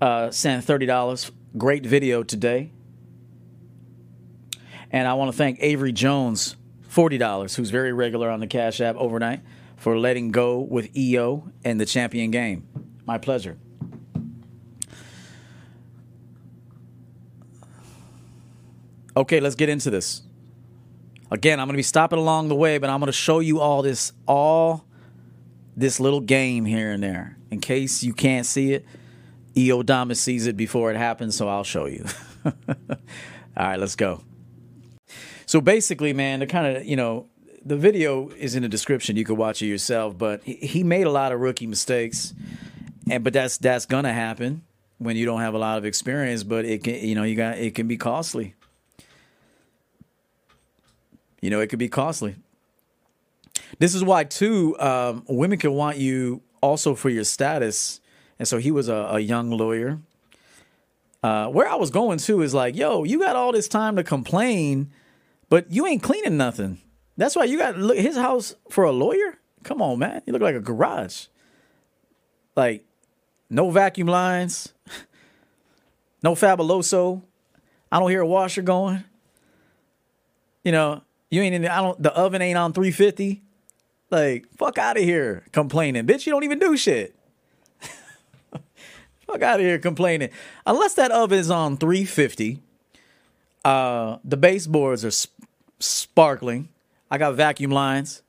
uh, 0.00 0.30
sent 0.30 0.64
$30. 0.64 1.30
Great 1.56 1.84
video 1.84 2.22
today. 2.22 2.70
And 4.90 5.08
I 5.08 5.14
want 5.14 5.32
to 5.32 5.36
thank 5.36 5.58
Avery 5.60 5.92
Jones, 5.92 6.56
$40, 6.88 7.56
who's 7.56 7.70
very 7.70 7.92
regular 7.92 8.30
on 8.30 8.40
the 8.40 8.46
Cash 8.46 8.80
App 8.80 8.96
overnight, 8.96 9.40
for 9.76 9.98
letting 9.98 10.30
go 10.30 10.60
with 10.60 10.96
EO 10.96 11.50
and 11.64 11.80
the 11.80 11.86
champion 11.86 12.30
game. 12.30 12.66
My 13.04 13.18
pleasure. 13.18 13.58
Okay, 19.18 19.40
let's 19.40 19.56
get 19.56 19.68
into 19.68 19.90
this. 19.90 20.22
Again, 21.32 21.58
I'm 21.58 21.66
going 21.66 21.74
to 21.74 21.78
be 21.78 21.82
stopping 21.82 22.20
along 22.20 22.46
the 22.46 22.54
way, 22.54 22.78
but 22.78 22.88
I'm 22.88 23.00
going 23.00 23.08
to 23.08 23.12
show 23.12 23.40
you 23.40 23.58
all 23.58 23.82
this, 23.82 24.12
all 24.28 24.84
this 25.76 25.98
little 25.98 26.20
game 26.20 26.64
here 26.64 26.92
and 26.92 27.02
there. 27.02 27.36
In 27.50 27.58
case 27.58 28.04
you 28.04 28.14
can't 28.14 28.46
see 28.46 28.74
it, 28.74 28.86
Eodamus 29.56 30.18
sees 30.18 30.46
it 30.46 30.56
before 30.56 30.92
it 30.92 30.96
happens, 30.96 31.34
so 31.34 31.48
I'll 31.48 31.64
show 31.64 31.86
you. 31.86 32.04
all 32.44 32.54
right, 33.56 33.76
let's 33.76 33.96
go. 33.96 34.22
So 35.46 35.60
basically, 35.60 36.12
man, 36.12 36.38
the 36.38 36.46
kind 36.46 36.76
of, 36.76 36.84
you 36.84 36.94
know, 36.94 37.26
the 37.64 37.76
video 37.76 38.28
is 38.28 38.54
in 38.54 38.62
the 38.62 38.68
description. 38.68 39.16
You 39.16 39.24
can 39.24 39.34
watch 39.34 39.62
it 39.62 39.66
yourself, 39.66 40.16
but 40.16 40.44
he 40.44 40.84
made 40.84 41.08
a 41.08 41.10
lot 41.10 41.32
of 41.32 41.40
rookie 41.40 41.66
mistakes. 41.66 42.34
And 43.10 43.24
but 43.24 43.32
that's 43.32 43.58
that's 43.58 43.84
gonna 43.84 44.12
happen 44.12 44.62
when 44.98 45.16
you 45.16 45.26
don't 45.26 45.40
have 45.40 45.54
a 45.54 45.58
lot 45.58 45.76
of 45.76 45.84
experience, 45.84 46.44
but 46.44 46.64
it 46.64 46.84
can 46.84 46.94
you 46.94 47.16
know, 47.16 47.24
you 47.24 47.34
got 47.34 47.58
it 47.58 47.74
can 47.74 47.88
be 47.88 47.96
costly 47.96 48.54
you 51.40 51.50
know, 51.50 51.60
it 51.60 51.68
could 51.68 51.78
be 51.78 51.88
costly. 51.88 52.36
This 53.78 53.94
is 53.94 54.02
why, 54.02 54.24
too, 54.24 54.76
um, 54.80 55.24
women 55.28 55.58
can 55.58 55.72
want 55.72 55.98
you 55.98 56.42
also 56.62 56.94
for 56.94 57.08
your 57.08 57.24
status. 57.24 58.00
And 58.38 58.46
so 58.46 58.58
he 58.58 58.70
was 58.70 58.88
a, 58.88 58.94
a 58.94 59.20
young 59.20 59.50
lawyer. 59.50 59.98
Uh, 61.22 61.48
where 61.48 61.68
I 61.68 61.74
was 61.74 61.90
going 61.90 62.18
to 62.18 62.42
is 62.42 62.54
like, 62.54 62.76
yo, 62.76 63.04
you 63.04 63.18
got 63.18 63.34
all 63.34 63.52
this 63.52 63.66
time 63.66 63.96
to 63.96 64.04
complain, 64.04 64.92
but 65.48 65.70
you 65.72 65.86
ain't 65.86 66.02
cleaning 66.02 66.36
nothing. 66.36 66.78
That's 67.16 67.34
why 67.34 67.44
you 67.44 67.58
got 67.58 67.76
look 67.76 67.98
his 67.98 68.16
house 68.16 68.54
for 68.70 68.84
a 68.84 68.92
lawyer. 68.92 69.38
Come 69.64 69.82
on, 69.82 69.98
man, 69.98 70.22
you 70.26 70.32
look 70.32 70.42
like 70.42 70.54
a 70.54 70.60
garage. 70.60 71.26
Like, 72.54 72.84
no 73.50 73.70
vacuum 73.70 74.06
lines, 74.06 74.72
no 76.22 76.34
fabuloso. 76.34 77.22
I 77.90 77.98
don't 77.98 78.10
hear 78.10 78.20
a 78.20 78.26
washer 78.26 78.62
going. 78.62 79.02
You 80.62 80.72
know, 80.72 81.02
you 81.30 81.42
ain't 81.42 81.54
in 81.54 81.62
the, 81.62 81.72
I 81.72 81.82
don't 81.82 82.02
the 82.02 82.12
oven 82.14 82.42
ain't 82.42 82.58
on 82.58 82.72
350. 82.72 83.42
Like, 84.10 84.46
fuck 84.56 84.78
out 84.78 84.96
of 84.96 85.02
here 85.02 85.44
complaining. 85.52 86.06
Bitch, 86.06 86.26
you 86.26 86.32
don't 86.32 86.44
even 86.44 86.58
do 86.58 86.76
shit. 86.76 87.14
fuck 89.26 89.42
out 89.42 89.60
of 89.60 89.66
here 89.66 89.78
complaining. 89.78 90.30
Unless 90.66 90.94
that 90.94 91.10
oven 91.10 91.38
is 91.38 91.50
on 91.50 91.76
350, 91.76 92.60
uh, 93.64 94.16
the 94.24 94.38
baseboards 94.38 95.04
are 95.04 95.10
sp- 95.12 95.36
sparkling. 95.78 96.70
I 97.10 97.18
got 97.18 97.34
vacuum 97.34 97.70
lines. 97.70 98.22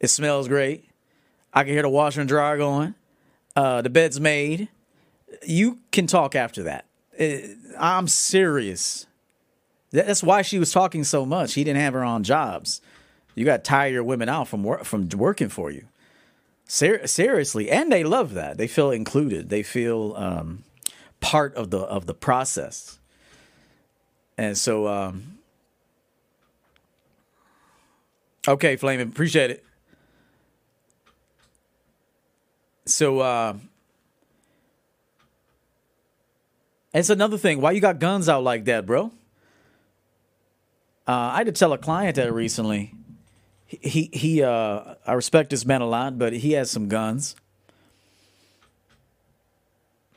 It 0.00 0.08
smells 0.08 0.48
great. 0.48 0.84
I 1.54 1.64
can 1.64 1.72
hear 1.72 1.82
the 1.82 1.88
washer 1.88 2.20
and 2.20 2.28
dryer 2.28 2.58
going. 2.58 2.94
Uh, 3.54 3.80
the 3.80 3.88
bed's 3.88 4.20
made. 4.20 4.68
you 5.46 5.78
can 5.92 6.06
talk 6.06 6.34
after 6.34 6.62
that. 6.64 6.84
Uh, 7.18 7.38
I'm 7.78 8.08
serious. 8.08 9.05
That's 9.90 10.22
why 10.22 10.42
she 10.42 10.58
was 10.58 10.72
talking 10.72 11.04
so 11.04 11.24
much. 11.24 11.54
He 11.54 11.64
didn't 11.64 11.80
have 11.80 11.94
her 11.94 12.04
on 12.04 12.22
jobs. 12.22 12.80
You 13.34 13.44
got 13.44 13.64
to 13.64 13.68
tire 13.68 13.90
your 13.90 14.04
women 14.04 14.28
out 14.28 14.48
from 14.48 14.64
work, 14.64 14.84
from 14.84 15.08
working 15.10 15.48
for 15.48 15.70
you. 15.70 15.84
Ser- 16.66 17.06
seriously, 17.06 17.70
and 17.70 17.92
they 17.92 18.02
love 18.02 18.34
that. 18.34 18.56
They 18.56 18.66
feel 18.66 18.90
included. 18.90 19.50
They 19.50 19.62
feel 19.62 20.14
um, 20.16 20.64
part 21.20 21.54
of 21.54 21.70
the 21.70 21.78
of 21.78 22.06
the 22.06 22.14
process. 22.14 22.98
And 24.38 24.58
so, 24.58 24.86
um, 24.88 25.38
okay, 28.48 28.76
Flaming, 28.76 29.08
appreciate 29.08 29.50
it. 29.50 29.64
So, 32.84 33.20
uh, 33.20 33.54
it's 36.92 37.10
another 37.10 37.38
thing. 37.38 37.60
Why 37.60 37.72
you 37.72 37.80
got 37.80 37.98
guns 37.98 38.28
out 38.28 38.42
like 38.42 38.64
that, 38.66 38.86
bro? 38.86 39.10
Uh, 41.06 41.12
I 41.12 41.36
had 41.38 41.46
to 41.46 41.52
tell 41.52 41.72
a 41.72 41.78
client 41.78 42.16
that 42.16 42.32
recently. 42.32 42.92
He 43.66 44.10
he. 44.12 44.42
Uh, 44.42 44.94
I 45.06 45.12
respect 45.12 45.50
this 45.50 45.64
man 45.64 45.80
a 45.80 45.86
lot, 45.86 46.18
but 46.18 46.32
he 46.32 46.52
has 46.52 46.70
some 46.70 46.88
guns. 46.88 47.36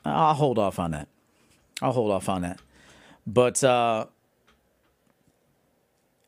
I'll 0.04 0.34
hold 0.34 0.58
off 0.58 0.78
on 0.78 0.92
that. 0.92 1.08
I'll 1.82 1.92
hold 1.92 2.10
off 2.10 2.28
on 2.28 2.42
that. 2.42 2.60
But 3.26 3.62
uh, 3.62 4.06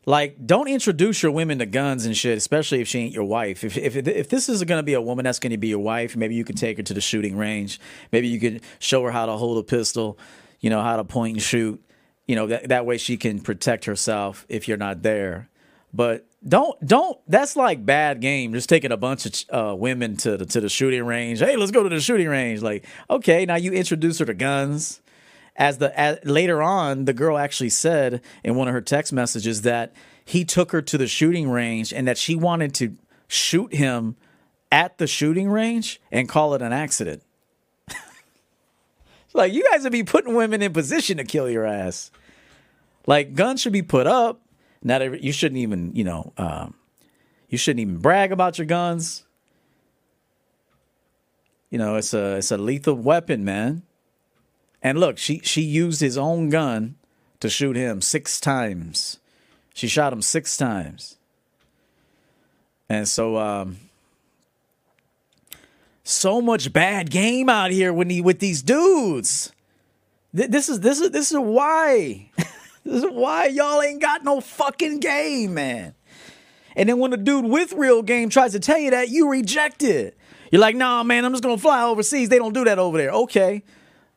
like, 0.05 0.45
don't 0.45 0.67
introduce 0.67 1.23
your 1.23 1.31
women 1.31 1.59
to 1.59 1.65
guns 1.65 2.05
and 2.05 2.15
shit, 2.15 2.37
especially 2.37 2.81
if 2.81 2.87
she 2.87 2.99
ain't 2.99 3.13
your 3.13 3.23
wife. 3.23 3.63
If 3.63 3.77
if 3.77 3.95
if 3.95 4.29
this 4.29 4.49
is 4.49 4.61
to 4.79 4.83
be 4.83 4.93
a 4.93 5.01
woman 5.01 5.23
that's 5.23 5.39
to 5.39 5.57
be 5.57 5.69
your 5.69 5.79
wife, 5.79 6.15
maybe 6.15 6.35
you 6.35 6.43
can 6.43 6.55
take 6.55 6.77
her 6.77 6.83
to 6.83 6.93
the 6.93 7.01
shooting 7.01 7.37
range. 7.37 7.79
Maybe 8.11 8.27
you 8.27 8.39
could 8.39 8.61
show 8.79 9.03
her 9.03 9.11
how 9.11 9.25
to 9.25 9.33
hold 9.33 9.57
a 9.57 9.63
pistol, 9.63 10.17
you 10.59 10.69
know, 10.69 10.81
how 10.81 10.97
to 10.97 11.03
point 11.03 11.35
and 11.35 11.41
shoot. 11.41 11.81
You 12.27 12.35
know, 12.35 12.47
that 12.47 12.69
that 12.69 12.85
way 12.85 12.97
she 12.97 13.17
can 13.17 13.39
protect 13.39 13.85
herself 13.85 14.45
if 14.49 14.67
you're 14.67 14.77
not 14.77 15.01
there. 15.01 15.49
But 15.93 16.25
don't 16.45 16.85
don't 16.85 17.17
that's 17.27 17.55
like 17.55 17.85
bad 17.85 18.19
game 18.19 18.53
just 18.53 18.67
taking 18.67 18.91
a 18.91 18.97
bunch 18.97 19.25
of 19.25 19.71
uh, 19.71 19.75
women 19.75 20.17
to 20.17 20.37
the 20.37 20.45
to 20.47 20.61
the 20.61 20.69
shooting 20.69 21.05
range. 21.05 21.39
Hey 21.39 21.55
let's 21.55 21.71
go 21.71 21.83
to 21.83 21.89
the 21.89 22.01
shooting 22.01 22.27
range. 22.27 22.61
Like 22.61 22.85
okay 23.09 23.45
now 23.45 23.55
you 23.55 23.71
introduce 23.71 24.19
her 24.19 24.25
to 24.25 24.33
guns. 24.33 25.01
As 25.55 25.77
the 25.77 25.97
as, 25.97 26.17
later 26.23 26.61
on 26.61 27.05
the 27.05 27.13
girl 27.13 27.37
actually 27.37 27.69
said 27.69 28.21
in 28.43 28.55
one 28.55 28.67
of 28.67 28.73
her 28.73 28.81
text 28.81 29.13
messages 29.13 29.61
that 29.61 29.93
he 30.25 30.43
took 30.43 30.71
her 30.71 30.81
to 30.81 30.97
the 30.97 31.07
shooting 31.07 31.49
range 31.49 31.93
and 31.93 32.07
that 32.07 32.17
she 32.17 32.35
wanted 32.35 32.73
to 32.75 32.97
shoot 33.27 33.73
him 33.73 34.15
at 34.71 34.97
the 34.97 35.07
shooting 35.07 35.49
range 35.49 36.01
and 36.11 36.27
call 36.27 36.55
it 36.55 36.61
an 36.61 36.73
accident 36.73 37.21
like 39.33 39.53
you 39.53 39.63
guys 39.71 39.83
would 39.83 39.91
be 39.91 40.03
putting 40.03 40.35
women 40.35 40.61
in 40.61 40.73
position 40.73 41.17
to 41.17 41.23
kill 41.23 41.49
your 41.49 41.65
ass 41.65 42.11
like 43.05 43.35
guns 43.35 43.61
should 43.61 43.73
be 43.73 43.81
put 43.81 44.07
up 44.07 44.43
not 44.83 45.01
every, 45.01 45.21
you 45.21 45.31
shouldn't 45.31 45.59
even, 45.59 45.95
you 45.95 46.03
know, 46.03 46.33
um, 46.37 46.75
you 47.47 47.57
shouldn't 47.57 47.79
even 47.79 47.97
brag 47.97 48.31
about 48.31 48.57
your 48.57 48.67
guns. 48.67 49.23
You 51.69 51.77
know, 51.77 51.95
it's 51.95 52.13
a 52.13 52.35
it's 52.37 52.51
a 52.51 52.57
lethal 52.57 52.95
weapon, 52.95 53.43
man. 53.43 53.83
And 54.81 54.99
look, 54.99 55.17
she 55.17 55.39
she 55.39 55.61
used 55.61 56.01
his 56.01 56.17
own 56.17 56.49
gun 56.49 56.95
to 57.39 57.49
shoot 57.49 57.75
him 57.75 58.01
six 58.01 58.39
times. 58.39 59.19
She 59.73 59.87
shot 59.87 60.13
him 60.13 60.21
six 60.21 60.55
times. 60.55 61.17
And 62.89 63.07
so 63.07 63.37
um 63.37 63.77
so 66.03 66.41
much 66.41 66.73
bad 66.73 67.09
game 67.09 67.49
out 67.49 67.71
here 67.71 67.93
when 67.93 68.09
he 68.09 68.21
with 68.21 68.39
these 68.39 68.61
dudes. 68.61 69.51
This 70.33 70.69
is 70.69 70.79
this 70.81 70.99
is 70.99 71.11
this 71.11 71.31
is 71.31 71.37
why. 71.37 72.29
This 72.85 73.01
is 73.01 73.09
why 73.09 73.45
y'all 73.45 73.81
ain't 73.81 74.01
got 74.01 74.25
no 74.25 74.41
fucking 74.41 74.99
game, 74.99 75.53
man. 75.53 75.95
And 76.75 76.89
then 76.89 76.99
when 76.99 77.13
a 77.13 77.17
dude 77.17 77.45
with 77.45 77.71
real 77.71 78.01
game 78.01 78.27
tries 78.27 78.51
to 78.51 78.59
tell 78.59 78.77
you 78.77 78.91
that, 78.91 79.07
you 79.07 79.29
reject 79.29 79.83
it. 79.83 80.17
You're 80.51 80.59
like, 80.59 80.75
nah, 80.75 81.01
man, 81.03 81.23
I'm 81.23 81.31
just 81.31 81.43
gonna 81.43 81.57
fly 81.57 81.83
overseas. 81.83 82.27
They 82.27 82.37
don't 82.37 82.53
do 82.53 82.65
that 82.65 82.79
over 82.79 82.97
there. 82.97 83.11
Okay. 83.11 83.63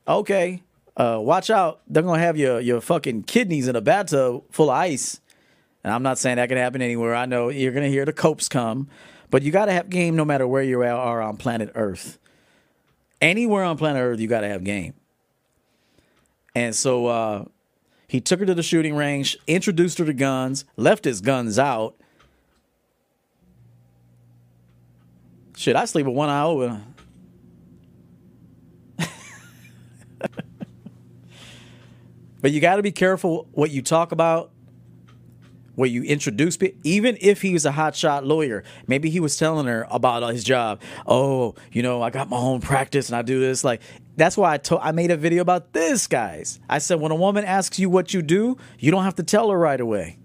Okay. 0.09 0.63
Uh, 0.97 1.21
watch 1.23 1.49
out. 1.49 1.81
They're 1.87 2.03
gonna 2.03 2.21
have 2.21 2.37
your 2.37 2.61
your 2.61 2.81
fucking 2.81 3.23
kidneys 3.23 3.69
in 3.69 3.77
a 3.77 3.81
bathtub 3.81 4.43
full 4.51 4.71
of 4.71 4.77
ice. 4.77 5.21
And 5.85 5.93
I'm 5.93 6.03
not 6.03 6.19
saying 6.19 6.37
that 6.37 6.49
can 6.49 6.59
happen 6.59 6.83
anywhere. 6.83 7.15
I 7.15 7.27
know 7.27 7.49
you're 7.49 7.73
gonna 7.73 7.89
hear 7.89 8.05
the 8.05 8.13
copes 8.13 8.49
come, 8.49 8.89
but 9.31 9.43
you 9.43 9.53
gotta 9.53 9.73
have 9.73 9.91
game 9.91 10.17
no 10.17 10.25
matter 10.25 10.47
where 10.47 10.63
you 10.63 10.83
are 10.83 11.21
on 11.21 11.37
planet 11.37 11.71
Earth. 11.75 12.19
Anywhere 13.21 13.65
on 13.65 13.77
planet 13.79 14.01
Earth, 14.01 14.21
you 14.21 14.29
gotta 14.29 14.49
have 14.49 14.65
game. 14.65 14.95
And 16.55 16.75
so 16.75 17.07
uh, 17.07 17.45
he 18.09 18.21
took 18.21 18.41
her 18.41 18.47
to 18.47 18.55
the 18.55 18.63
shooting 18.63 18.97
range, 18.97 19.37
introduced 19.47 19.99
her 19.99 20.05
to 20.05 20.15
guns, 20.15 20.65
left 20.77 21.05
his 21.05 21.21
guns 21.21 21.59
out. 21.59 21.97
Shit, 25.57 25.77
I 25.77 25.85
sleep 25.87 26.07
with 26.07 26.15
one 26.15 26.29
eye 26.29 26.43
open. 26.43 26.95
but 32.41 32.53
you 32.53 32.61
got 32.61 32.77
to 32.77 32.83
be 32.83 32.93
careful 32.93 33.49
what 33.53 33.71
you 33.71 33.83
talk 33.83 34.13
about, 34.13 34.51
what 35.77 35.91
you 35.91 36.03
introduce 36.03 36.57
people. 36.57 36.81
Even 36.83 37.17
if 37.21 37.43
he 37.43 37.53
was 37.53 37.65
a 37.65 37.71
hotshot 37.71 38.27
lawyer, 38.27 38.65
maybe 38.89 39.09
he 39.09 39.21
was 39.21 39.37
telling 39.37 39.67
her 39.67 39.87
about 39.91 40.25
uh, 40.25 40.29
his 40.29 40.43
job. 40.43 40.83
Oh, 41.07 41.55
you 41.71 41.83
know, 41.83 42.03
I 42.03 42.11
got 42.11 42.29
my 42.29 42.37
own 42.37 42.61
practice 42.61 43.09
and 43.09 43.17
I 43.17 43.23
do 43.23 43.39
this. 43.39 43.63
Like, 43.63 43.81
that's 44.17 44.37
why 44.37 44.55
I 44.55 44.59
told 44.59 44.81
I 44.83 44.91
made 44.93 45.11
a 45.11 45.17
video 45.17 45.43
about 45.43 45.73
this, 45.73 46.07
guys. 46.07 46.59
I 46.69 46.79
said 46.79 47.01
when 47.01 47.13
a 47.13 47.17
woman 47.17 47.45
asks 47.45 47.79
you 47.79 47.89
what 47.89 48.13
you 48.13 48.23
do, 48.23 48.57
you 48.79 48.91
don't 48.91 49.05
have 49.05 49.15
to 49.17 49.23
tell 49.23 49.51
her 49.51 49.59
right 49.59 49.81
away. 49.81 50.19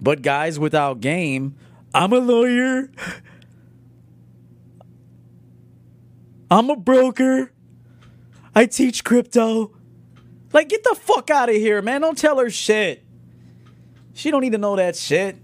But 0.00 0.22
guys 0.22 0.58
without 0.58 1.00
game, 1.00 1.54
I'm 1.94 2.12
a 2.12 2.18
lawyer. 2.18 2.90
I'm 6.50 6.70
a 6.70 6.76
broker. 6.76 7.52
I 8.54 8.66
teach 8.66 9.04
crypto. 9.04 9.72
Like 10.52 10.68
get 10.68 10.84
the 10.84 10.94
fuck 10.94 11.30
out 11.30 11.48
of 11.48 11.54
here, 11.54 11.80
man. 11.82 12.00
Don't 12.00 12.18
tell 12.18 12.38
her 12.38 12.50
shit. 12.50 13.04
She 14.14 14.30
don't 14.30 14.42
need 14.42 14.52
to 14.52 14.58
know 14.58 14.76
that 14.76 14.96
shit. 14.96 15.36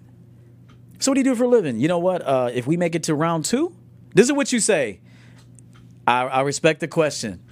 So 0.99 1.11
what 1.11 1.15
do 1.15 1.21
you 1.21 1.25
do 1.25 1.35
for 1.35 1.45
a 1.45 1.49
living? 1.49 1.79
You 1.79 1.89
know 1.89 1.99
what? 1.99 2.23
Uh, 2.23 2.51
if 2.53 2.67
we 2.67 2.77
make 2.77 2.95
it 2.95 3.05
to 3.05 3.15
round 3.15 3.45
two, 3.45 3.75
this 4.15 4.27
is 4.27 4.33
what 4.33 4.53
you 4.53 4.61
say. 4.61 5.01
I, 6.07 6.23
I 6.23 6.41
respect 6.43 6.81
the 6.81 6.89
question. 6.89 7.43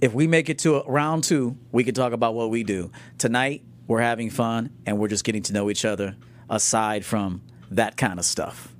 If 0.00 0.12
we 0.12 0.26
make 0.26 0.48
it 0.48 0.58
to 0.60 0.76
a, 0.76 0.90
round 0.90 1.24
two, 1.24 1.56
we 1.70 1.84
can 1.84 1.94
talk 1.94 2.12
about 2.12 2.34
what 2.34 2.50
we 2.50 2.64
do. 2.64 2.90
Tonight, 3.18 3.62
we're 3.86 4.00
having 4.00 4.30
fun 4.30 4.70
and 4.84 4.98
we're 4.98 5.08
just 5.08 5.24
getting 5.24 5.42
to 5.44 5.52
know 5.52 5.70
each 5.70 5.84
other 5.84 6.16
aside 6.50 7.04
from 7.04 7.42
that 7.70 7.96
kind 7.96 8.18
of 8.18 8.24
stuff. 8.24 8.74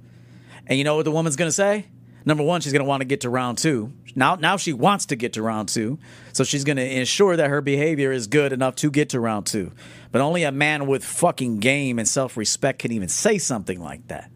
And 0.67 0.79
you 0.79 0.85
know 0.85 0.97
what 0.97 1.05
the 1.05 1.11
woman's 1.11 1.37
going 1.37 1.49
to 1.49 1.53
say? 1.53 1.87
Number 2.25 2.43
one, 2.43 2.61
she's 2.61 2.73
going 2.73 2.85
to 2.85 2.89
want 2.89 3.01
to 3.01 3.05
get 3.05 3.23
to 3.23 3.31
round 3.31 3.59
two. 3.59 3.93
Now, 4.15 4.37
now 4.37 4.57
she 4.57 4.73
wants 4.73 5.07
to 5.07 5.17
get 5.17 5.33
to 5.35 5.43
round 5.43 5.69
two. 5.69 5.99
So 6.33 6.45
she's 6.45 6.65
going 6.65 6.77
to 6.77 6.89
ensure 6.89 7.37
that 7.37 7.51
her 7.51 7.61
behavior 7.61 8.13
is 8.13 8.27
good 8.27 8.53
enough 8.53 8.77
to 8.77 8.91
get 8.91 9.11
to 9.11 9.21
round 9.21 9.47
two. 9.47 9.73
But 10.11 10.21
only 10.21 10.45
a 10.45 10.53
man 10.53 10.87
with 10.87 11.05
fucking 11.05 11.59
game 11.59 11.99
and 11.99 12.07
self 12.07 12.37
respect 12.37 12.81
can 12.81 12.93
even 12.93 13.09
say 13.09 13.39
something 13.39 13.81
like 13.81 14.09
that. 14.09 14.31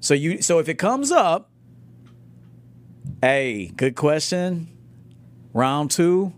So 0.00 0.14
you, 0.14 0.42
so 0.42 0.58
if 0.58 0.68
it 0.68 0.78
comes 0.78 1.10
up 1.10 1.52
Hey, 3.24 3.68
good 3.68 3.94
question. 3.94 4.66
Round 5.52 5.92
two, 5.92 6.32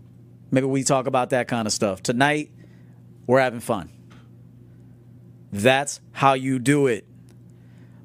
maybe 0.51 0.67
we 0.67 0.83
talk 0.83 1.07
about 1.07 1.31
that 1.31 1.47
kind 1.47 1.65
of 1.65 1.73
stuff. 1.73 2.03
Tonight, 2.03 2.51
we're 3.25 3.39
having 3.39 3.59
fun. 3.59 3.89
That's 5.51 5.99
how 6.11 6.33
you 6.33 6.59
do 6.59 6.85
it. 6.85 7.07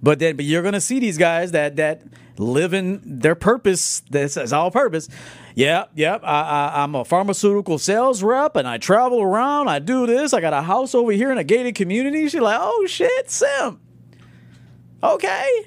But 0.03 0.19
then, 0.19 0.37
but 0.37 0.45
you're 0.45 0.63
gonna 0.63 0.81
see 0.81 0.99
these 0.99 1.19
guys 1.19 1.53
that 1.53 1.77
that 1.77 2.03
live 2.39 2.73
in 2.73 3.01
their 3.05 3.35
purpose. 3.35 4.01
This 4.09 4.37
is 4.37 4.53
all 4.53 4.71
purpose. 4.71 5.09
Yep, 5.55 5.91
yep. 5.95 6.23
I, 6.25 6.41
I, 6.41 6.83
I'm 6.83 6.95
a 6.95 7.05
pharmaceutical 7.05 7.79
sales 7.79 8.23
rep, 8.23 8.57
and 8.57 8.67
I 8.67 8.79
travel 8.79 9.21
around. 9.21 9.69
I 9.69 9.79
do 9.79 10.07
this. 10.07 10.33
I 10.33 10.41
got 10.41 10.55
a 10.55 10.63
house 10.63 10.95
over 10.95 11.13
here 11.13 11.31
in 11.31 11.39
a 11.39 11.45
gated 11.45 11.75
community. 11.75 12.29
She's 12.29 12.41
like, 12.41 12.59
oh 12.61 12.87
shit, 12.87 13.31
Sim. 13.31 13.81
Okay, 15.03 15.67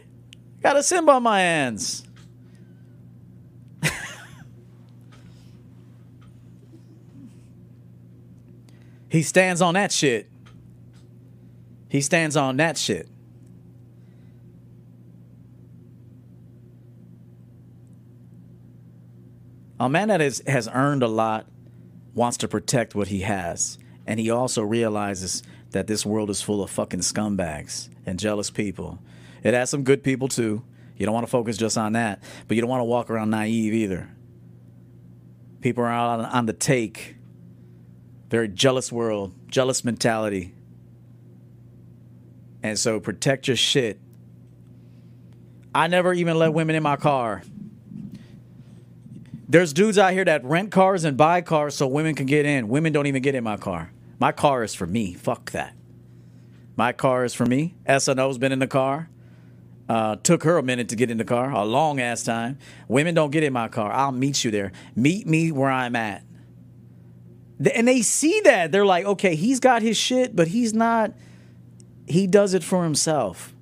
got 0.62 0.78
a 0.78 0.84
Sim 0.84 1.08
on 1.10 1.24
my 1.24 1.40
hands. 1.40 2.08
He 9.10 9.22
stands 9.22 9.62
on 9.62 9.76
that 9.76 9.92
shit. 9.92 10.28
He 11.88 12.02
stands 12.02 12.36
on 12.36 12.58
that 12.58 12.80
shit. 12.80 13.08
A 19.84 19.90
man 19.90 20.08
that 20.08 20.22
is, 20.22 20.42
has 20.48 20.70
earned 20.74 21.04
a 21.04 21.10
lot 21.10 21.46
wants 22.14 22.38
to 22.38 22.48
protect 22.48 22.96
what 22.96 23.10
he 23.10 23.20
has. 23.20 23.78
And 24.08 24.18
he 24.18 24.30
also 24.30 24.62
realizes 24.62 25.44
that 25.72 25.88
this 25.88 26.06
world 26.06 26.30
is 26.30 26.42
full 26.42 26.64
of 26.64 26.70
fucking 26.70 27.02
scumbags 27.02 27.90
and 28.06 28.18
jealous 28.18 28.50
people. 28.50 29.00
It 29.44 29.54
has 29.54 29.70
some 29.70 29.84
good 29.84 30.02
people 30.02 30.30
too. 30.30 30.64
You 30.96 31.06
don't 31.06 31.14
want 31.14 31.28
to 31.28 31.30
focus 31.32 31.58
just 31.58 31.78
on 31.78 31.94
that, 31.94 32.24
but 32.48 32.56
you 32.56 32.62
don't 32.62 32.70
want 32.70 32.80
to 32.80 32.86
walk 32.86 33.10
around 33.10 33.32
naive 33.32 33.74
either. 33.74 34.10
People 35.60 35.84
are 35.84 35.92
out 35.92 36.22
on, 36.22 36.26
on 36.28 36.46
the 36.46 36.54
take. 36.54 37.18
Very 38.30 38.48
jealous 38.48 38.90
world, 38.90 39.34
jealous 39.50 39.84
mentality. 39.84 40.54
And 42.62 42.80
so 42.80 43.02
protect 43.02 43.50
your 43.50 43.58
shit. 43.58 44.00
I 45.76 45.88
never 45.88 46.14
even 46.14 46.38
let 46.40 46.54
women 46.54 46.78
in 46.78 46.84
my 46.84 46.96
car. 46.96 47.44
There's 49.54 49.72
dudes 49.72 50.00
out 50.00 50.14
here 50.14 50.26
that 50.26 50.44
rent 50.44 50.72
cars 50.72 51.04
and 51.04 51.16
buy 51.16 51.42
cars 51.42 51.76
so 51.76 51.86
women 51.86 52.16
can 52.16 52.26
get 52.26 52.44
in. 52.44 52.70
Women 52.70 52.92
don't 52.92 53.06
even 53.06 53.22
get 53.22 53.36
in 53.36 53.44
my 53.44 53.56
car. 53.56 53.92
My 54.18 54.32
car 54.32 54.64
is 54.64 54.74
for 54.74 54.88
me. 54.88 55.14
Fuck 55.14 55.52
that. 55.52 55.76
My 56.76 56.92
car 56.92 57.24
is 57.24 57.36
for 57.36 57.46
me. 57.46 57.76
SNO's 57.86 58.40
been 58.40 58.52
in 58.52 58.58
the 58.58 58.66
car. 58.66 59.12
Uh, 59.88 60.16
took 60.16 60.42
her 60.42 60.58
a 60.58 60.64
minute 60.64 60.90
to 60.90 60.96
get 60.96 61.12
in 61.12 61.20
the 61.20 61.24
car, 61.24 61.52
a 61.52 61.64
long 61.66 62.00
ass 62.00 62.24
time. 62.24 62.58
Women 62.88 63.14
don't 63.14 63.30
get 63.30 63.44
in 63.44 63.54
my 63.54 63.68
car. 63.68 63.92
I'll 63.92 64.12
meet 64.12 64.44
you 64.44 64.50
there. 64.50 64.72
Meet 64.96 65.28
me 65.28 65.52
where 65.52 65.70
I'm 65.70 65.96
at. 65.96 66.24
And 67.76 67.88
they 67.88 68.02
see 68.02 68.42
that. 68.46 68.72
They're 68.72 68.88
like, 68.88 69.06
okay, 69.06 69.36
he's 69.36 69.60
got 69.60 69.84
his 69.84 69.98
shit, 69.98 70.36
but 70.36 70.48
he's 70.48 70.74
not, 70.74 71.14
he 72.08 72.26
does 72.26 72.56
it 72.56 72.64
for 72.64 72.84
himself. 72.84 73.54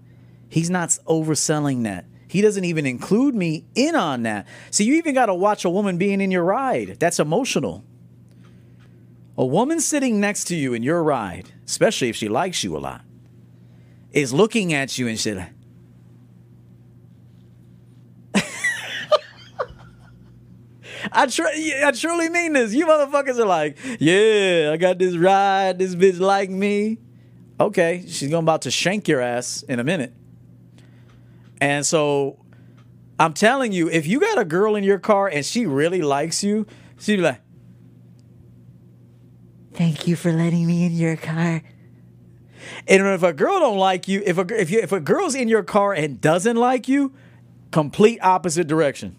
He's 0.47 0.69
not 0.69 0.87
overselling 1.05 1.83
that. 1.83 2.05
He 2.31 2.39
doesn't 2.39 2.63
even 2.63 2.85
include 2.85 3.35
me 3.35 3.65
in 3.75 3.93
on 3.93 4.23
that. 4.23 4.47
So 4.69 4.85
you 4.85 4.93
even 4.93 5.13
got 5.13 5.25
to 5.25 5.33
watch 5.33 5.65
a 5.65 5.69
woman 5.69 5.97
being 5.97 6.21
in 6.21 6.31
your 6.31 6.45
ride. 6.45 6.95
That's 6.97 7.19
emotional. 7.19 7.83
A 9.37 9.45
woman 9.45 9.81
sitting 9.81 10.21
next 10.21 10.45
to 10.45 10.55
you 10.55 10.73
in 10.73 10.81
your 10.81 11.03
ride, 11.03 11.51
especially 11.65 12.07
if 12.07 12.15
she 12.15 12.29
likes 12.29 12.63
you 12.63 12.77
a 12.77 12.79
lot, 12.79 13.01
is 14.13 14.31
looking 14.31 14.71
at 14.71 14.97
you 14.97 15.09
and 15.09 15.19
shit. 15.19 15.39
I, 21.11 21.25
tr- 21.25 21.43
I 21.83 21.91
truly 21.91 22.29
mean 22.29 22.53
this. 22.53 22.73
You 22.73 22.85
motherfuckers 22.85 23.39
are 23.39 23.45
like, 23.45 23.77
yeah, 23.99 24.69
I 24.71 24.77
got 24.77 24.97
this 24.99 25.17
ride. 25.17 25.79
This 25.79 25.95
bitch 25.95 26.21
like 26.21 26.49
me. 26.49 26.97
Okay, 27.59 28.05
she's 28.07 28.29
going 28.29 28.45
about 28.45 28.61
to 28.61 28.71
shank 28.71 29.09
your 29.09 29.19
ass 29.19 29.63
in 29.63 29.81
a 29.81 29.83
minute. 29.83 30.13
And 31.61 31.85
so 31.85 32.43
I'm 33.19 33.33
telling 33.33 33.71
you, 33.71 33.87
if 33.87 34.07
you 34.07 34.19
got 34.19 34.39
a 34.39 34.45
girl 34.45 34.75
in 34.75 34.83
your 34.83 34.97
car 34.97 35.27
and 35.27 35.45
she 35.45 35.67
really 35.67 36.01
likes 36.01 36.43
you, 36.43 36.65
she'd 36.99 37.17
be 37.17 37.21
like, 37.21 37.41
Thank 39.73 40.05
you 40.05 40.15
for 40.15 40.33
letting 40.33 40.67
me 40.67 40.85
in 40.85 40.91
your 40.91 41.15
car. 41.15 41.61
And 42.87 43.07
if 43.07 43.23
a 43.23 43.31
girl 43.31 43.59
don't 43.59 43.77
like 43.77 44.07
you, 44.07 44.21
if 44.25 44.37
a 44.37 44.45
if 44.59 44.69
you 44.69 44.79
if 44.79 44.91
a 44.91 44.99
girl's 44.99 45.33
in 45.33 45.47
your 45.47 45.63
car 45.63 45.93
and 45.93 46.19
doesn't 46.19 46.57
like 46.57 46.87
you, 46.87 47.13
complete 47.71 48.19
opposite 48.21 48.67
direction. 48.67 49.15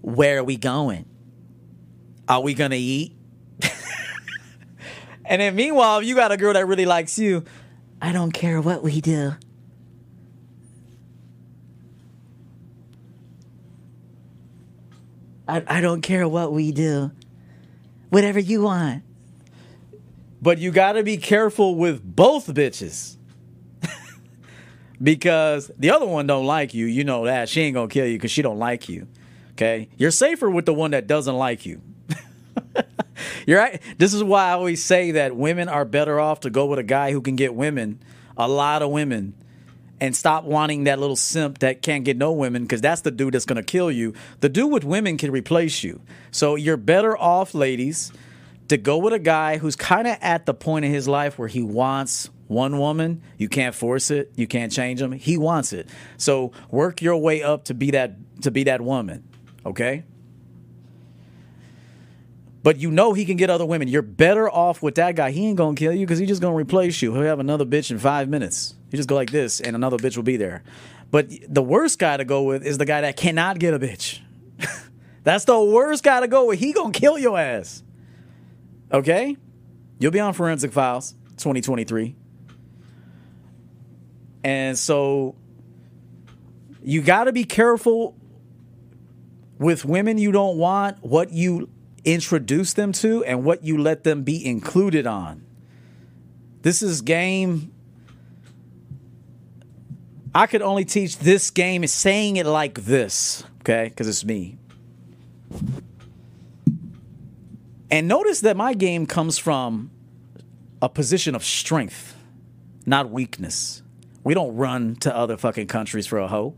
Where 0.00 0.38
are 0.38 0.44
we 0.44 0.56
going? 0.56 1.04
Are 2.28 2.40
we 2.40 2.54
gonna 2.54 2.76
eat? 2.76 3.17
And 5.28 5.42
then 5.42 5.54
meanwhile, 5.54 6.02
you 6.02 6.14
got 6.14 6.32
a 6.32 6.36
girl 6.36 6.54
that 6.54 6.66
really 6.66 6.86
likes 6.86 7.18
you, 7.18 7.44
I 8.00 8.12
don't 8.12 8.32
care 8.32 8.60
what 8.60 8.82
we 8.82 9.00
do. 9.00 9.34
I, 15.46 15.62
I 15.66 15.80
don't 15.80 16.00
care 16.00 16.26
what 16.26 16.52
we 16.52 16.72
do. 16.72 17.10
Whatever 18.08 18.38
you 18.38 18.62
want. 18.62 19.02
But 20.40 20.58
you 20.58 20.70
got 20.70 20.92
to 20.92 21.02
be 21.02 21.18
careful 21.18 21.74
with 21.74 22.02
both 22.02 22.46
bitches. 22.46 23.16
because 25.02 25.70
the 25.78 25.90
other 25.90 26.06
one 26.06 26.26
don't 26.26 26.46
like 26.46 26.72
you, 26.72 26.86
you 26.86 27.04
know 27.04 27.26
that. 27.26 27.48
She 27.48 27.62
ain't 27.62 27.74
going 27.74 27.88
to 27.88 27.92
kill 27.92 28.06
you 28.06 28.18
cuz 28.18 28.30
she 28.30 28.40
don't 28.40 28.58
like 28.58 28.88
you. 28.88 29.08
Okay? 29.52 29.88
You're 29.96 30.10
safer 30.10 30.48
with 30.48 30.64
the 30.64 30.74
one 30.74 30.92
that 30.92 31.06
doesn't 31.06 31.36
like 31.36 31.66
you. 31.66 31.82
You're 33.48 33.60
right. 33.60 33.80
This 33.96 34.12
is 34.12 34.22
why 34.22 34.48
I 34.48 34.52
always 34.52 34.84
say 34.84 35.12
that 35.12 35.34
women 35.34 35.70
are 35.70 35.86
better 35.86 36.20
off 36.20 36.40
to 36.40 36.50
go 36.50 36.66
with 36.66 36.78
a 36.78 36.82
guy 36.82 37.12
who 37.12 37.22
can 37.22 37.34
get 37.34 37.54
women, 37.54 37.98
a 38.36 38.46
lot 38.46 38.82
of 38.82 38.90
women 38.90 39.32
and 40.02 40.14
stop 40.14 40.44
wanting 40.44 40.84
that 40.84 40.98
little 40.98 41.16
simp 41.16 41.60
that 41.60 41.80
can't 41.80 42.04
get 42.04 42.18
no 42.18 42.30
women 42.30 42.64
because 42.64 42.82
that's 42.82 43.00
the 43.00 43.10
dude 43.10 43.32
that's 43.32 43.46
going 43.46 43.56
to 43.56 43.62
kill 43.62 43.90
you. 43.90 44.12
The 44.40 44.50
dude 44.50 44.70
with 44.70 44.84
women 44.84 45.16
can 45.16 45.30
replace 45.30 45.82
you. 45.82 46.02
So 46.30 46.56
you're 46.56 46.76
better 46.76 47.16
off, 47.16 47.54
ladies, 47.54 48.12
to 48.68 48.76
go 48.76 48.98
with 48.98 49.14
a 49.14 49.18
guy 49.18 49.56
who's 49.56 49.76
kind 49.76 50.06
of 50.06 50.18
at 50.20 50.44
the 50.44 50.52
point 50.52 50.84
in 50.84 50.92
his 50.92 51.08
life 51.08 51.38
where 51.38 51.48
he 51.48 51.62
wants 51.62 52.28
one 52.48 52.78
woman. 52.78 53.22
You 53.38 53.48
can't 53.48 53.74
force 53.74 54.10
it. 54.10 54.30
You 54.36 54.46
can't 54.46 54.70
change 54.70 55.00
him. 55.00 55.12
He 55.12 55.38
wants 55.38 55.72
it. 55.72 55.88
So 56.18 56.52
work 56.70 57.00
your 57.00 57.16
way 57.16 57.42
up 57.42 57.64
to 57.64 57.74
be 57.74 57.92
that 57.92 58.42
to 58.42 58.50
be 58.50 58.64
that 58.64 58.82
woman. 58.82 59.26
Okay? 59.64 60.04
But 62.68 62.76
you 62.76 62.90
know 62.90 63.14
he 63.14 63.24
can 63.24 63.38
get 63.38 63.48
other 63.48 63.64
women. 63.64 63.88
You're 63.88 64.02
better 64.02 64.46
off 64.46 64.82
with 64.82 64.96
that 64.96 65.16
guy. 65.16 65.30
He 65.30 65.46
ain't 65.46 65.56
gonna 65.56 65.74
kill 65.74 65.94
you 65.94 66.04
because 66.04 66.18
he's 66.18 66.28
just 66.28 66.42
gonna 66.42 66.54
replace 66.54 67.00
you. 67.00 67.14
He'll 67.14 67.22
have 67.22 67.40
another 67.40 67.64
bitch 67.64 67.90
in 67.90 67.98
five 67.98 68.28
minutes. 68.28 68.74
You 68.90 68.98
just 68.98 69.08
go 69.08 69.14
like 69.14 69.30
this, 69.30 69.62
and 69.62 69.74
another 69.74 69.96
bitch 69.96 70.16
will 70.16 70.22
be 70.22 70.36
there. 70.36 70.62
But 71.10 71.32
the 71.48 71.62
worst 71.62 71.98
guy 71.98 72.18
to 72.18 72.26
go 72.26 72.42
with 72.42 72.66
is 72.66 72.76
the 72.76 72.84
guy 72.84 73.00
that 73.00 73.16
cannot 73.16 73.58
get 73.58 73.72
a 73.72 73.78
bitch. 73.78 74.20
That's 75.24 75.46
the 75.46 75.58
worst 75.58 76.04
guy 76.04 76.20
to 76.20 76.28
go 76.28 76.48
with. 76.48 76.58
He 76.58 76.74
gonna 76.74 76.92
kill 76.92 77.18
your 77.18 77.38
ass. 77.38 77.82
Okay? 78.92 79.38
You'll 79.98 80.12
be 80.12 80.20
on 80.20 80.34
Forensic 80.34 80.70
Files 80.70 81.14
2023. 81.38 82.16
And 84.44 84.76
so 84.76 85.36
you 86.82 87.00
got 87.00 87.24
to 87.24 87.32
be 87.32 87.44
careful 87.44 88.14
with 89.58 89.86
women 89.86 90.18
you 90.18 90.32
don't 90.32 90.58
want, 90.58 91.02
what 91.02 91.32
you 91.32 91.70
introduce 92.14 92.72
them 92.72 92.92
to, 92.92 93.24
and 93.24 93.44
what 93.44 93.64
you 93.64 93.78
let 93.78 94.04
them 94.04 94.22
be 94.22 94.44
included 94.44 95.06
on. 95.06 95.44
This 96.62 96.82
is 96.82 97.02
game 97.02 97.72
I 100.34 100.46
could 100.46 100.62
only 100.62 100.84
teach 100.84 101.18
this 101.18 101.50
game 101.50 101.82
is 101.82 101.92
saying 101.92 102.36
it 102.36 102.46
like 102.46 102.84
this, 102.84 103.44
okay? 103.60 103.84
Because 103.88 104.06
it's 104.06 104.24
me. 104.24 104.58
And 107.90 108.06
notice 108.06 108.40
that 108.42 108.56
my 108.56 108.74
game 108.74 109.06
comes 109.06 109.38
from 109.38 109.90
a 110.82 110.88
position 110.88 111.34
of 111.34 111.44
strength, 111.44 112.14
not 112.84 113.10
weakness. 113.10 113.82
We 114.22 114.34
don't 114.34 114.54
run 114.54 114.96
to 114.96 115.16
other 115.16 115.36
fucking 115.36 115.68
countries 115.68 116.06
for 116.06 116.18
a 116.18 116.28
hoe. 116.28 116.54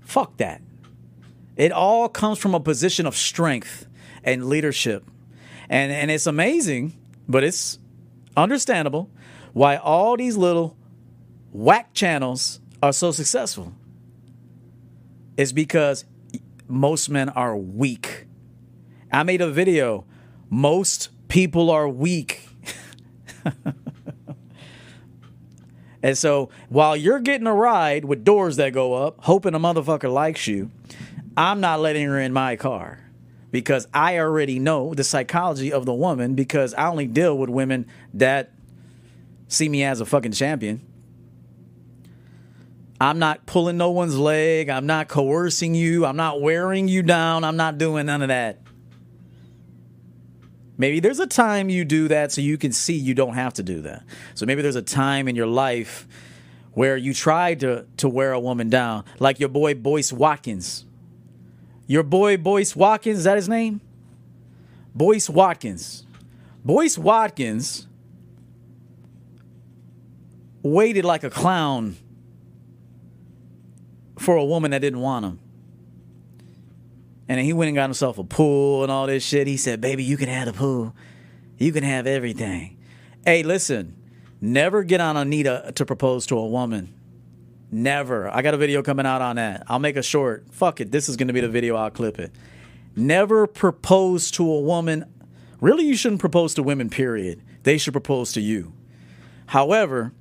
Fuck 0.00 0.36
that. 0.36 0.62
It 1.56 1.72
all 1.72 2.08
comes 2.08 2.38
from 2.38 2.54
a 2.54 2.60
position 2.60 3.06
of 3.06 3.16
strength 3.16 3.86
and 4.26 4.46
leadership. 4.46 5.04
And 5.70 5.90
and 5.90 6.10
it's 6.10 6.26
amazing, 6.26 6.98
but 7.26 7.44
it's 7.44 7.78
understandable 8.36 9.10
why 9.52 9.76
all 9.76 10.16
these 10.16 10.36
little 10.36 10.76
whack 11.52 11.94
channels 11.94 12.60
are 12.82 12.92
so 12.92 13.10
successful 13.10 13.72
It's 15.38 15.52
because 15.52 16.04
most 16.68 17.08
men 17.08 17.30
are 17.30 17.56
weak. 17.56 18.26
I 19.10 19.22
made 19.22 19.40
a 19.40 19.50
video. 19.50 20.04
Most 20.50 21.08
people 21.28 21.70
are 21.70 21.88
weak. 21.88 22.46
and 26.02 26.18
so 26.18 26.50
while 26.68 26.96
you're 26.96 27.20
getting 27.20 27.46
a 27.46 27.54
ride 27.54 28.04
with 28.04 28.24
doors 28.24 28.56
that 28.56 28.72
go 28.72 28.94
up, 28.94 29.24
hoping 29.24 29.54
a 29.54 29.60
motherfucker 29.60 30.12
likes 30.12 30.46
you, 30.46 30.70
I'm 31.36 31.60
not 31.60 31.80
letting 31.80 32.06
her 32.06 32.18
in 32.18 32.32
my 32.32 32.56
car 32.56 33.05
because 33.50 33.86
I 33.94 34.18
already 34.18 34.58
know 34.58 34.94
the 34.94 35.04
psychology 35.04 35.72
of 35.72 35.86
the 35.86 35.94
woman 35.94 36.34
because 36.34 36.74
I 36.74 36.88
only 36.88 37.06
deal 37.06 37.36
with 37.38 37.48
women 37.48 37.86
that 38.14 38.52
see 39.48 39.68
me 39.68 39.84
as 39.84 40.00
a 40.00 40.06
fucking 40.06 40.32
champion. 40.32 40.80
I'm 43.00 43.18
not 43.18 43.46
pulling 43.46 43.76
no 43.76 43.90
one's 43.90 44.16
leg. 44.16 44.68
I'm 44.68 44.86
not 44.86 45.08
coercing 45.08 45.74
you. 45.74 46.06
I'm 46.06 46.16
not 46.16 46.40
wearing 46.40 46.88
you 46.88 47.02
down. 47.02 47.44
I'm 47.44 47.56
not 47.56 47.78
doing 47.78 48.06
none 48.06 48.22
of 48.22 48.28
that. 48.28 48.60
Maybe 50.78 51.00
there's 51.00 51.20
a 51.20 51.26
time 51.26 51.68
you 51.68 51.84
do 51.84 52.08
that 52.08 52.32
so 52.32 52.40
you 52.40 52.58
can 52.58 52.72
see 52.72 52.94
you 52.94 53.14
don't 53.14 53.34
have 53.34 53.54
to 53.54 53.62
do 53.62 53.82
that. 53.82 54.04
So 54.34 54.44
maybe 54.44 54.62
there's 54.62 54.76
a 54.76 54.82
time 54.82 55.28
in 55.28 55.36
your 55.36 55.46
life 55.46 56.06
where 56.72 56.96
you 56.96 57.14
tried 57.14 57.60
to, 57.60 57.86
to 57.98 58.08
wear 58.08 58.32
a 58.32 58.40
woman 58.40 58.68
down, 58.68 59.04
like 59.18 59.40
your 59.40 59.48
boy 59.48 59.74
Boyce 59.74 60.12
Watkins. 60.12 60.84
Your 61.86 62.02
boy 62.02 62.36
Boyce 62.36 62.74
Watkins, 62.74 63.18
is 63.18 63.24
that 63.24 63.36
his 63.36 63.48
name? 63.48 63.80
Boyce 64.94 65.28
Watkins. 65.28 66.04
Boyce 66.64 66.98
Watkins 66.98 67.86
waited 70.62 71.04
like 71.04 71.22
a 71.22 71.30
clown 71.30 71.96
for 74.18 74.36
a 74.36 74.44
woman 74.44 74.72
that 74.72 74.80
didn't 74.80 75.00
want 75.00 75.24
him. 75.24 75.38
And 77.28 77.38
then 77.38 77.44
he 77.44 77.52
went 77.52 77.68
and 77.68 77.76
got 77.76 77.84
himself 77.84 78.18
a 78.18 78.24
pool 78.24 78.82
and 78.82 78.90
all 78.90 79.06
this 79.06 79.24
shit. 79.24 79.46
He 79.46 79.56
said, 79.56 79.80
Baby, 79.80 80.04
you 80.04 80.16
can 80.16 80.28
have 80.28 80.46
the 80.46 80.52
pool. 80.52 80.94
You 81.58 81.72
can 81.72 81.84
have 81.84 82.06
everything. 82.06 82.78
Hey, 83.24 83.42
listen, 83.42 83.96
never 84.40 84.82
get 84.82 85.00
on 85.00 85.16
a 85.16 85.24
knee 85.24 85.42
to, 85.42 85.72
to 85.74 85.84
propose 85.84 86.26
to 86.26 86.38
a 86.38 86.46
woman. 86.46 86.95
Never. 87.70 88.28
I 88.28 88.42
got 88.42 88.54
a 88.54 88.56
video 88.56 88.82
coming 88.82 89.06
out 89.06 89.22
on 89.22 89.36
that. 89.36 89.64
I'll 89.66 89.78
make 89.78 89.96
a 89.96 90.02
short. 90.02 90.46
Fuck 90.52 90.80
it. 90.80 90.92
This 90.92 91.08
is 91.08 91.16
going 91.16 91.28
to 91.28 91.34
be 91.34 91.40
the 91.40 91.48
video. 91.48 91.76
I'll 91.76 91.90
clip 91.90 92.18
it. 92.18 92.32
Never 92.94 93.46
propose 93.46 94.30
to 94.32 94.50
a 94.50 94.60
woman. 94.60 95.04
Really, 95.60 95.84
you 95.84 95.96
shouldn't 95.96 96.20
propose 96.20 96.54
to 96.54 96.62
women, 96.62 96.88
period. 96.90 97.42
They 97.64 97.78
should 97.78 97.92
propose 97.92 98.32
to 98.32 98.40
you. 98.40 98.72
However, 99.46 100.12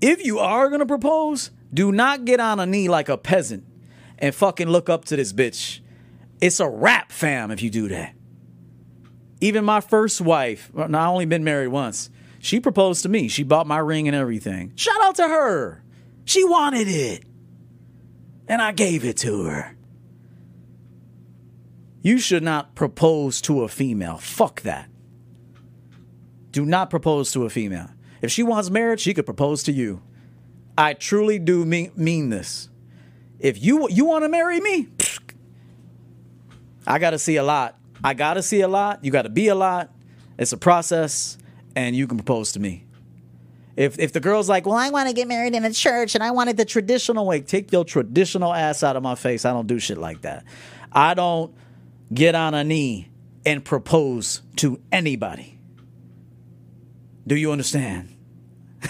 if 0.00 0.24
you 0.24 0.38
are 0.38 0.68
going 0.68 0.80
to 0.80 0.86
propose, 0.86 1.50
do 1.72 1.92
not 1.92 2.24
get 2.24 2.40
on 2.40 2.60
a 2.60 2.66
knee 2.66 2.88
like 2.88 3.08
a 3.08 3.16
peasant 3.16 3.64
and 4.18 4.34
fucking 4.34 4.68
look 4.68 4.88
up 4.88 5.04
to 5.06 5.16
this 5.16 5.32
bitch. 5.32 5.80
It's 6.40 6.60
a 6.60 6.68
rap, 6.68 7.12
fam, 7.12 7.50
if 7.50 7.62
you 7.62 7.70
do 7.70 7.88
that. 7.88 8.14
Even 9.40 9.64
my 9.64 9.80
first 9.80 10.20
wife, 10.20 10.70
well, 10.72 10.94
I 10.94 11.06
only 11.06 11.24
been 11.24 11.44
married 11.44 11.68
once, 11.68 12.10
she 12.38 12.60
proposed 12.60 13.02
to 13.04 13.08
me. 13.08 13.28
She 13.28 13.42
bought 13.42 13.66
my 13.66 13.78
ring 13.78 14.08
and 14.08 14.16
everything. 14.16 14.72
Shout 14.76 15.00
out 15.02 15.14
to 15.16 15.28
her. 15.28 15.81
She 16.24 16.44
wanted 16.44 16.88
it. 16.88 17.24
And 18.48 18.60
I 18.60 18.72
gave 18.72 19.04
it 19.04 19.16
to 19.18 19.44
her. 19.44 19.76
You 22.02 22.18
should 22.18 22.42
not 22.42 22.74
propose 22.74 23.40
to 23.42 23.62
a 23.62 23.68
female. 23.68 24.18
Fuck 24.18 24.62
that. 24.62 24.90
Do 26.50 26.66
not 26.66 26.90
propose 26.90 27.32
to 27.32 27.44
a 27.44 27.50
female. 27.50 27.88
If 28.20 28.30
she 28.30 28.42
wants 28.42 28.70
marriage, 28.70 29.00
she 29.00 29.14
could 29.14 29.24
propose 29.24 29.62
to 29.64 29.72
you. 29.72 30.02
I 30.76 30.94
truly 30.94 31.38
do 31.38 31.64
mean, 31.64 31.92
mean 31.96 32.28
this. 32.28 32.68
If 33.38 33.62
you 33.62 33.88
you 33.90 34.04
want 34.04 34.24
to 34.24 34.28
marry 34.28 34.60
me, 34.60 34.88
I 36.86 36.98
got 36.98 37.10
to 37.10 37.18
see 37.18 37.36
a 37.36 37.42
lot. 37.42 37.78
I 38.04 38.14
got 38.14 38.34
to 38.34 38.42
see 38.42 38.60
a 38.60 38.68
lot. 38.68 39.04
You 39.04 39.10
got 39.10 39.22
to 39.22 39.28
be 39.28 39.48
a 39.48 39.54
lot. 39.54 39.90
It's 40.38 40.52
a 40.52 40.56
process, 40.56 41.38
and 41.74 41.94
you 41.94 42.06
can 42.06 42.18
propose 42.18 42.52
to 42.52 42.60
me. 42.60 42.84
If 43.76 43.98
if 43.98 44.12
the 44.12 44.20
girl's 44.20 44.48
like, 44.48 44.66
well, 44.66 44.76
I 44.76 44.90
want 44.90 45.08
to 45.08 45.14
get 45.14 45.26
married 45.26 45.54
in 45.54 45.64
a 45.64 45.72
church 45.72 46.14
and 46.14 46.22
I 46.22 46.32
want 46.32 46.50
it 46.50 46.56
the 46.56 46.64
traditional 46.64 47.26
way, 47.26 47.40
take 47.40 47.72
your 47.72 47.84
traditional 47.84 48.52
ass 48.52 48.82
out 48.82 48.96
of 48.96 49.02
my 49.02 49.14
face. 49.14 49.44
I 49.44 49.52
don't 49.52 49.66
do 49.66 49.78
shit 49.78 49.98
like 49.98 50.22
that. 50.22 50.44
I 50.92 51.14
don't 51.14 51.54
get 52.12 52.34
on 52.34 52.54
a 52.54 52.64
knee 52.64 53.08
and 53.46 53.64
propose 53.64 54.42
to 54.56 54.80
anybody. 54.90 55.58
Do 57.26 57.34
you 57.34 57.52
understand? 57.52 58.14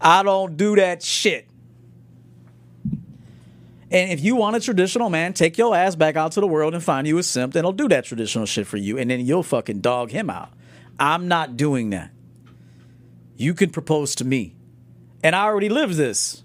I 0.00 0.22
don't 0.22 0.56
do 0.56 0.76
that 0.76 1.02
shit. 1.02 1.48
And 3.90 4.12
if 4.12 4.20
you 4.20 4.36
want 4.36 4.56
a 4.56 4.60
traditional 4.60 5.08
man, 5.08 5.32
take 5.32 5.56
your 5.56 5.74
ass 5.74 5.96
back 5.96 6.16
out 6.16 6.32
to 6.32 6.40
the 6.40 6.46
world 6.46 6.74
and 6.74 6.82
find 6.82 7.06
you 7.06 7.16
a 7.18 7.22
simp 7.22 7.54
that'll 7.54 7.72
do 7.72 7.88
that 7.88 8.04
traditional 8.04 8.44
shit 8.44 8.66
for 8.66 8.76
you, 8.76 8.98
and 8.98 9.10
then 9.10 9.20
you'll 9.20 9.42
fucking 9.42 9.80
dog 9.80 10.10
him 10.10 10.28
out. 10.28 10.50
I'm 10.98 11.28
not 11.28 11.56
doing 11.56 11.90
that. 11.90 12.10
You 13.38 13.54
can 13.54 13.70
propose 13.70 14.16
to 14.16 14.24
me. 14.24 14.56
And 15.22 15.34
I 15.34 15.44
already 15.44 15.68
live 15.68 15.96
this. 15.96 16.42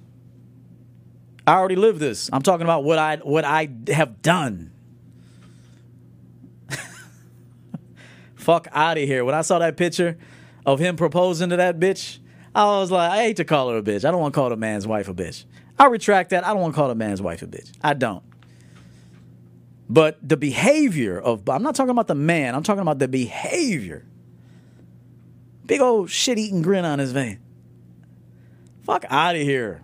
I 1.46 1.56
already 1.56 1.76
live 1.76 2.00
this. 2.00 2.30
I'm 2.32 2.44
talking 2.44 2.64
about 2.66 2.84
what 2.84 3.00
I 3.00 3.18
what 3.18 3.44
I 3.44 3.68
have 3.88 4.22
done. 4.22 4.72
Fuck 8.36 8.68
out 8.72 8.98
of 8.98 9.04
here. 9.04 9.26
When 9.26 9.36
I 9.36 9.42
saw 9.42 9.60
that 9.60 9.76
picture 9.76 10.18
of 10.66 10.80
him 10.80 10.96
proposing 10.96 11.50
to 11.50 11.58
that 11.58 11.80
bitch, 11.80 12.20
I 12.56 12.66
was 12.66 12.92
like, 12.92 13.12
I 13.12 13.24
hate 13.24 13.38
to 13.38 13.44
call 13.44 13.72
her 13.72 13.78
a 13.78 13.82
bitch. 13.82 14.06
I 14.06 14.12
don't 14.12 14.22
want 14.22 14.34
to 14.34 14.40
call 14.40 14.50
the 14.50 14.56
man's 14.56 14.88
wife 14.88 15.10
a 15.10 15.14
bitch. 15.14 15.46
I 15.78 15.88
retract 15.88 16.30
that. 16.30 16.46
I 16.46 16.54
don't 16.54 16.62
want 16.62 16.76
to 16.76 16.78
call 16.78 16.88
the 16.90 16.96
man's 16.96 17.22
wife 17.22 17.42
a 17.42 17.48
bitch. 17.48 17.72
I 17.82 17.96
don't. 17.96 18.24
But 19.90 20.18
the 20.28 20.38
behavior 20.38 21.20
of 21.20 21.50
I'm 21.50 21.64
not 21.64 21.74
talking 21.74 21.90
about 21.90 22.08
the 22.08 22.16
man, 22.16 22.54
I'm 22.54 22.64
talking 22.64 22.82
about 22.82 23.00
the 23.00 23.08
behavior. 23.08 24.06
Big 25.66 25.82
old 25.82 26.10
shit 26.10 26.38
eating 26.38 26.62
grin 26.62 26.86
on 26.86 27.00
his 27.00 27.14
face. 27.14 27.38
Fuck 28.84 29.06
out 29.10 29.36
of 29.36 29.42
here. 29.42 29.84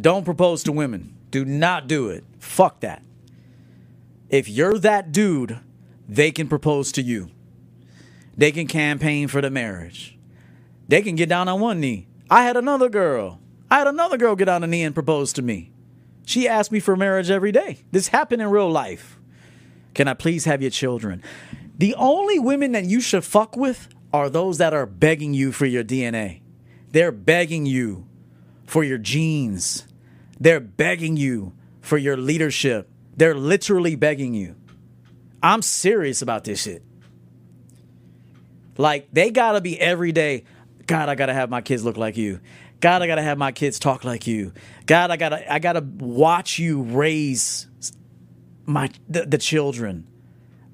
Don't 0.00 0.24
propose 0.24 0.62
to 0.64 0.72
women. 0.72 1.16
Do 1.30 1.44
not 1.44 1.86
do 1.88 2.08
it. 2.08 2.24
Fuck 2.38 2.80
that. 2.80 3.02
If 4.28 4.48
you're 4.48 4.78
that 4.78 5.12
dude, 5.12 5.58
they 6.08 6.30
can 6.30 6.48
propose 6.48 6.92
to 6.92 7.02
you. 7.02 7.30
They 8.36 8.52
can 8.52 8.66
campaign 8.66 9.28
for 9.28 9.40
the 9.40 9.50
marriage. 9.50 10.16
They 10.86 11.02
can 11.02 11.16
get 11.16 11.28
down 11.28 11.48
on 11.48 11.60
one 11.60 11.80
knee. 11.80 12.07
I 12.30 12.44
had 12.44 12.56
another 12.56 12.88
girl. 12.88 13.40
I 13.70 13.78
had 13.78 13.86
another 13.86 14.16
girl 14.16 14.36
get 14.36 14.48
on 14.48 14.64
a 14.64 14.66
knee 14.66 14.82
and 14.82 14.94
propose 14.94 15.32
to 15.34 15.42
me. 15.42 15.72
She 16.26 16.46
asked 16.46 16.72
me 16.72 16.80
for 16.80 16.96
marriage 16.96 17.30
every 17.30 17.52
day. 17.52 17.84
This 17.90 18.08
happened 18.08 18.42
in 18.42 18.48
real 18.50 18.70
life. 18.70 19.18
Can 19.94 20.08
I 20.08 20.14
please 20.14 20.44
have 20.44 20.60
your 20.60 20.70
children? 20.70 21.22
The 21.78 21.94
only 21.94 22.38
women 22.38 22.72
that 22.72 22.84
you 22.84 23.00
should 23.00 23.24
fuck 23.24 23.56
with 23.56 23.88
are 24.12 24.28
those 24.28 24.58
that 24.58 24.74
are 24.74 24.86
begging 24.86 25.32
you 25.32 25.52
for 25.52 25.66
your 25.66 25.84
DNA. 25.84 26.40
They're 26.90 27.12
begging 27.12 27.66
you 27.66 28.06
for 28.66 28.84
your 28.84 28.98
genes. 28.98 29.86
They're 30.38 30.60
begging 30.60 31.16
you 31.16 31.54
for 31.80 31.96
your 31.96 32.16
leadership. 32.16 32.90
They're 33.16 33.34
literally 33.34 33.96
begging 33.96 34.34
you. 34.34 34.54
I'm 35.42 35.62
serious 35.62 36.20
about 36.22 36.44
this 36.44 36.62
shit. 36.62 36.82
Like, 38.76 39.08
they 39.12 39.30
gotta 39.30 39.60
be 39.60 39.80
every 39.80 40.12
day. 40.12 40.44
God, 40.88 41.10
I 41.10 41.14
gotta 41.14 41.34
have 41.34 41.50
my 41.50 41.60
kids 41.60 41.84
look 41.84 41.98
like 41.98 42.16
you. 42.16 42.40
God, 42.80 43.02
I 43.02 43.06
gotta 43.06 43.22
have 43.22 43.36
my 43.36 43.52
kids 43.52 43.78
talk 43.78 44.04
like 44.04 44.26
you. 44.26 44.52
God, 44.86 45.10
I 45.10 45.16
gotta, 45.16 45.52
I 45.52 45.58
gotta 45.58 45.82
watch 45.82 46.58
you 46.58 46.82
raise 46.82 47.68
my 48.64 48.90
the, 49.06 49.26
the 49.26 49.36
children. 49.36 50.08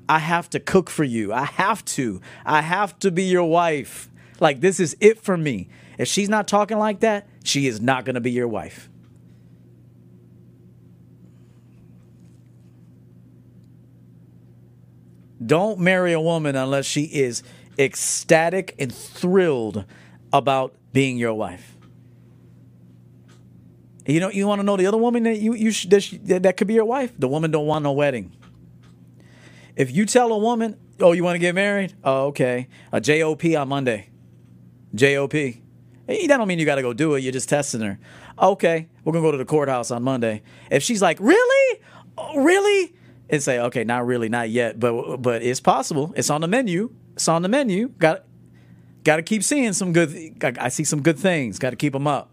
I 0.08 0.20
have 0.20 0.48
to 0.50 0.60
cook 0.60 0.88
for 0.88 1.02
you. 1.02 1.32
I 1.32 1.44
have 1.44 1.84
to. 1.86 2.20
I 2.46 2.62
have 2.62 2.96
to 3.00 3.10
be 3.10 3.24
your 3.24 3.44
wife. 3.44 4.08
Like 4.38 4.60
this 4.60 4.78
is 4.78 4.96
it 5.00 5.20
for 5.20 5.36
me. 5.36 5.68
If 5.98 6.06
she's 6.06 6.28
not 6.28 6.46
talking 6.46 6.78
like 6.78 7.00
that, 7.00 7.26
she 7.42 7.66
is 7.66 7.80
not 7.80 8.04
gonna 8.04 8.20
be 8.20 8.30
your 8.30 8.48
wife. 8.48 8.88
Don't 15.44 15.80
marry 15.80 16.12
a 16.12 16.20
woman 16.20 16.54
unless 16.54 16.86
she 16.86 17.02
is 17.02 17.42
ecstatic 17.76 18.76
and 18.78 18.94
thrilled 18.94 19.84
about 20.34 20.74
being 20.92 21.16
your 21.16 21.32
wife. 21.32 21.76
You 24.06 24.20
know, 24.20 24.30
you 24.30 24.46
want 24.46 24.58
to 24.58 24.64
know 24.64 24.76
the 24.76 24.86
other 24.86 24.98
woman 24.98 25.22
that 25.22 25.38
you 25.38 25.54
you 25.54 25.70
sh- 25.70 25.86
that, 25.86 26.18
that 26.24 26.42
that 26.42 26.56
could 26.58 26.66
be 26.66 26.74
your 26.74 26.84
wife. 26.84 27.12
The 27.18 27.28
woman 27.28 27.50
don't 27.50 27.66
want 27.66 27.84
no 27.84 27.92
wedding. 27.92 28.36
If 29.76 29.94
you 29.94 30.04
tell 30.04 30.30
a 30.32 30.38
woman, 30.38 30.76
"Oh, 31.00 31.12
you 31.12 31.24
want 31.24 31.36
to 31.36 31.38
get 31.38 31.54
married?" 31.54 31.94
Oh, 32.04 32.26
okay. 32.26 32.68
A 32.92 33.00
JOP 33.00 33.44
on 33.56 33.68
Monday. 33.68 34.10
JOP. 34.94 35.32
Hey, 35.32 36.26
that 36.26 36.36
don't 36.36 36.46
mean 36.48 36.58
you 36.58 36.66
got 36.66 36.74
to 36.74 36.82
go 36.82 36.92
do 36.92 37.14
it. 37.14 37.20
You're 37.20 37.32
just 37.32 37.48
testing 37.48 37.80
her. 37.80 37.98
Okay, 38.38 38.88
we're 39.04 39.12
gonna 39.12 39.24
go 39.24 39.30
to 39.32 39.38
the 39.38 39.46
courthouse 39.46 39.90
on 39.90 40.02
Monday. 40.02 40.42
If 40.70 40.82
she's 40.82 41.00
like, 41.00 41.18
"Really? 41.20 41.80
Oh, 42.18 42.42
really?" 42.42 42.92
and 43.30 43.42
say, 43.42 43.58
"Okay, 43.58 43.84
not 43.84 44.04
really, 44.04 44.28
not 44.28 44.50
yet, 44.50 44.78
but 44.78 45.18
but 45.18 45.42
it's 45.42 45.60
possible. 45.60 46.12
It's 46.16 46.28
on 46.28 46.40
the 46.42 46.48
menu. 46.48 46.92
It's 47.14 47.28
on 47.28 47.42
the 47.42 47.48
menu. 47.48 47.88
Got 47.88 48.24
got 49.04 49.16
to 49.16 49.22
keep 49.22 49.42
seeing 49.42 49.72
some 49.72 49.92
good. 49.92 50.42
I 50.42 50.68
see 50.68 50.84
some 50.84 51.02
good 51.02 51.18
things. 51.18 51.58
Got 51.58 51.70
to 51.70 51.76
keep 51.76 51.92
them 51.92 52.06
up." 52.06 52.30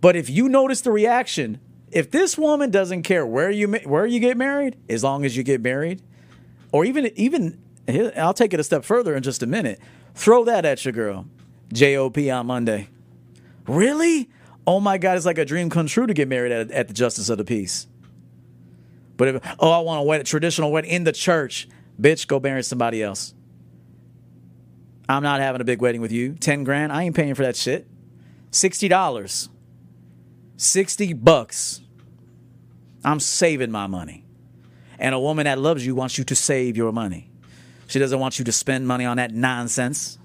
But 0.00 0.14
if 0.14 0.30
you 0.30 0.48
notice 0.48 0.80
the 0.80 0.92
reaction, 0.92 1.60
if 1.90 2.10
this 2.10 2.38
woman 2.38 2.70
doesn't 2.70 3.02
care 3.02 3.26
where 3.26 3.50
you 3.50 3.68
where 3.84 4.06
you 4.06 4.20
get 4.20 4.36
married, 4.36 4.76
as 4.88 5.02
long 5.02 5.24
as 5.24 5.36
you 5.36 5.42
get 5.42 5.60
married, 5.60 6.02
or 6.72 6.84
even 6.84 7.10
even 7.16 7.58
I'll 8.16 8.34
take 8.34 8.52
it 8.52 8.60
a 8.60 8.64
step 8.64 8.84
further 8.84 9.16
in 9.16 9.22
just 9.22 9.42
a 9.42 9.46
minute. 9.46 9.80
Throw 10.14 10.44
that 10.44 10.64
at 10.64 10.84
your 10.84 10.92
girl. 10.92 11.26
JOP 11.72 12.18
on 12.18 12.46
Monday. 12.46 12.88
Really? 13.66 14.28
Oh 14.66 14.80
my 14.80 14.98
God, 14.98 15.16
it's 15.16 15.26
like 15.26 15.38
a 15.38 15.44
dream 15.44 15.70
come 15.70 15.86
true 15.86 16.06
to 16.06 16.14
get 16.14 16.28
married 16.28 16.52
at, 16.52 16.70
at 16.70 16.88
the 16.88 16.94
Justice 16.94 17.28
of 17.28 17.38
the 17.38 17.44
Peace. 17.44 17.86
But 19.16 19.28
if 19.28 19.56
oh, 19.58 19.70
I 19.70 19.78
want 19.80 20.00
a 20.00 20.02
wedding, 20.04 20.24
traditional 20.24 20.70
wedding 20.70 20.90
in 20.90 21.04
the 21.04 21.12
church, 21.12 21.68
bitch, 22.00 22.26
go 22.26 22.38
marry 22.38 22.62
somebody 22.62 23.02
else. 23.02 23.34
I'm 25.08 25.22
not 25.22 25.40
having 25.40 25.60
a 25.60 25.64
big 25.64 25.80
wedding 25.80 26.00
with 26.00 26.12
you. 26.12 26.34
Ten 26.34 26.64
grand, 26.64 26.92
I 26.92 27.04
ain't 27.04 27.16
paying 27.16 27.34
for 27.34 27.42
that 27.42 27.56
shit. 27.56 27.86
Sixty 28.50 28.88
dollars. 28.88 29.48
60 30.58 31.12
bucks. 31.12 31.80
I'm 33.04 33.20
saving 33.20 33.70
my 33.70 33.86
money. 33.86 34.24
And 34.98 35.14
a 35.14 35.20
woman 35.20 35.44
that 35.44 35.58
loves 35.58 35.86
you 35.86 35.94
wants 35.94 36.18
you 36.18 36.24
to 36.24 36.34
save 36.34 36.76
your 36.76 36.92
money. 36.92 37.30
She 37.86 38.00
doesn't 38.00 38.18
want 38.18 38.38
you 38.38 38.44
to 38.44 38.52
spend 38.52 38.86
money 38.86 39.04
on 39.04 39.16
that 39.18 39.32
nonsense. 39.32 40.18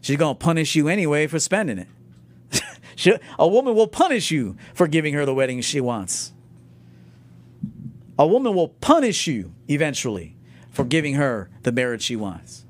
She's 0.00 0.16
going 0.16 0.36
to 0.36 0.38
punish 0.38 0.76
you 0.76 0.88
anyway 0.88 1.26
for 1.26 1.40
spending 1.40 1.78
it. 1.78 1.88
she, 2.96 3.14
a 3.36 3.48
woman 3.48 3.74
will 3.74 3.88
punish 3.88 4.30
you 4.30 4.56
for 4.74 4.86
giving 4.86 5.12
her 5.14 5.26
the 5.26 5.34
wedding 5.34 5.60
she 5.60 5.80
wants. 5.80 6.32
A 8.16 8.26
woman 8.26 8.54
will 8.54 8.68
punish 8.68 9.26
you 9.26 9.52
eventually 9.68 10.36
for 10.70 10.84
giving 10.84 11.14
her 11.14 11.50
the 11.64 11.72
marriage 11.72 12.02
she 12.02 12.14
wants. 12.14 12.63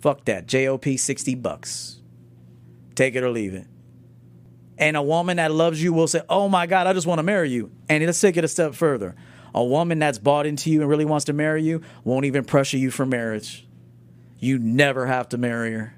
Fuck 0.00 0.24
that. 0.24 0.46
JOP 0.46 0.84
60 0.96 1.34
bucks. 1.36 2.00
Take 2.94 3.14
it 3.14 3.22
or 3.22 3.30
leave 3.30 3.54
it. 3.54 3.66
And 4.78 4.96
a 4.96 5.02
woman 5.02 5.36
that 5.36 5.52
loves 5.52 5.82
you 5.82 5.92
will 5.92 6.08
say, 6.08 6.22
Oh 6.28 6.48
my 6.48 6.66
God, 6.66 6.86
I 6.86 6.94
just 6.94 7.06
want 7.06 7.18
to 7.18 7.22
marry 7.22 7.50
you. 7.50 7.70
And 7.88 8.04
let's 8.04 8.20
take 8.20 8.36
it 8.36 8.44
a 8.44 8.48
step 8.48 8.74
further. 8.74 9.14
A 9.54 9.62
woman 9.62 9.98
that's 9.98 10.18
bought 10.18 10.46
into 10.46 10.70
you 10.70 10.80
and 10.80 10.88
really 10.88 11.04
wants 11.04 11.26
to 11.26 11.32
marry 11.32 11.62
you 11.62 11.82
won't 12.02 12.24
even 12.24 12.44
pressure 12.44 12.78
you 12.78 12.90
for 12.90 13.04
marriage. 13.04 13.66
You 14.38 14.58
never 14.58 15.06
have 15.06 15.28
to 15.30 15.38
marry 15.38 15.72
her. 15.72 15.94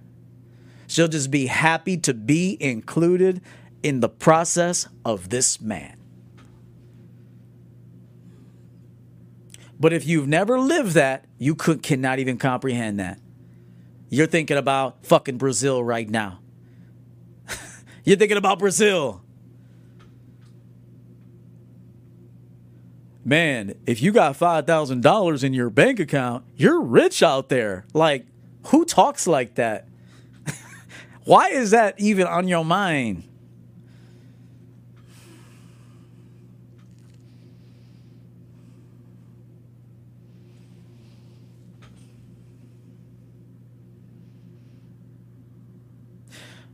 She'll 0.89 1.09
just 1.09 1.31
be 1.31 1.47
happy 1.47 1.97
to 1.99 2.13
be 2.13 2.57
included 2.61 3.41
in 3.83 4.01
the 4.01 4.09
process 4.09 4.89
of 5.05 5.29
this 5.29 5.61
man. 5.61 5.97
But 9.79 9.93
if 9.93 10.07
you've 10.07 10.29
never 10.29 10.59
lived 10.59 10.93
that, 10.93 11.25
you 11.39 11.55
could, 11.55 11.83
cannot 11.83 12.19
even 12.19 12.39
comprehend 12.39 13.01
that. 13.01 13.19
You're 14.13 14.27
thinking 14.27 14.59
about 14.59 15.07
fucking 15.07 15.39
Brazil 15.39 15.83
right 15.83 16.07
now. 16.07 16.41
You're 18.05 18.19
thinking 18.19 18.37
about 18.37 18.59
Brazil. 18.59 19.23
Man, 23.25 23.75
if 23.87 24.03
you 24.03 24.13
got 24.13 24.39
$5,000 24.39 25.45
in 25.45 25.55
your 25.55 25.71
bank 25.71 25.99
account, 25.99 26.45
you're 26.57 26.83
rich 26.83 27.23
out 27.23 27.49
there. 27.49 27.87
Like, 27.95 28.27
who 28.67 28.85
talks 28.85 29.27
like 29.27 29.55
that? 29.55 29.89
Why 31.25 31.49
is 31.49 31.71
that 31.71 31.99
even 31.99 32.27
on 32.27 32.49
your 32.49 32.67
mind? 32.67 33.27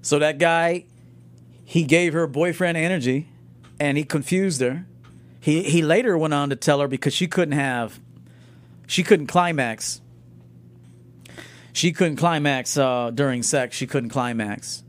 So 0.09 0.18
that 0.20 0.38
guy, 0.38 0.86
he 1.66 1.82
gave 1.82 2.14
her 2.14 2.26
boyfriend 2.26 2.78
energy 2.78 3.28
and 3.78 3.98
he 3.98 4.04
confused 4.04 4.62
her. 4.62 4.86
He 5.38 5.64
he 5.64 5.82
later 5.82 6.16
went 6.16 6.32
on 6.32 6.48
to 6.48 6.56
tell 6.56 6.80
her 6.80 6.88
because 6.88 7.12
she 7.12 7.26
couldn't 7.26 7.52
have 7.52 8.00
she 8.86 9.02
couldn't 9.02 9.26
climax. 9.26 10.00
She 11.74 11.92
couldn't 11.92 12.16
climax 12.16 12.78
uh, 12.78 13.11
during 13.11 13.42
sex. 13.42 13.76
She 13.76 13.86
couldn't 13.86 14.09
climax. 14.09 14.82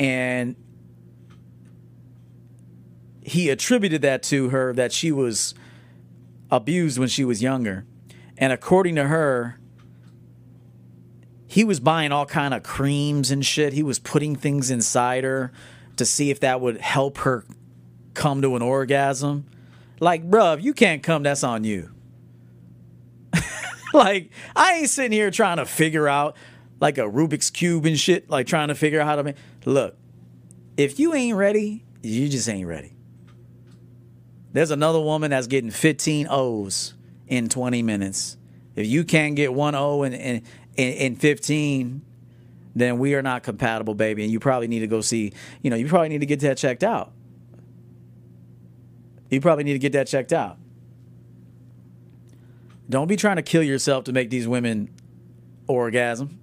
And 0.00 0.56
he 3.22 3.50
attributed 3.50 4.02
that 4.02 4.24
to 4.24 4.48
her 4.48 4.72
that 4.72 4.90
she 4.90 5.12
was 5.12 5.54
abused 6.50 6.98
when 6.98 7.06
she 7.06 7.22
was 7.22 7.40
younger. 7.40 7.86
And 8.36 8.52
according 8.52 8.96
to 8.96 9.04
her, 9.06 9.59
he 11.50 11.64
was 11.64 11.80
buying 11.80 12.12
all 12.12 12.26
kind 12.26 12.54
of 12.54 12.62
creams 12.62 13.32
and 13.32 13.44
shit. 13.44 13.72
He 13.72 13.82
was 13.82 13.98
putting 13.98 14.36
things 14.36 14.70
inside 14.70 15.24
her 15.24 15.50
to 15.96 16.06
see 16.06 16.30
if 16.30 16.38
that 16.40 16.60
would 16.60 16.78
help 16.80 17.18
her 17.18 17.44
come 18.14 18.40
to 18.42 18.54
an 18.54 18.62
orgasm. 18.62 19.46
Like, 19.98 20.30
bruh, 20.30 20.56
if 20.56 20.64
you 20.64 20.72
can't 20.72 21.02
come, 21.02 21.24
that's 21.24 21.42
on 21.42 21.64
you. 21.64 21.90
like, 23.92 24.30
I 24.54 24.74
ain't 24.74 24.90
sitting 24.90 25.10
here 25.10 25.32
trying 25.32 25.56
to 25.56 25.66
figure 25.66 26.06
out 26.06 26.36
like 26.80 26.98
a 26.98 27.02
Rubik's 27.02 27.50
Cube 27.50 27.84
and 27.84 27.98
shit, 27.98 28.30
like 28.30 28.46
trying 28.46 28.68
to 28.68 28.76
figure 28.76 29.00
out 29.00 29.08
how 29.08 29.16
to 29.16 29.24
make. 29.24 29.36
Look, 29.64 29.96
if 30.76 31.00
you 31.00 31.14
ain't 31.14 31.36
ready, 31.36 31.84
you 32.00 32.28
just 32.28 32.48
ain't 32.48 32.68
ready. 32.68 32.94
There's 34.52 34.70
another 34.70 35.00
woman 35.00 35.32
that's 35.32 35.48
getting 35.48 35.72
15 35.72 36.28
O's 36.30 36.94
in 37.26 37.48
20 37.48 37.82
minutes. 37.82 38.36
If 38.76 38.86
you 38.86 39.04
can't 39.04 39.34
get 39.34 39.52
one 39.52 39.74
O 39.74 40.04
in, 40.04 40.42
in 40.88 41.16
15, 41.16 42.02
then 42.74 42.98
we 42.98 43.14
are 43.14 43.22
not 43.22 43.42
compatible, 43.42 43.94
baby. 43.94 44.22
And 44.22 44.32
you 44.32 44.40
probably 44.40 44.68
need 44.68 44.80
to 44.80 44.86
go 44.86 45.00
see, 45.00 45.32
you 45.62 45.70
know, 45.70 45.76
you 45.76 45.86
probably 45.88 46.08
need 46.08 46.20
to 46.20 46.26
get 46.26 46.40
that 46.40 46.56
checked 46.56 46.84
out. 46.84 47.12
You 49.30 49.40
probably 49.40 49.64
need 49.64 49.74
to 49.74 49.78
get 49.78 49.92
that 49.92 50.06
checked 50.06 50.32
out. 50.32 50.58
Don't 52.88 53.06
be 53.06 53.16
trying 53.16 53.36
to 53.36 53.42
kill 53.42 53.62
yourself 53.62 54.04
to 54.04 54.12
make 54.12 54.30
these 54.30 54.48
women 54.48 54.90
orgasm. 55.68 56.40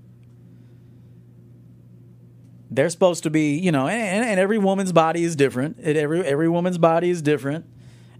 They're 2.71 2.89
supposed 2.89 3.23
to 3.23 3.29
be, 3.29 3.57
you 3.57 3.71
know, 3.71 3.87
and, 3.87 4.25
and 4.25 4.39
every 4.39 4.57
woman's 4.57 4.93
body 4.93 5.23
is 5.23 5.35
different. 5.35 5.79
every 5.79 6.25
every 6.25 6.47
woman's 6.49 6.77
body 6.77 7.09
is 7.09 7.21
different, 7.21 7.65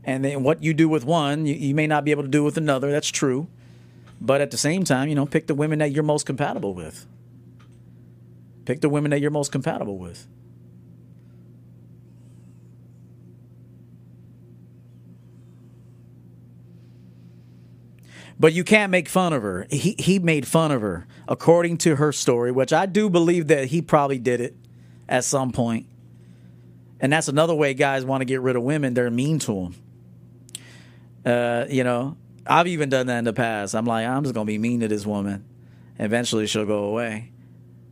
and 0.03 0.24
then 0.24 0.43
what 0.43 0.63
you 0.63 0.74
do 0.74 0.89
with 0.89 1.05
one, 1.05 1.45
you, 1.45 1.53
you 1.53 1.76
may 1.76 1.88
not 1.88 2.05
be 2.05 2.11
able 2.11 2.24
to 2.24 2.30
do 2.30 2.43
with 2.43 2.57
another. 2.57 2.91
That's 2.91 3.09
true, 3.09 3.47
but 4.20 4.41
at 4.41 4.51
the 4.51 4.57
same 4.57 4.84
time, 4.84 5.09
you 5.09 5.15
know, 5.15 5.26
pick 5.26 5.47
the 5.47 5.55
women 5.55 5.80
that 5.80 5.91
you're 5.91 6.03
most 6.03 6.26
compatible 6.26 6.74
with. 6.74 7.05
Pick 8.65 8.82
the 8.82 8.89
women 8.89 9.11
that 9.11 9.22
you're 9.22 9.32
most 9.32 9.51
compatible 9.51 9.97
with. 9.97 10.28
But 18.39 18.53
you 18.53 18.63
can't 18.63 18.91
make 18.91 19.09
fun 19.09 19.34
of 19.34 19.41
her. 19.41 19.65
He 19.70 19.95
he 19.97 20.20
made 20.20 20.47
fun 20.47 20.72
of 20.72 20.82
her 20.82 21.07
according 21.28 21.78
to 21.80 21.95
her 21.95 22.11
story, 22.11 22.51
which 22.51 22.72
I 22.72 22.86
do 22.86 23.09
believe 23.09 23.47
that 23.47 23.65
he 23.65 23.82
probably 23.82 24.20
did 24.20 24.41
it 24.41 24.55
at 25.09 25.24
some 25.24 25.51
point. 25.51 25.88
And 26.99 27.11
that's 27.11 27.28
another 27.28 27.55
way 27.55 27.74
guys 27.74 28.05
want 28.05 28.22
to 28.22 28.26
get 28.26 28.41
rid 28.41 28.55
of 28.55 28.63
women. 28.63 28.93
They're 28.93 29.09
mean 29.09 29.39
to 29.39 29.53
them. 29.53 29.76
Uh, 31.26 31.65
you 31.70 31.84
know, 31.84 32.18
I've 32.50 32.68
even 32.68 32.89
done 32.89 33.08
that 33.08 33.20
in 33.20 33.26
the 33.26 33.34
past. 33.34 33.76
I'm 33.76 33.86
like, 33.86 34.06
I'm 34.06 34.24
just 34.24 34.34
gonna 34.34 34.45
be 34.45 34.58
mean 34.58 34.80
to 34.82 34.88
this 34.88 35.06
woman. 35.06 35.45
Eventually, 36.00 36.48
she'll 36.48 36.66
go 36.66 36.86
away. 36.86 37.32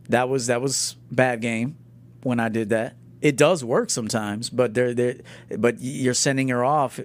That 0.08 0.28
was 0.28 0.46
that 0.46 0.60
was 0.62 0.96
bad 1.10 1.40
game 1.40 1.76
when 2.22 2.40
I 2.40 2.48
did 2.48 2.70
that. 2.70 2.96
It 3.20 3.36
does 3.36 3.64
work 3.64 3.90
sometimes, 3.90 4.50
but 4.50 4.74
they're 4.74 5.16
but 5.58 5.76
you're 5.80 6.14
sending 6.14 6.48
her 6.48 6.64
off 6.64 7.00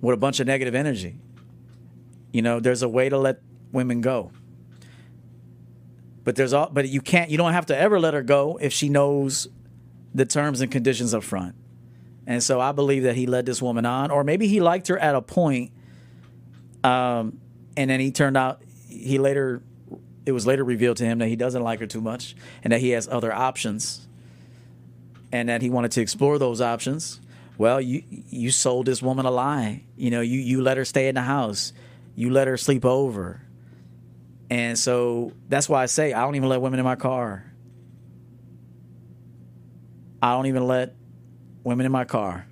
with 0.00 0.14
a 0.14 0.16
bunch 0.16 0.40
of 0.40 0.46
negative 0.46 0.74
energy. 0.74 1.18
You 2.32 2.42
know, 2.42 2.60
there's 2.60 2.82
a 2.82 2.88
way 2.88 3.08
to 3.08 3.18
let 3.18 3.40
women 3.72 4.00
go. 4.00 4.32
But 6.24 6.36
there's 6.36 6.52
all 6.52 6.70
but 6.70 6.88
you 6.88 7.00
can't 7.00 7.30
you 7.30 7.36
don't 7.36 7.52
have 7.52 7.66
to 7.66 7.76
ever 7.76 7.98
let 7.98 8.14
her 8.14 8.22
go 8.22 8.58
if 8.60 8.72
she 8.72 8.88
knows 8.88 9.48
the 10.14 10.24
terms 10.24 10.60
and 10.60 10.70
conditions 10.70 11.14
up 11.14 11.22
front. 11.22 11.54
And 12.30 12.42
so 12.42 12.60
I 12.60 12.70
believe 12.70 13.02
that 13.02 13.16
he 13.16 13.26
led 13.26 13.44
this 13.44 13.60
woman 13.60 13.84
on, 13.84 14.12
or 14.12 14.22
maybe 14.22 14.46
he 14.46 14.60
liked 14.60 14.86
her 14.86 14.96
at 14.96 15.16
a 15.16 15.20
point, 15.20 15.72
um, 16.84 17.40
and 17.76 17.90
then 17.90 17.98
he 17.98 18.12
turned 18.12 18.36
out 18.36 18.62
he 18.88 19.18
later 19.18 19.62
it 20.24 20.32
was 20.32 20.46
later 20.46 20.62
revealed 20.62 20.98
to 20.98 21.04
him 21.04 21.18
that 21.18 21.26
he 21.26 21.34
doesn't 21.34 21.62
like 21.62 21.80
her 21.80 21.86
too 21.86 22.00
much 22.00 22.36
and 22.62 22.72
that 22.72 22.80
he 22.80 22.90
has 22.90 23.08
other 23.08 23.32
options 23.32 24.06
and 25.32 25.48
that 25.48 25.60
he 25.60 25.70
wanted 25.70 25.90
to 25.90 26.00
explore 26.00 26.38
those 26.38 26.60
options 26.60 27.20
well, 27.58 27.78
you 27.78 28.04
you 28.08 28.50
sold 28.50 28.86
this 28.86 29.02
woman 29.02 29.26
a 29.26 29.30
lie. 29.30 29.82
You 29.94 30.10
know, 30.10 30.22
you 30.22 30.38
you 30.38 30.62
let 30.62 30.78
her 30.78 30.84
stay 30.86 31.08
in 31.08 31.16
the 31.16 31.20
house. 31.20 31.74
You 32.14 32.30
let 32.30 32.46
her 32.46 32.56
sleep 32.56 32.86
over. 32.86 33.42
And 34.48 34.78
so 34.78 35.32
that's 35.48 35.68
why 35.68 35.82
I 35.82 35.86
say 35.86 36.14
I 36.14 36.22
don't 36.22 36.36
even 36.36 36.48
let 36.48 36.62
women 36.62 36.78
in 36.78 36.86
my 36.86 36.96
car. 36.96 37.52
I 40.22 40.32
don't 40.32 40.46
even 40.46 40.66
let 40.66 40.94
women 41.64 41.86
in 41.86 41.92
my 41.92 42.04
car. 42.04 42.46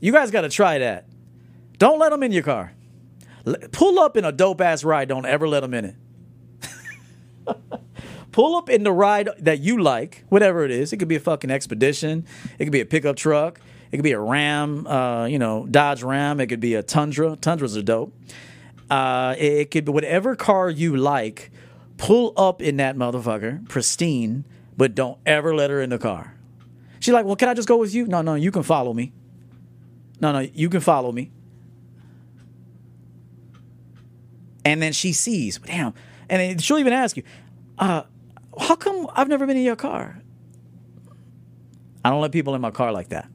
You 0.00 0.12
guys 0.12 0.30
got 0.30 0.42
to 0.42 0.48
try 0.48 0.78
that. 0.78 1.06
Don't 1.78 1.98
let 1.98 2.10
them 2.10 2.22
in 2.22 2.32
your 2.32 2.42
car. 2.42 2.72
Pull 3.72 3.98
up 3.98 4.16
in 4.16 4.24
a 4.24 4.32
dope 4.32 4.60
ass 4.60 4.84
ride. 4.84 5.08
Don't 5.08 5.26
ever 5.26 5.48
let 5.48 5.60
them 5.60 5.74
in 5.74 5.84
it. 5.84 5.94
Pull 8.32 8.56
up 8.56 8.68
in 8.70 8.82
the 8.82 8.92
ride 8.92 9.28
that 9.38 9.60
you 9.60 9.82
like, 9.82 10.24
whatever 10.28 10.64
it 10.64 10.70
is. 10.70 10.92
It 10.92 10.98
could 10.98 11.08
be 11.08 11.16
a 11.16 11.20
fucking 11.20 11.50
expedition. 11.50 12.26
It 12.58 12.64
could 12.64 12.72
be 12.72 12.80
a 12.80 12.86
pickup 12.86 13.16
truck. 13.16 13.60
It 13.90 13.96
could 13.96 14.04
be 14.04 14.12
a 14.12 14.20
Ram, 14.20 14.86
uh, 14.86 15.26
you 15.26 15.38
know, 15.38 15.66
Dodge 15.66 16.02
Ram. 16.02 16.38
It 16.40 16.46
could 16.46 16.60
be 16.60 16.74
a 16.74 16.82
Tundra. 16.82 17.36
Tundras 17.36 17.76
are 17.76 17.82
dope. 17.82 18.14
Uh, 18.88 19.34
it, 19.38 19.52
it 19.52 19.70
could 19.70 19.84
be 19.84 19.92
whatever 19.92 20.36
car 20.36 20.70
you 20.70 20.96
like. 20.96 21.50
Pull 21.96 22.32
up 22.36 22.62
in 22.62 22.76
that 22.76 22.96
motherfucker, 22.96 23.68
pristine, 23.68 24.44
but 24.80 24.94
don't 24.94 25.18
ever 25.26 25.54
let 25.54 25.68
her 25.68 25.82
in 25.82 25.90
the 25.90 25.98
car. 25.98 26.34
She's 27.00 27.12
like, 27.12 27.26
well, 27.26 27.36
can 27.36 27.50
I 27.50 27.52
just 27.52 27.68
go 27.68 27.76
with 27.76 27.94
you? 27.94 28.06
No, 28.06 28.22
no, 28.22 28.34
you 28.34 28.50
can 28.50 28.62
follow 28.62 28.94
me. 28.94 29.12
No, 30.22 30.32
no, 30.32 30.38
you 30.38 30.70
can 30.70 30.80
follow 30.80 31.12
me. 31.12 31.32
And 34.64 34.80
then 34.80 34.94
she 34.94 35.12
sees, 35.12 35.58
damn. 35.58 35.92
And 36.30 36.62
she'll 36.62 36.78
even 36.78 36.94
ask 36.94 37.18
you, 37.18 37.24
uh, 37.78 38.04
how 38.58 38.74
come 38.74 39.06
I've 39.12 39.28
never 39.28 39.46
been 39.46 39.58
in 39.58 39.64
your 39.64 39.76
car? 39.76 40.22
I 42.02 42.08
don't 42.08 42.22
let 42.22 42.32
people 42.32 42.54
in 42.54 42.62
my 42.62 42.70
car 42.70 42.90
like 42.90 43.10
that. 43.10 43.28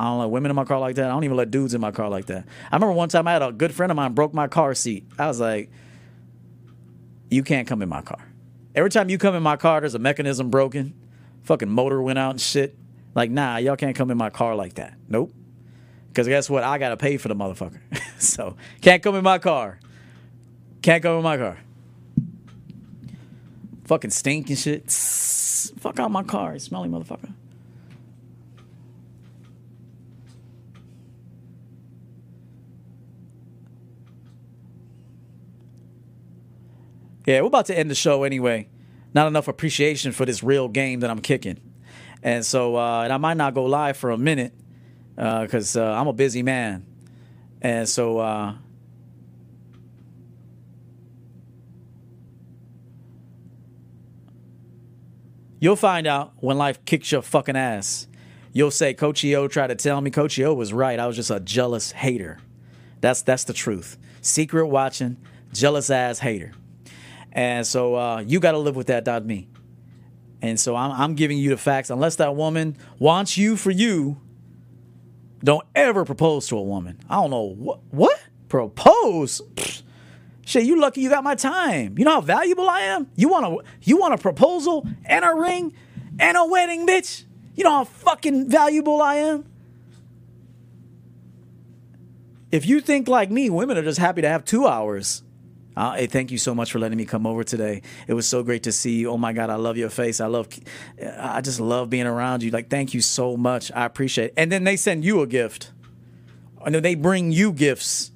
I 0.00 0.06
don't 0.06 0.18
let 0.18 0.30
women 0.30 0.50
in 0.50 0.56
my 0.56 0.64
car 0.64 0.80
like 0.80 0.96
that. 0.96 1.04
I 1.04 1.10
don't 1.10 1.22
even 1.22 1.36
let 1.36 1.52
dudes 1.52 1.74
in 1.74 1.80
my 1.80 1.92
car 1.92 2.08
like 2.08 2.26
that. 2.26 2.44
I 2.72 2.74
remember 2.74 2.94
one 2.94 3.08
time 3.08 3.28
I 3.28 3.34
had 3.34 3.42
a 3.42 3.52
good 3.52 3.72
friend 3.72 3.92
of 3.92 3.94
mine 3.94 4.14
broke 4.14 4.34
my 4.34 4.48
car 4.48 4.74
seat. 4.74 5.06
I 5.16 5.28
was 5.28 5.38
like, 5.38 5.70
you 7.30 7.44
can't 7.44 7.68
come 7.68 7.82
in 7.82 7.88
my 7.88 8.02
car. 8.02 8.33
Every 8.74 8.90
time 8.90 9.08
you 9.08 9.18
come 9.18 9.34
in 9.34 9.42
my 9.42 9.56
car, 9.56 9.80
there's 9.80 9.94
a 9.94 10.00
mechanism 10.00 10.50
broken. 10.50 10.94
Fucking 11.42 11.68
motor 11.68 12.02
went 12.02 12.18
out 12.18 12.30
and 12.30 12.40
shit. 12.40 12.76
Like, 13.14 13.30
nah, 13.30 13.58
y'all 13.58 13.76
can't 13.76 13.94
come 13.94 14.10
in 14.10 14.18
my 14.18 14.30
car 14.30 14.56
like 14.56 14.74
that. 14.74 14.94
Nope. 15.08 15.32
Because 16.08 16.26
guess 16.26 16.50
what? 16.50 16.64
I 16.64 16.78
got 16.78 16.88
to 16.88 16.96
pay 16.96 17.16
for 17.16 17.28
the 17.28 17.36
motherfucker. 17.36 17.80
so, 18.18 18.56
can't 18.80 19.02
come 19.02 19.14
in 19.14 19.22
my 19.22 19.38
car. 19.38 19.78
Can't 20.82 21.02
come 21.02 21.16
in 21.18 21.22
my 21.22 21.36
car. 21.36 21.58
Fucking 23.84 24.10
stink 24.10 24.48
and 24.48 24.58
shit. 24.58 24.90
Fuck 24.90 26.00
out 26.00 26.10
my 26.10 26.22
car, 26.22 26.58
smelly 26.58 26.88
motherfucker. 26.88 27.32
Yeah, 37.26 37.40
we're 37.40 37.46
about 37.46 37.66
to 37.66 37.78
end 37.78 37.90
the 37.90 37.94
show 37.94 38.22
anyway. 38.24 38.68
Not 39.14 39.28
enough 39.28 39.48
appreciation 39.48 40.12
for 40.12 40.26
this 40.26 40.42
real 40.42 40.68
game 40.68 41.00
that 41.00 41.10
I'm 41.10 41.20
kicking. 41.20 41.58
And 42.22 42.44
so, 42.44 42.76
uh, 42.76 43.02
and 43.02 43.12
I 43.12 43.16
might 43.16 43.36
not 43.36 43.54
go 43.54 43.64
live 43.64 43.96
for 43.96 44.10
a 44.10 44.18
minute 44.18 44.52
because 45.14 45.76
uh, 45.76 45.84
I'm 45.84 46.06
a 46.06 46.12
busy 46.12 46.42
man. 46.42 46.84
And 47.62 47.88
so, 47.88 48.18
uh, 48.18 48.54
you'll 55.60 55.76
find 55.76 56.06
out 56.06 56.32
when 56.36 56.58
life 56.58 56.84
kicks 56.84 57.10
your 57.12 57.22
fucking 57.22 57.56
ass. 57.56 58.06
You'll 58.52 58.70
say, 58.70 58.94
Coach 58.94 59.24
EO 59.24 59.48
tried 59.48 59.68
to 59.68 59.74
tell 59.74 60.00
me. 60.00 60.10
Coach 60.10 60.38
EO 60.38 60.54
was 60.54 60.72
right. 60.72 60.98
I 60.98 61.06
was 61.06 61.16
just 61.16 61.30
a 61.30 61.40
jealous 61.40 61.92
hater. 61.92 62.38
That's 63.00 63.22
that's 63.22 63.44
the 63.44 63.52
truth. 63.52 63.98
Secret 64.20 64.66
watching, 64.66 65.16
jealous 65.52 65.90
ass 65.90 66.20
hater. 66.20 66.52
And 67.34 67.66
so 67.66 67.96
uh, 67.96 68.20
you 68.20 68.40
got 68.40 68.52
to 68.52 68.58
live 68.58 68.76
with 68.76 68.86
that, 68.86 69.04
not 69.06 69.24
me. 69.24 69.48
And 70.40 70.58
so 70.60 70.76
I'm, 70.76 70.92
I'm 70.92 71.14
giving 71.14 71.38
you 71.38 71.50
the 71.50 71.56
facts. 71.56 71.90
Unless 71.90 72.16
that 72.16 72.36
woman 72.36 72.76
wants 72.98 73.36
you 73.36 73.56
for 73.56 73.70
you, 73.70 74.20
don't 75.42 75.66
ever 75.74 76.04
propose 76.04 76.46
to 76.48 76.56
a 76.56 76.62
woman. 76.62 76.98
I 77.08 77.16
don't 77.16 77.30
know 77.30 77.42
what 77.42 77.80
what 77.90 78.18
propose. 78.48 79.42
Shit, 80.46 80.64
you 80.64 80.80
lucky 80.80 81.00
you 81.00 81.10
got 81.10 81.24
my 81.24 81.34
time. 81.34 81.98
You 81.98 82.04
know 82.04 82.12
how 82.12 82.20
valuable 82.20 82.68
I 82.68 82.80
am. 82.80 83.10
You 83.16 83.28
want 83.28 83.46
a 83.46 83.64
you 83.82 83.96
want 83.96 84.14
a 84.14 84.18
proposal 84.18 84.86
and 85.04 85.24
a 85.24 85.34
ring 85.34 85.74
and 86.18 86.36
a 86.36 86.46
wedding, 86.46 86.86
bitch. 86.86 87.24
You 87.54 87.64
know 87.64 87.70
how 87.70 87.84
fucking 87.84 88.48
valuable 88.50 89.00
I 89.00 89.16
am. 89.16 89.44
If 92.50 92.66
you 92.66 92.80
think 92.80 93.08
like 93.08 93.30
me, 93.30 93.50
women 93.50 93.76
are 93.76 93.82
just 93.82 93.98
happy 93.98 94.22
to 94.22 94.28
have 94.28 94.44
two 94.44 94.66
hours. 94.66 95.22
Uh, 95.76 95.94
hey, 95.94 96.06
thank 96.06 96.30
you 96.30 96.38
so 96.38 96.54
much 96.54 96.70
for 96.70 96.78
letting 96.78 96.96
me 96.96 97.04
come 97.04 97.26
over 97.26 97.42
today. 97.42 97.82
It 98.06 98.14
was 98.14 98.28
so 98.28 98.42
great 98.42 98.62
to 98.64 98.72
see 98.72 98.98
you. 98.98 99.10
Oh 99.10 99.16
my 99.16 99.32
God, 99.32 99.50
I 99.50 99.56
love 99.56 99.76
your 99.76 99.90
face. 99.90 100.20
I 100.20 100.26
love, 100.26 100.48
I 101.18 101.40
just 101.40 101.58
love 101.58 101.90
being 101.90 102.06
around 102.06 102.42
you. 102.42 102.50
Like, 102.50 102.70
thank 102.70 102.94
you 102.94 103.00
so 103.00 103.36
much. 103.36 103.72
I 103.72 103.84
appreciate 103.84 104.26
it. 104.26 104.34
And 104.36 104.52
then 104.52 104.64
they 104.64 104.76
send 104.76 105.04
you 105.04 105.20
a 105.20 105.26
gift, 105.26 105.72
and 106.64 106.74
then 106.74 106.82
they 106.82 106.94
bring 106.94 107.32
you 107.32 107.52
gifts. 107.52 108.12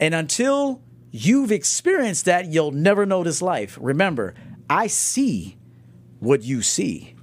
And 0.00 0.14
until 0.14 0.82
you've 1.10 1.52
experienced 1.52 2.24
that, 2.24 2.46
you'll 2.46 2.72
never 2.72 3.04
know 3.04 3.22
this 3.22 3.42
life. 3.42 3.78
Remember, 3.80 4.34
I 4.68 4.86
see 4.86 5.58
what 6.20 6.42
you 6.42 6.62
see, 6.62 7.16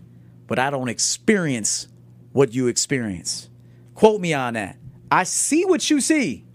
but 0.45 0.59
I 0.59 0.69
don't 0.69 0.89
experience 0.89 1.87
what 2.33 2.53
you 2.53 2.67
experience. 2.67 3.49
Quote 3.95 4.21
me 4.21 4.33
on 4.33 4.53
that. 4.53 4.77
I 5.11 5.23
see 5.23 5.65
what 5.65 5.89
you 5.89 5.99
see 5.99 6.45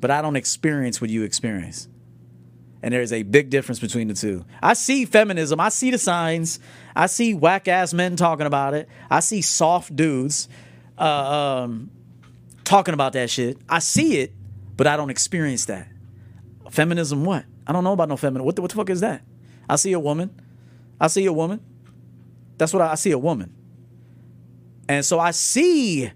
but 0.00 0.10
I 0.10 0.22
don't 0.22 0.36
experience 0.36 1.00
what 1.00 1.10
you 1.10 1.22
experience. 1.22 1.88
And 2.82 2.92
there's 2.92 3.12
a 3.12 3.22
big 3.22 3.48
difference 3.48 3.78
between 3.78 4.08
the 4.08 4.14
two. 4.14 4.44
I 4.62 4.74
see 4.74 5.06
feminism, 5.06 5.58
I 5.58 5.70
see 5.70 5.90
the 5.90 5.98
signs, 5.98 6.60
I 6.94 7.06
see 7.06 7.32
whack 7.32 7.66
ass 7.66 7.94
men 7.94 8.16
talking 8.16 8.46
about 8.46 8.74
it, 8.74 8.88
I 9.10 9.20
see 9.20 9.40
soft 9.40 9.96
dudes 9.96 10.48
uh, 10.98 11.62
um, 11.64 11.90
talking 12.64 12.94
about 12.94 13.14
that 13.14 13.30
shit. 13.30 13.58
I 13.68 13.78
see 13.78 14.18
it, 14.18 14.32
but 14.76 14.86
I 14.86 14.96
don't 14.96 15.10
experience 15.10 15.66
that. 15.66 15.88
Feminism, 16.70 17.24
what? 17.24 17.44
I 17.66 17.72
don't 17.72 17.84
know 17.84 17.92
about 17.92 18.08
no 18.08 18.16
feminism. 18.16 18.44
What 18.44 18.56
the, 18.56 18.62
what 18.62 18.70
the 18.70 18.76
fuck 18.76 18.90
is 18.90 19.00
that? 19.00 19.22
I 19.68 19.76
see 19.76 19.92
a 19.92 20.00
woman. 20.00 20.38
I 21.00 21.06
see 21.06 21.24
a 21.26 21.32
woman. 21.32 21.60
That's 22.58 22.72
what 22.72 22.82
I, 22.82 22.92
I 22.92 22.94
see 22.96 23.12
a 23.12 23.18
woman. 23.18 23.54
And 24.88 25.04
so 25.04 25.18
I 25.18 25.30
see 25.30 26.12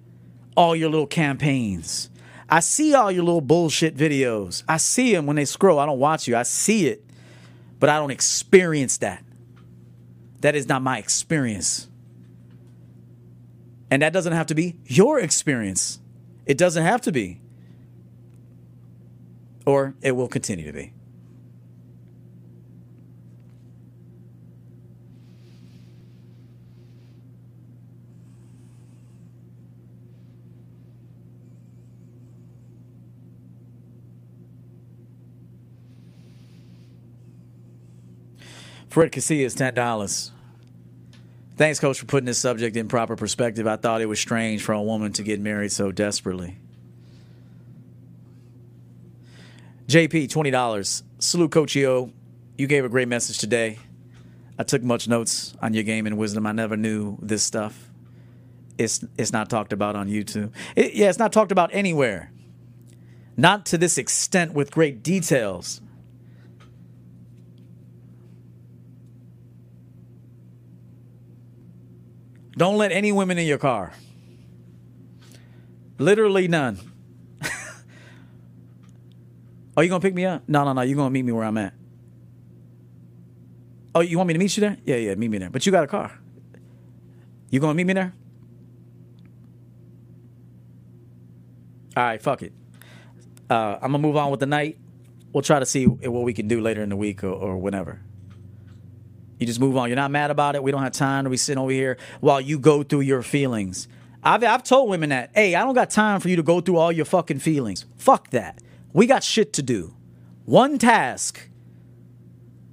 all 0.56 0.76
your 0.76 0.90
little 0.90 1.06
campaigns. 1.06 2.10
I 2.48 2.60
see 2.60 2.94
all 2.94 3.12
your 3.12 3.24
little 3.24 3.40
bullshit 3.40 3.96
videos. 3.96 4.62
I 4.66 4.78
see 4.78 5.12
them 5.12 5.26
when 5.26 5.36
they 5.36 5.44
scroll. 5.44 5.78
I 5.78 5.86
don't 5.86 5.98
watch 5.98 6.26
you. 6.26 6.36
I 6.36 6.44
see 6.44 6.88
it, 6.88 7.04
but 7.78 7.90
I 7.90 7.98
don't 7.98 8.10
experience 8.10 8.98
that. 8.98 9.22
That 10.40 10.54
is 10.54 10.66
not 10.68 10.82
my 10.82 10.98
experience. 10.98 11.88
And 13.90 14.02
that 14.02 14.12
doesn't 14.12 14.32
have 14.32 14.46
to 14.46 14.54
be 14.54 14.76
your 14.86 15.18
experience. 15.18 15.98
It 16.46 16.56
doesn't 16.56 16.82
have 16.82 17.02
to 17.02 17.12
be. 17.12 17.40
Or 19.66 19.94
it 20.00 20.12
will 20.12 20.28
continue 20.28 20.66
to 20.66 20.72
be. 20.72 20.92
Fred 38.88 39.12
Casillas, 39.12 39.56
ten 39.56 39.74
dollars. 39.74 40.32
Thanks, 41.56 41.80
Coach, 41.80 41.98
for 41.98 42.06
putting 42.06 42.26
this 42.26 42.38
subject 42.38 42.76
in 42.76 42.86
proper 42.88 43.16
perspective. 43.16 43.66
I 43.66 43.76
thought 43.76 44.00
it 44.00 44.06
was 44.06 44.20
strange 44.20 44.62
for 44.62 44.72
a 44.72 44.82
woman 44.82 45.12
to 45.14 45.22
get 45.22 45.40
married 45.40 45.72
so 45.72 45.90
desperately. 45.90 46.56
JP, 49.88 50.30
twenty 50.30 50.50
dollars. 50.50 51.02
Salute, 51.18 51.50
Coach 51.50 51.74
EO. 51.76 52.12
You 52.56 52.66
gave 52.66 52.84
a 52.84 52.88
great 52.88 53.08
message 53.08 53.38
today. 53.38 53.78
I 54.58 54.64
took 54.64 54.82
much 54.82 55.08
notes 55.08 55.54
on 55.62 55.74
your 55.74 55.84
game 55.84 56.06
and 56.06 56.18
wisdom. 56.18 56.46
I 56.46 56.52
never 56.52 56.76
knew 56.76 57.16
this 57.20 57.42
stuff. 57.42 57.90
It's 58.76 59.04
it's 59.16 59.32
not 59.32 59.50
talked 59.50 59.72
about 59.72 59.96
on 59.96 60.08
YouTube. 60.08 60.52
It, 60.76 60.94
yeah, 60.94 61.08
it's 61.08 61.18
not 61.18 61.32
talked 61.32 61.52
about 61.52 61.70
anywhere. 61.72 62.32
Not 63.36 63.66
to 63.66 63.78
this 63.78 63.98
extent 63.98 64.54
with 64.54 64.70
great 64.70 65.02
details. 65.02 65.80
Don't 72.58 72.76
let 72.76 72.90
any 72.90 73.12
women 73.12 73.38
in 73.38 73.46
your 73.46 73.58
car. 73.58 73.92
Literally 75.98 76.48
none. 76.48 76.78
Are 79.76 79.82
you 79.84 79.88
gonna 79.88 80.00
pick 80.00 80.14
me 80.14 80.24
up? 80.24 80.42
No, 80.48 80.64
no, 80.64 80.72
no. 80.72 80.80
You're 80.82 80.96
gonna 80.96 81.10
meet 81.10 81.24
me 81.24 81.30
where 81.30 81.44
I'm 81.44 81.56
at. 81.56 81.72
Oh, 83.94 84.00
you 84.00 84.16
want 84.18 84.26
me 84.26 84.34
to 84.34 84.40
meet 84.40 84.56
you 84.56 84.60
there? 84.60 84.76
Yeah, 84.84 84.96
yeah, 84.96 85.14
meet 85.14 85.30
me 85.30 85.38
there. 85.38 85.50
But 85.50 85.66
you 85.66 85.72
got 85.72 85.84
a 85.84 85.86
car. 85.86 86.18
You 87.50 87.60
gonna 87.60 87.74
meet 87.74 87.86
me 87.86 87.92
there? 87.92 88.12
All 91.96 92.02
right, 92.02 92.20
fuck 92.20 92.42
it. 92.42 92.52
Uh, 93.48 93.76
I'm 93.80 93.92
gonna 93.92 93.98
move 93.98 94.16
on 94.16 94.32
with 94.32 94.40
the 94.40 94.46
night. 94.46 94.78
We'll 95.32 95.42
try 95.42 95.60
to 95.60 95.66
see 95.66 95.86
what 95.86 96.24
we 96.24 96.32
can 96.32 96.48
do 96.48 96.60
later 96.60 96.82
in 96.82 96.88
the 96.88 96.96
week 96.96 97.22
or, 97.22 97.30
or 97.30 97.56
whenever. 97.56 98.00
You 99.38 99.46
just 99.46 99.60
move 99.60 99.76
on. 99.76 99.88
You're 99.88 99.96
not 99.96 100.10
mad 100.10 100.30
about 100.30 100.54
it. 100.56 100.62
We 100.62 100.70
don't 100.70 100.82
have 100.82 100.92
time 100.92 101.24
to 101.24 101.30
be 101.30 101.36
sitting 101.36 101.62
over 101.62 101.70
here 101.70 101.96
while 102.20 102.40
you 102.40 102.58
go 102.58 102.82
through 102.82 103.02
your 103.02 103.22
feelings. 103.22 103.88
I've, 104.22 104.42
I've 104.42 104.64
told 104.64 104.90
women 104.90 105.10
that, 105.10 105.30
hey, 105.34 105.54
I 105.54 105.64
don't 105.64 105.74
got 105.74 105.90
time 105.90 106.20
for 106.20 106.28
you 106.28 106.36
to 106.36 106.42
go 106.42 106.60
through 106.60 106.76
all 106.76 106.90
your 106.90 107.04
fucking 107.04 107.38
feelings. 107.38 107.86
Fuck 107.96 108.30
that. 108.30 108.60
We 108.92 109.06
got 109.06 109.22
shit 109.22 109.52
to 109.54 109.62
do. 109.62 109.94
One 110.44 110.78
task. 110.78 111.48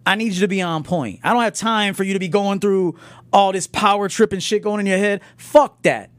I 0.05 0.15
need 0.15 0.33
you 0.33 0.41
to 0.41 0.47
be 0.47 0.61
on 0.61 0.83
point. 0.83 1.19
I 1.23 1.33
don't 1.33 1.43
have 1.43 1.53
time 1.53 1.93
for 1.93 2.03
you 2.03 2.13
to 2.13 2.19
be 2.19 2.27
going 2.27 2.59
through 2.59 2.97
all 3.31 3.51
this 3.51 3.67
power 3.67 4.07
tripping 4.09 4.39
shit 4.39 4.63
going 4.63 4.79
in 4.79 4.85
your 4.85 4.97
head. 4.97 5.21
Fuck 5.37 5.83
that. 5.83 6.09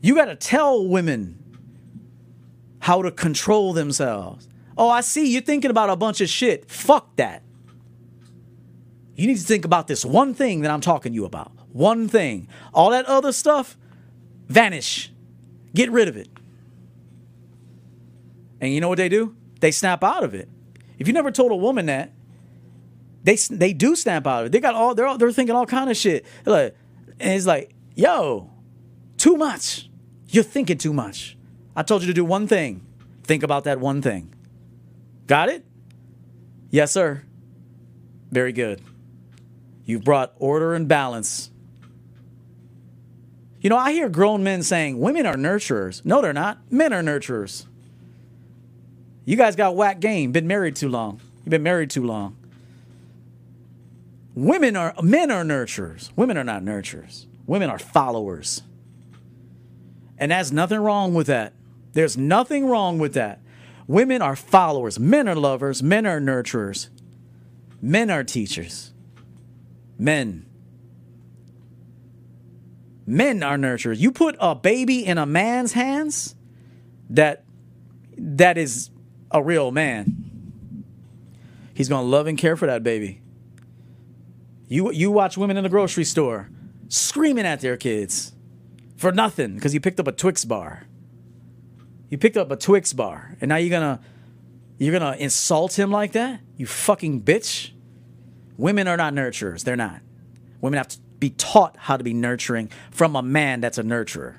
You 0.00 0.14
got 0.14 0.26
to 0.26 0.36
tell 0.36 0.86
women 0.86 1.38
how 2.80 3.02
to 3.02 3.10
control 3.10 3.72
themselves. 3.72 4.48
Oh, 4.78 4.88
I 4.88 5.00
see 5.00 5.30
you're 5.30 5.42
thinking 5.42 5.72
about 5.72 5.90
a 5.90 5.96
bunch 5.96 6.20
of 6.20 6.28
shit. 6.28 6.70
Fuck 6.70 7.16
that. 7.16 7.42
You 9.16 9.26
need 9.26 9.36
to 9.36 9.42
think 9.42 9.64
about 9.64 9.88
this 9.88 10.04
one 10.04 10.32
thing 10.32 10.60
that 10.60 10.70
I'm 10.70 10.80
talking 10.80 11.10
to 11.10 11.14
you 11.16 11.24
about. 11.24 11.50
One 11.72 12.06
thing. 12.06 12.46
All 12.72 12.90
that 12.90 13.04
other 13.06 13.32
stuff, 13.32 13.76
vanish. 14.46 15.12
Get 15.74 15.90
rid 15.90 16.06
of 16.06 16.16
it. 16.16 16.28
And 18.60 18.72
you 18.72 18.80
know 18.80 18.88
what 18.88 18.98
they 18.98 19.08
do? 19.08 19.34
They 19.60 19.72
snap 19.72 20.04
out 20.04 20.22
of 20.22 20.34
it. 20.34 20.48
If 20.98 21.08
you 21.08 21.12
never 21.12 21.32
told 21.32 21.50
a 21.50 21.56
woman 21.56 21.86
that, 21.86 22.12
they 23.24 23.34
they 23.50 23.72
do 23.72 23.96
snap 23.96 24.26
out 24.28 24.42
of 24.42 24.46
it. 24.46 24.52
They 24.52 24.60
got 24.60 24.76
all 24.76 24.94
they're 24.94 25.06
all, 25.06 25.18
they're 25.18 25.32
thinking 25.32 25.56
all 25.56 25.66
kind 25.66 25.90
of 25.90 25.96
shit. 25.96 26.24
Like, 26.46 26.76
and 27.18 27.32
it's 27.32 27.46
like, 27.46 27.74
yo, 27.96 28.50
too 29.16 29.36
much. 29.36 29.90
You're 30.28 30.44
thinking 30.44 30.78
too 30.78 30.92
much. 30.92 31.36
I 31.74 31.82
told 31.82 32.02
you 32.02 32.06
to 32.06 32.14
do 32.14 32.24
one 32.24 32.46
thing. 32.46 32.86
Think 33.24 33.42
about 33.42 33.64
that 33.64 33.80
one 33.80 34.00
thing. 34.00 34.34
Got 35.28 35.50
it? 35.50 35.64
Yes, 36.70 36.90
sir. 36.90 37.22
Very 38.32 38.52
good. 38.52 38.80
You've 39.84 40.02
brought 40.02 40.32
order 40.38 40.74
and 40.74 40.88
balance. 40.88 41.50
You 43.60 43.70
know, 43.70 43.76
I 43.76 43.92
hear 43.92 44.08
grown 44.08 44.42
men 44.42 44.62
saying 44.62 44.98
women 44.98 45.26
are 45.26 45.34
nurturers. 45.34 46.04
No, 46.04 46.22
they're 46.22 46.32
not. 46.32 46.58
Men 46.72 46.92
are 46.92 47.02
nurturers. 47.02 47.66
You 49.26 49.36
guys 49.36 49.54
got 49.54 49.76
whack 49.76 50.00
game. 50.00 50.32
Been 50.32 50.46
married 50.46 50.76
too 50.76 50.88
long. 50.88 51.20
You've 51.44 51.50
been 51.50 51.62
married 51.62 51.90
too 51.90 52.04
long. 52.04 52.36
Women 54.34 54.76
are 54.76 54.94
men 55.02 55.30
are 55.30 55.44
nurturers. 55.44 56.10
Women 56.16 56.38
are 56.38 56.44
not 56.44 56.62
nurturers. 56.62 57.26
Women 57.46 57.68
are 57.68 57.78
followers. 57.78 58.62
And 60.16 60.32
there's 60.32 60.52
nothing 60.52 60.80
wrong 60.80 61.12
with 61.12 61.26
that. 61.26 61.52
There's 61.92 62.16
nothing 62.16 62.66
wrong 62.66 62.98
with 62.98 63.12
that. 63.14 63.40
Women 63.88 64.22
are 64.22 64.36
followers. 64.36 65.00
Men 65.00 65.26
are 65.26 65.34
lovers. 65.34 65.82
Men 65.82 66.06
are 66.06 66.20
nurturers. 66.20 66.90
Men 67.82 68.10
are 68.10 68.22
teachers. 68.22 68.92
Men. 69.98 70.46
Men 73.06 73.42
are 73.42 73.56
nurturers. 73.56 73.98
You 73.98 74.12
put 74.12 74.36
a 74.38 74.54
baby 74.54 75.04
in 75.04 75.16
a 75.16 75.24
man's 75.24 75.72
hands 75.72 76.34
that 77.10 77.44
that 78.18 78.58
is 78.58 78.90
a 79.30 79.42
real 79.42 79.70
man. 79.70 80.84
He's 81.74 81.88
to 81.88 81.98
love 81.98 82.26
and 82.26 82.36
care 82.36 82.56
for 82.56 82.66
that 82.66 82.82
baby. 82.82 83.22
You 84.68 84.92
you 84.92 85.10
watch 85.10 85.38
women 85.38 85.56
in 85.56 85.62
the 85.62 85.70
grocery 85.70 86.04
store 86.04 86.50
screaming 86.88 87.46
at 87.46 87.60
their 87.60 87.76
kids 87.76 88.32
for 88.96 89.12
nothing 89.12 89.54
because 89.54 89.72
you 89.72 89.80
picked 89.80 89.98
up 89.98 90.06
a 90.06 90.12
Twix 90.12 90.44
bar. 90.44 90.84
You 92.08 92.18
picked 92.18 92.36
up 92.36 92.50
a 92.50 92.56
Twix 92.56 92.92
bar, 92.92 93.36
and 93.40 93.48
now 93.48 93.56
you're 93.56 93.70
gonna 93.70 94.00
you're 94.78 94.98
gonna 94.98 95.16
insult 95.18 95.78
him 95.78 95.90
like 95.90 96.12
that? 96.12 96.40
You 96.56 96.66
fucking 96.66 97.22
bitch. 97.22 97.72
Women 98.56 98.88
are 98.88 98.96
not 98.96 99.12
nurturers. 99.12 99.64
They're 99.64 99.76
not. 99.76 100.00
Women 100.60 100.78
have 100.78 100.88
to 100.88 100.98
be 101.18 101.30
taught 101.30 101.76
how 101.76 101.96
to 101.96 102.04
be 102.04 102.14
nurturing 102.14 102.70
from 102.90 103.14
a 103.16 103.22
man 103.22 103.60
that's 103.60 103.78
a 103.78 103.82
nurturer. 103.82 104.36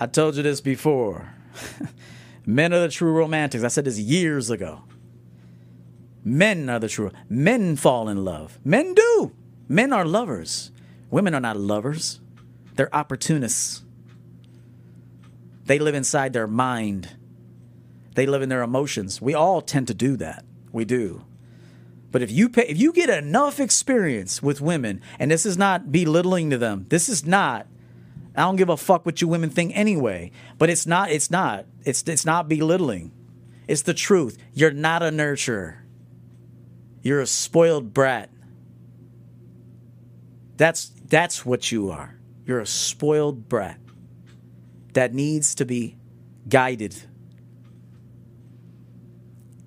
I 0.00 0.06
told 0.06 0.36
you 0.36 0.42
this 0.42 0.60
before. 0.60 1.34
Men 2.46 2.72
are 2.72 2.80
the 2.80 2.88
true 2.88 3.12
romantics. 3.12 3.64
I 3.64 3.68
said 3.68 3.84
this 3.84 3.98
years 3.98 4.48
ago. 4.48 4.84
Men 6.24 6.70
are 6.70 6.78
the 6.78 6.88
true. 6.88 7.10
Men 7.28 7.76
fall 7.76 8.08
in 8.08 8.24
love. 8.24 8.58
Men 8.64 8.94
do. 8.94 9.32
Men 9.68 9.92
are 9.92 10.06
lovers. 10.06 10.70
Women 11.10 11.34
are 11.34 11.40
not 11.40 11.56
lovers. 11.56 12.20
They're 12.74 12.94
opportunists. 12.94 13.82
They 15.66 15.78
live 15.78 15.94
inside 15.94 16.32
their 16.32 16.46
mind. 16.46 17.16
They 18.14 18.26
live 18.26 18.42
in 18.42 18.48
their 18.48 18.62
emotions. 18.62 19.20
We 19.20 19.34
all 19.34 19.60
tend 19.60 19.86
to 19.88 19.94
do 19.94 20.16
that. 20.16 20.44
We 20.72 20.84
do. 20.84 21.24
But 22.10 22.22
if 22.22 22.30
you 22.30 22.48
pay, 22.48 22.62
if 22.62 22.80
you 22.80 22.92
get 22.92 23.10
enough 23.10 23.60
experience 23.60 24.42
with 24.42 24.60
women, 24.60 25.02
and 25.18 25.30
this 25.30 25.44
is 25.44 25.58
not 25.58 25.92
belittling 25.92 26.48
to 26.50 26.58
them, 26.58 26.86
this 26.88 27.08
is 27.08 27.26
not. 27.26 27.66
I 28.34 28.42
don't 28.42 28.56
give 28.56 28.70
a 28.70 28.76
fuck 28.76 29.04
what 29.04 29.20
you 29.20 29.28
women 29.28 29.50
think 29.50 29.72
anyway. 29.76 30.30
But 30.56 30.70
it's 30.70 30.86
not. 30.86 31.10
It's 31.10 31.30
not. 31.30 31.66
It's 31.84 32.02
it's 32.06 32.24
not 32.24 32.48
belittling. 32.48 33.12
It's 33.66 33.82
the 33.82 33.94
truth. 33.94 34.38
You're 34.54 34.70
not 34.70 35.02
a 35.02 35.10
nurturer. 35.10 35.76
You're 37.02 37.20
a 37.20 37.26
spoiled 37.26 37.92
brat. 37.92 38.30
That's 40.58 40.90
that's 41.06 41.46
what 41.46 41.72
you 41.72 41.90
are. 41.90 42.18
You're 42.44 42.60
a 42.60 42.66
spoiled 42.66 43.48
brat 43.48 43.78
that 44.92 45.14
needs 45.14 45.54
to 45.54 45.64
be 45.64 45.96
guided. 46.48 46.96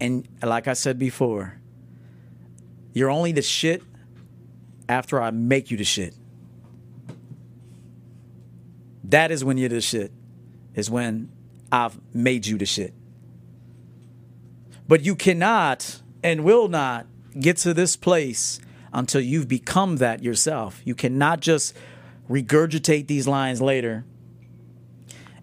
And 0.01 0.27
like 0.43 0.67
I 0.67 0.73
said 0.73 0.99
before, 0.99 1.59
you're 2.93 3.09
only 3.09 3.31
the 3.31 3.41
shit 3.41 3.83
after 4.89 5.21
I 5.21 5.31
make 5.31 5.71
you 5.71 5.77
the 5.77 5.85
shit. 5.85 6.13
That 9.05 9.31
is 9.31 9.45
when 9.45 9.57
you're 9.57 9.69
the 9.69 9.79
shit, 9.79 10.11
is 10.75 10.89
when 10.89 11.31
I've 11.71 11.97
made 12.13 12.45
you 12.45 12.57
the 12.57 12.65
shit. 12.65 12.93
But 14.89 15.05
you 15.05 15.15
cannot 15.15 16.01
and 16.21 16.43
will 16.43 16.67
not 16.67 17.05
get 17.39 17.57
to 17.57 17.73
this 17.73 17.95
place 17.95 18.59
until 18.93 19.21
you've 19.21 19.47
become 19.47 19.97
that 19.97 20.23
yourself. 20.23 20.81
You 20.83 20.95
cannot 20.95 21.39
just 21.39 21.75
regurgitate 22.29 23.07
these 23.07 23.27
lines 23.27 23.61
later 23.61 24.05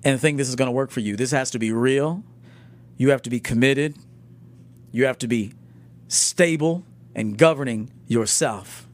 and 0.05 0.20
think 0.20 0.38
this 0.38 0.49
is 0.49 0.57
going 0.57 0.68
to 0.68 0.72
work 0.72 0.90
for 0.90 1.01
you. 1.01 1.16
This 1.16 1.30
has 1.30 1.51
to 1.51 1.59
be 1.59 1.72
real. 1.72 2.22
You 2.96 3.11
have 3.11 3.22
to 3.22 3.30
be 3.30 3.40
committed. 3.40 3.96
You 4.92 5.07
have 5.07 5.18
to 5.18 5.28
be 5.28 5.53
stable 6.09 6.84
and 7.14 7.36
governing 7.36 7.90
yourself. 8.07 8.88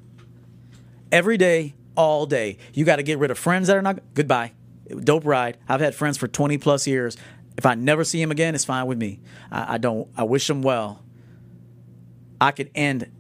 Every 1.13 1.37
day, 1.37 1.75
all 1.97 2.27
day. 2.27 2.59
You 2.73 2.85
got 2.85 2.97
to 2.97 3.03
get 3.03 3.19
rid 3.19 3.31
of 3.31 3.39
friends 3.39 3.69
that 3.69 3.77
are 3.77 3.83
not 3.83 4.01
goodbye. 4.15 4.53
Dope 4.89 5.25
ride. 5.25 5.59
I've 5.69 5.81
had 5.81 5.95
friends 5.95 6.19
for 6.19 6.29
20 6.29 6.59
plus 6.59 6.87
years. 6.87 7.17
If 7.57 7.67
I 7.67 7.75
never 7.75 8.05
see 8.05 8.21
him 8.21 8.31
again, 8.31 8.55
it's 8.55 8.65
fine 8.65 8.87
with 8.87 8.99
me. 8.99 9.21
I, 9.51 9.75
I 9.75 9.79
don't. 9.79 10.09
I 10.17 10.25
wish 10.25 10.51
him 10.51 10.63
well. 10.63 11.03
I 12.41 12.51
could 12.51 12.71
end 12.75 13.11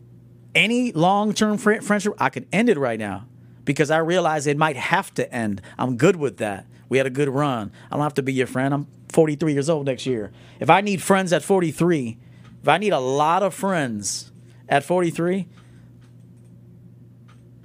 any 0.54 0.92
long 0.92 1.32
term 1.32 1.58
friendship. 1.58 2.14
I 2.18 2.30
could 2.30 2.46
end 2.52 2.68
it 2.68 2.78
right 2.78 2.98
now 2.98 3.26
because 3.64 3.90
I 3.90 3.98
realize 3.98 4.46
it 4.46 4.56
might 4.56 4.76
have 4.76 5.12
to 5.14 5.32
end. 5.32 5.60
I'm 5.78 5.96
good 5.96 6.16
with 6.16 6.38
that. 6.38 6.66
We 6.88 6.98
had 6.98 7.06
a 7.06 7.10
good 7.10 7.28
run. 7.28 7.72
I 7.90 7.96
don't 7.96 8.02
have 8.02 8.14
to 8.14 8.22
be 8.22 8.32
your 8.32 8.46
friend. 8.46 8.74
I'm 8.74 8.86
43 9.08 9.52
years 9.52 9.70
old 9.70 9.86
next 9.86 10.06
year. 10.06 10.32
If 10.60 10.70
I 10.70 10.80
need 10.80 11.02
friends 11.02 11.32
at 11.32 11.42
43, 11.42 12.18
if 12.62 12.68
I 12.68 12.78
need 12.78 12.92
a 12.92 13.00
lot 13.00 13.42
of 13.42 13.54
friends 13.54 14.30
at 14.68 14.84
43, 14.84 15.46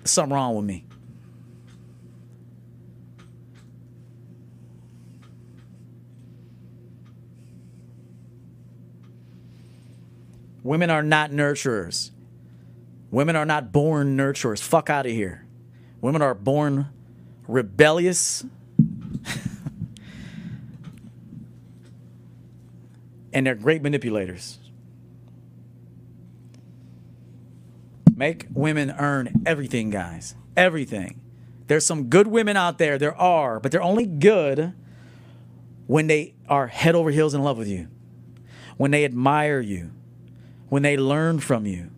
something 0.03 0.33
wrong 0.33 0.55
with 0.55 0.65
me. 0.65 0.85
Women 10.63 10.89
are 10.89 11.01
not 11.01 11.31
nurturers. 11.31 12.11
Women 13.11 13.35
are 13.35 13.45
not 13.45 13.71
born 13.71 14.15
nurturers. 14.15 14.61
Fuck 14.61 14.89
out 14.89 15.05
of 15.05 15.11
here. 15.11 15.45
Women 16.01 16.21
are 16.21 16.33
born 16.33 16.87
rebellious 17.47 18.45
and 23.33 23.45
they're 23.45 23.55
great 23.55 23.81
manipulators. 23.81 24.59
Make 28.15 28.47
women 28.53 28.91
earn 28.91 29.43
everything, 29.45 29.89
guys. 29.89 30.35
Everything. 30.57 31.21
There's 31.67 31.85
some 31.85 32.05
good 32.09 32.27
women 32.27 32.57
out 32.57 32.77
there. 32.77 32.97
There 32.97 33.15
are, 33.15 33.59
but 33.59 33.71
they're 33.71 33.81
only 33.81 34.05
good 34.05 34.73
when 35.87 36.07
they 36.07 36.33
are 36.47 36.67
head 36.67 36.95
over 36.95 37.11
heels 37.11 37.33
in 37.33 37.41
love 37.43 37.57
with 37.57 37.67
you, 37.67 37.87
when 38.77 38.91
they 38.91 39.05
admire 39.05 39.61
you, 39.61 39.91
when 40.67 40.83
they 40.83 40.97
learn 40.97 41.39
from 41.39 41.65
you. 41.65 41.91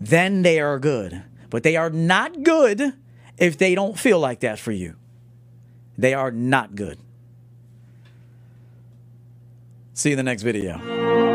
Then 0.00 0.42
they 0.42 0.58
are 0.58 0.78
good. 0.78 1.22
But 1.50 1.62
they 1.62 1.76
are 1.76 1.90
not 1.90 2.42
good 2.42 2.94
if 3.36 3.58
they 3.58 3.74
don't 3.74 3.98
feel 3.98 4.18
like 4.18 4.40
that 4.40 4.58
for 4.58 4.72
you. 4.72 4.96
They 5.98 6.14
are 6.14 6.30
not 6.30 6.74
good. 6.74 6.98
See 9.92 10.10
you 10.10 10.14
in 10.14 10.16
the 10.16 10.22
next 10.22 10.42
video. 10.42 11.29